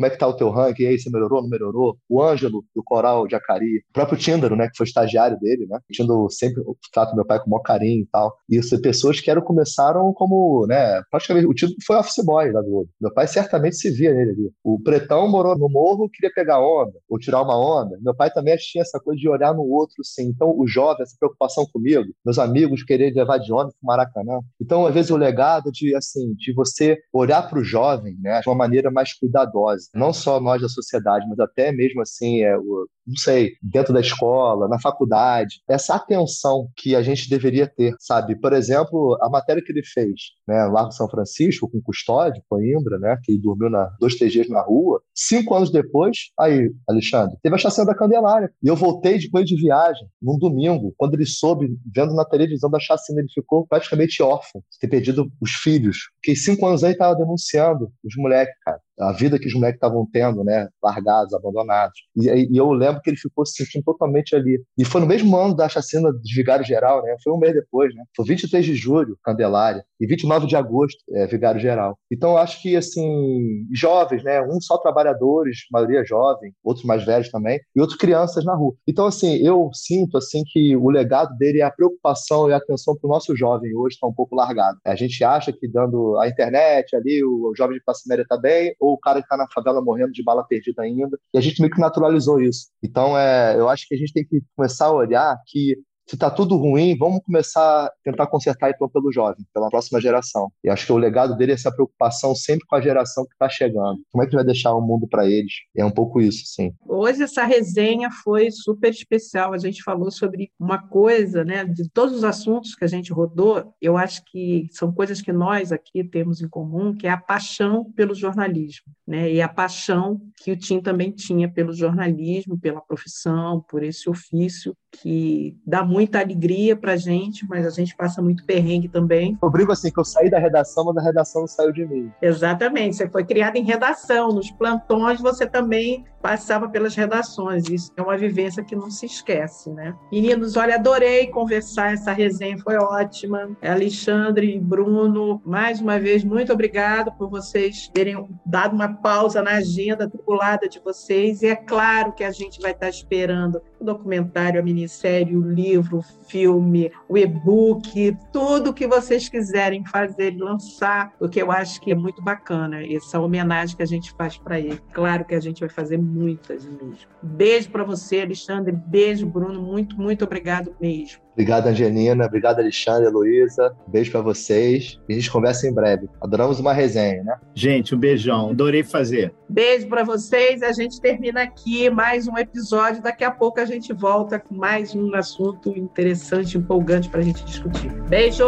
como 0.00 0.06
é 0.06 0.10
que 0.10 0.16
tá 0.16 0.26
o 0.26 0.32
teu 0.32 0.48
ranking? 0.48 0.84
E 0.84 0.86
aí, 0.86 0.98
você 0.98 1.10
melhorou, 1.10 1.42
não 1.42 1.48
melhorou? 1.50 1.98
O 2.08 2.22
Ângelo, 2.22 2.64
do 2.74 2.82
Coral 2.82 3.28
de 3.28 3.34
Acari, 3.34 3.84
o 3.90 3.92
próprio 3.92 4.16
Tíndaro, 4.16 4.56
né, 4.56 4.66
que 4.66 4.76
foi 4.78 4.86
estagiário 4.86 5.38
dele, 5.38 5.66
né? 5.66 5.76
O 5.76 5.92
Tíndaro 5.92 6.30
sempre 6.30 6.62
trata 6.90 7.14
meu 7.14 7.26
pai 7.26 7.38
com 7.38 7.48
o 7.48 7.50
maior 7.50 7.60
carinho 7.60 8.04
e 8.04 8.08
tal. 8.10 8.34
E 8.48 8.56
isso, 8.56 8.80
pessoas 8.80 9.20
que 9.20 9.30
eram, 9.30 9.42
começaram 9.42 10.10
como, 10.14 10.66
né, 10.66 11.02
praticamente, 11.10 11.46
o 11.46 11.52
Tíndaro 11.52 11.76
foi 11.86 11.96
office 11.96 12.24
boy 12.24 12.50
da 12.50 12.62
Globo. 12.62 12.88
Meu 12.98 13.12
pai 13.12 13.26
certamente 13.26 13.76
se 13.76 13.90
via 13.90 14.14
nele 14.14 14.30
ali. 14.30 14.50
O 14.64 14.80
Pretão 14.82 15.28
morou 15.28 15.58
no 15.58 15.68
morro, 15.68 16.08
queria 16.08 16.32
pegar 16.34 16.60
onda, 16.60 16.94
ou 17.06 17.18
tirar 17.18 17.42
uma 17.42 17.58
onda. 17.58 17.98
Meu 18.00 18.14
pai 18.14 18.30
também 18.30 18.56
tinha 18.56 18.80
essa 18.80 18.98
coisa 18.98 19.20
de 19.20 19.28
olhar 19.28 19.52
no 19.52 19.68
outro, 19.68 20.02
sim. 20.02 20.28
Então, 20.28 20.58
o 20.58 20.66
jovem, 20.66 21.02
essa 21.02 21.16
preocupação 21.18 21.66
comigo, 21.70 22.10
meus 22.24 22.38
amigos 22.38 22.82
querer 22.82 23.12
levar 23.12 23.36
de 23.36 23.52
onda 23.52 23.68
pro 23.68 23.76
Maracanã. 23.82 24.40
Então, 24.58 24.86
às 24.86 24.94
vezes, 24.94 25.10
o 25.10 25.16
legado 25.18 25.70
de, 25.70 25.94
assim, 25.94 26.32
de 26.36 26.54
você 26.54 26.98
olhar 27.12 27.42
para 27.42 27.58
o 27.58 27.64
jovem, 27.64 28.16
né, 28.22 28.40
de 28.40 28.48
uma 28.48 28.56
maneira 28.56 28.90
mais 28.90 29.12
cuidadosa 29.12 29.89
não 29.94 30.12
só 30.12 30.40
nós 30.40 30.60
da 30.60 30.68
sociedade, 30.68 31.26
mas 31.28 31.38
até 31.38 31.72
mesmo 31.72 32.00
assim, 32.00 32.42
é, 32.42 32.56
o, 32.56 32.86
não 33.06 33.16
sei, 33.16 33.52
dentro 33.62 33.92
da 33.92 34.00
escola, 34.00 34.68
na 34.68 34.80
faculdade, 34.80 35.60
essa 35.68 35.94
atenção 35.96 36.68
que 36.76 36.94
a 36.94 37.02
gente 37.02 37.28
deveria 37.28 37.66
ter, 37.66 37.94
sabe? 37.98 38.38
Por 38.38 38.52
exemplo, 38.52 39.18
a 39.20 39.28
matéria 39.28 39.62
que 39.62 39.72
ele 39.72 39.82
fez, 39.84 40.14
né, 40.46 40.64
lá 40.66 40.84
no 40.84 40.92
São 40.92 41.08
Francisco, 41.08 41.68
com 41.68 41.80
custódio, 41.82 42.42
Coimbra, 42.48 42.98
né, 42.98 43.18
que 43.22 43.36
dormiu 43.38 43.68
na, 43.68 43.90
dois, 43.98 44.14
três 44.16 44.32
dias 44.32 44.48
na 44.48 44.62
rua, 44.62 45.02
cinco 45.14 45.54
anos 45.54 45.70
depois, 45.70 46.30
aí, 46.38 46.70
Alexandre, 46.88 47.36
teve 47.42 47.54
a 47.54 47.58
chacina 47.58 47.86
da 47.86 47.94
Candelária. 47.94 48.50
E 48.62 48.68
eu 48.68 48.76
voltei 48.76 49.18
depois 49.18 49.44
de 49.44 49.56
viagem, 49.56 50.06
num 50.22 50.38
domingo, 50.38 50.94
quando 50.96 51.14
ele 51.14 51.26
soube, 51.26 51.68
vendo 51.94 52.14
na 52.14 52.24
televisão 52.24 52.70
da 52.70 52.78
chacina, 52.78 53.20
ele 53.20 53.32
ficou 53.32 53.66
praticamente 53.66 54.22
órfão, 54.22 54.62
ter 54.80 54.88
perdido 54.88 55.30
os 55.40 55.50
filhos. 55.50 56.10
Porque 56.16 56.36
cinco 56.36 56.66
anos 56.66 56.84
aí 56.84 56.92
estava 56.92 57.16
denunciando 57.16 57.90
os 58.04 58.14
moleques, 58.16 58.54
cara 58.64 58.80
a 59.00 59.12
vida 59.12 59.38
que 59.38 59.46
os 59.46 59.54
moleques 59.54 59.76
estavam 59.76 60.06
tendo, 60.12 60.44
né, 60.44 60.68
largados, 60.82 61.34
abandonados. 61.34 61.98
E, 62.16 62.48
e, 62.52 62.56
eu 62.56 62.70
lembro 62.72 63.00
que 63.00 63.10
ele 63.10 63.16
ficou 63.16 63.44
se 63.46 63.64
sentindo 63.64 63.84
totalmente 63.84 64.34
ali. 64.34 64.62
E 64.76 64.84
foi 64.84 65.00
no 65.00 65.06
mesmo 65.06 65.36
ano 65.36 65.54
da 65.54 65.68
chacina 65.68 66.10
de 66.12 66.34
Vigário 66.34 66.64
Geral, 66.64 67.02
né, 67.02 67.16
foi 67.22 67.32
um 67.32 67.38
mês 67.38 67.54
depois, 67.54 67.94
né, 67.94 68.04
foi 68.14 68.24
23 68.26 68.64
de 68.64 68.74
julho, 68.74 69.16
Candelária, 69.24 69.84
e 70.00 70.06
29 70.06 70.46
de 70.46 70.56
agosto, 70.56 70.98
é, 71.12 71.26
Vigário 71.26 71.60
Geral. 71.60 71.98
Então, 72.10 72.36
acho 72.36 72.60
que, 72.62 72.76
assim, 72.76 73.66
jovens, 73.72 74.22
né, 74.22 74.42
uns 74.42 74.66
só 74.66 74.78
trabalhadores, 74.78 75.58
maioria 75.70 76.04
jovem, 76.04 76.52
outros 76.62 76.84
mais 76.84 77.04
velhos 77.04 77.30
também, 77.30 77.60
e 77.74 77.80
outros 77.80 77.98
crianças 77.98 78.44
na 78.44 78.54
rua. 78.54 78.74
Então, 78.86 79.06
assim, 79.06 79.36
eu 79.36 79.70
sinto, 79.72 80.16
assim, 80.18 80.42
que 80.46 80.76
o 80.76 80.90
legado 80.90 81.36
dele 81.36 81.60
é 81.60 81.64
a 81.64 81.70
preocupação 81.70 82.48
e 82.48 82.52
a 82.52 82.56
atenção 82.56 82.96
para 82.96 83.08
o 83.08 83.10
nosso 83.10 83.36
jovem 83.36 83.74
hoje 83.74 83.94
está 83.94 84.06
um 84.06 84.12
pouco 84.12 84.34
largado. 84.34 84.78
A 84.84 84.94
gente 84.94 85.22
acha 85.22 85.52
que 85.52 85.68
dando 85.68 86.18
a 86.18 86.28
internet 86.28 86.94
ali, 86.96 87.22
o 87.24 87.52
jovem 87.56 87.76
de 87.76 87.84
classe 87.84 88.08
média 88.08 88.22
está 88.22 88.36
bem, 88.36 88.74
ou 88.80 88.89
o 88.92 88.98
cara 88.98 89.20
que 89.20 89.26
está 89.26 89.36
na 89.36 89.46
favela 89.52 89.82
morrendo 89.82 90.12
de 90.12 90.22
bala 90.22 90.44
perdida 90.44 90.82
ainda. 90.82 91.18
E 91.32 91.38
a 91.38 91.40
gente 91.40 91.60
meio 91.60 91.72
que 91.72 91.80
naturalizou 91.80 92.40
isso. 92.40 92.68
Então, 92.82 93.16
é, 93.18 93.56
eu 93.58 93.68
acho 93.68 93.86
que 93.88 93.94
a 93.94 93.98
gente 93.98 94.12
tem 94.12 94.24
que 94.24 94.40
começar 94.56 94.86
a 94.86 94.92
olhar 94.92 95.36
que 95.46 95.76
se 96.06 96.16
está 96.16 96.30
tudo 96.30 96.56
ruim, 96.56 96.96
vamos 96.98 97.20
começar 97.24 97.84
a 97.84 97.92
tentar 98.02 98.26
consertar 98.26 98.70
então 98.70 98.88
pelo 98.88 99.12
jovem, 99.12 99.44
pela 99.54 99.68
próxima 99.68 100.00
geração. 100.00 100.50
E 100.64 100.68
acho 100.68 100.86
que 100.86 100.92
o 100.92 100.96
legado 100.96 101.36
dele 101.36 101.52
é 101.52 101.54
essa 101.54 101.72
preocupação 101.72 102.34
sempre 102.34 102.66
com 102.66 102.74
a 102.74 102.80
geração 102.80 103.24
que 103.24 103.32
está 103.32 103.48
chegando. 103.48 104.00
Como 104.10 104.24
é 104.24 104.26
que 104.26 104.34
vai 104.34 104.44
deixar 104.44 104.74
o 104.74 104.80
mundo 104.80 105.06
para 105.06 105.28
eles? 105.28 105.52
É 105.76 105.84
um 105.84 105.90
pouco 105.90 106.20
isso, 106.20 106.44
sim. 106.46 106.72
Hoje 106.84 107.22
essa 107.22 107.44
resenha 107.44 108.10
foi 108.24 108.50
super 108.50 108.90
especial. 108.90 109.52
A 109.52 109.58
gente 109.58 109.82
falou 109.82 110.10
sobre 110.10 110.50
uma 110.58 110.78
coisa, 110.88 111.44
né? 111.44 111.64
De 111.64 111.88
todos 111.90 112.16
os 112.16 112.24
assuntos 112.24 112.74
que 112.74 112.84
a 112.84 112.88
gente 112.88 113.12
rodou, 113.12 113.72
eu 113.80 113.96
acho 113.96 114.22
que 114.24 114.66
são 114.72 114.92
coisas 114.92 115.22
que 115.22 115.32
nós 115.32 115.70
aqui 115.70 116.02
temos 116.02 116.40
em 116.40 116.48
comum, 116.48 116.94
que 116.94 117.06
é 117.06 117.10
a 117.10 117.16
paixão 117.16 117.84
pelo 117.92 118.14
jornalismo, 118.14 118.92
né? 119.06 119.32
E 119.32 119.40
a 119.40 119.48
paixão 119.48 120.20
que 120.42 120.50
o 120.50 120.56
Tim 120.56 120.80
também 120.80 121.12
tinha 121.12 121.48
pelo 121.48 121.72
jornalismo, 121.72 122.58
pela 122.58 122.80
profissão, 122.80 123.64
por 123.68 123.82
esse 123.82 124.10
ofício 124.10 124.76
que 124.90 125.56
dá 125.64 125.84
muita 126.00 126.18
alegria 126.18 126.74
para 126.74 126.92
a 126.92 126.96
gente, 126.96 127.46
mas 127.46 127.66
a 127.66 127.70
gente 127.70 127.94
passa 127.94 128.22
muito 128.22 128.42
perrengue 128.46 128.88
também. 128.88 129.36
Eu 129.42 129.50
brigo 129.50 129.70
assim, 129.70 129.90
que 129.90 130.00
eu 130.00 130.04
saí 130.04 130.30
da 130.30 130.38
redação, 130.38 130.82
mas 130.86 130.96
a 130.96 131.02
redação 131.02 131.42
não 131.42 131.46
saiu 131.46 131.72
de 131.72 131.86
mim. 131.86 132.10
Exatamente, 132.22 132.96
você 132.96 133.08
foi 133.08 133.22
criado 133.22 133.56
em 133.56 133.64
redação, 133.64 134.28
nos 134.28 134.50
plantões 134.50 135.20
você 135.20 135.46
também 135.46 136.06
passava 136.22 136.68
pelas 136.68 136.94
redações, 136.94 137.68
isso 137.68 137.90
é 137.96 138.02
uma 138.02 138.16
vivência 138.16 138.62
que 138.62 138.76
não 138.76 138.90
se 138.90 139.06
esquece, 139.06 139.70
né? 139.70 139.94
Meninos, 140.12 140.56
olha, 140.56 140.74
adorei 140.74 141.26
conversar, 141.28 141.94
essa 141.94 142.12
resenha 142.12 142.58
foi 142.58 142.76
ótima. 142.76 143.50
Alexandre 143.62 144.56
e 144.56 144.60
Bruno, 144.60 145.40
mais 145.44 145.80
uma 145.80 145.98
vez, 145.98 146.22
muito 146.22 146.52
obrigado 146.52 147.12
por 147.12 147.30
vocês 147.30 147.88
terem 147.92 148.28
dado 148.44 148.74
uma 148.74 148.92
pausa 148.94 149.42
na 149.42 149.52
agenda 149.52 150.08
tripulada 150.08 150.68
de 150.68 150.80
vocês, 150.80 151.42
e 151.42 151.46
é 151.46 151.56
claro 151.56 152.12
que 152.12 152.24
a 152.24 152.30
gente 152.30 152.60
vai 152.60 152.72
estar 152.72 152.88
esperando 152.88 153.62
o 153.80 153.84
documentário, 153.84 154.60
a 154.60 154.62
minissérie, 154.62 155.36
o 155.36 155.40
livro, 155.40 155.98
o 155.98 156.02
filme, 156.02 156.92
o 157.08 157.16
e-book, 157.16 158.16
tudo 158.32 158.74
que 158.74 158.86
vocês 158.86 159.28
quiserem 159.28 159.84
fazer, 159.84 160.36
lançar, 160.36 161.12
porque 161.18 161.42
eu 161.42 161.50
acho 161.50 161.80
que 161.80 161.90
é 161.90 161.94
muito 161.94 162.22
bacana 162.22 162.84
essa 162.84 163.18
homenagem 163.18 163.76
que 163.76 163.82
a 163.82 163.86
gente 163.86 164.12
faz 164.12 164.36
para 164.36 164.60
ele. 164.60 164.80
Claro 164.92 165.24
que 165.24 165.34
a 165.34 165.40
gente 165.40 165.60
vai 165.60 165.68
fazer 165.68 165.98
muitas 165.98 166.64
mesmo. 166.66 166.96
Beijo 167.22 167.70
para 167.70 167.84
você, 167.84 168.20
Alexandre. 168.20 168.72
Beijo, 168.72 169.26
Bruno. 169.26 169.62
Muito, 169.62 169.96
muito 169.96 170.24
obrigado 170.24 170.74
mesmo. 170.80 171.29
Obrigado, 171.32 171.68
Angelina. 171.68 172.26
Obrigado, 172.26 172.58
Alexandre, 172.58 173.06
Heloísa. 173.06 173.74
Beijo 173.86 174.10
para 174.10 174.20
vocês. 174.20 174.98
E 175.08 175.12
a 175.12 175.16
gente 175.16 175.30
conversa 175.30 175.66
em 175.66 175.72
breve. 175.72 176.08
Adoramos 176.20 176.60
uma 176.60 176.72
resenha, 176.72 177.22
né? 177.22 177.36
Gente, 177.54 177.94
um 177.94 177.98
beijão. 177.98 178.50
Adorei 178.50 178.82
fazer. 178.82 179.32
Beijo 179.48 179.88
para 179.88 180.04
vocês. 180.04 180.62
A 180.62 180.72
gente 180.72 181.00
termina 181.00 181.42
aqui 181.42 181.88
mais 181.88 182.28
um 182.28 182.36
episódio. 182.36 183.02
Daqui 183.02 183.24
a 183.24 183.30
pouco 183.30 183.60
a 183.60 183.64
gente 183.64 183.92
volta 183.92 184.38
com 184.38 184.54
mais 184.54 184.94
um 184.94 185.14
assunto 185.14 185.70
interessante, 185.78 186.58
empolgante 186.58 187.08
para 187.08 187.20
a 187.20 187.24
gente 187.24 187.44
discutir. 187.44 187.90
Beijo! 188.08 188.44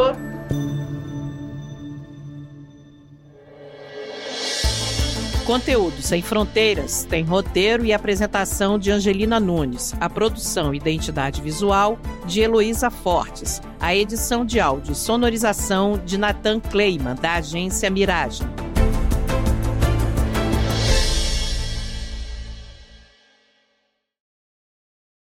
Conteúdo 5.44 6.00
Sem 6.00 6.22
Fronteiras 6.22 7.04
tem 7.04 7.24
roteiro 7.24 7.84
e 7.84 7.92
apresentação 7.92 8.78
de 8.78 8.92
Angelina 8.92 9.40
Nunes, 9.40 9.92
a 10.00 10.08
produção 10.08 10.72
identidade 10.72 11.42
visual 11.42 11.98
de 12.24 12.40
Heloísa 12.40 12.90
Fortes, 12.90 13.60
a 13.80 13.94
edição 13.94 14.44
de 14.44 14.60
áudio 14.60 14.92
e 14.92 14.94
sonorização 14.94 16.00
de 16.04 16.16
Nathan 16.16 16.60
Kleiman, 16.60 17.16
da 17.16 17.34
agência 17.34 17.90
Miragem. 17.90 18.46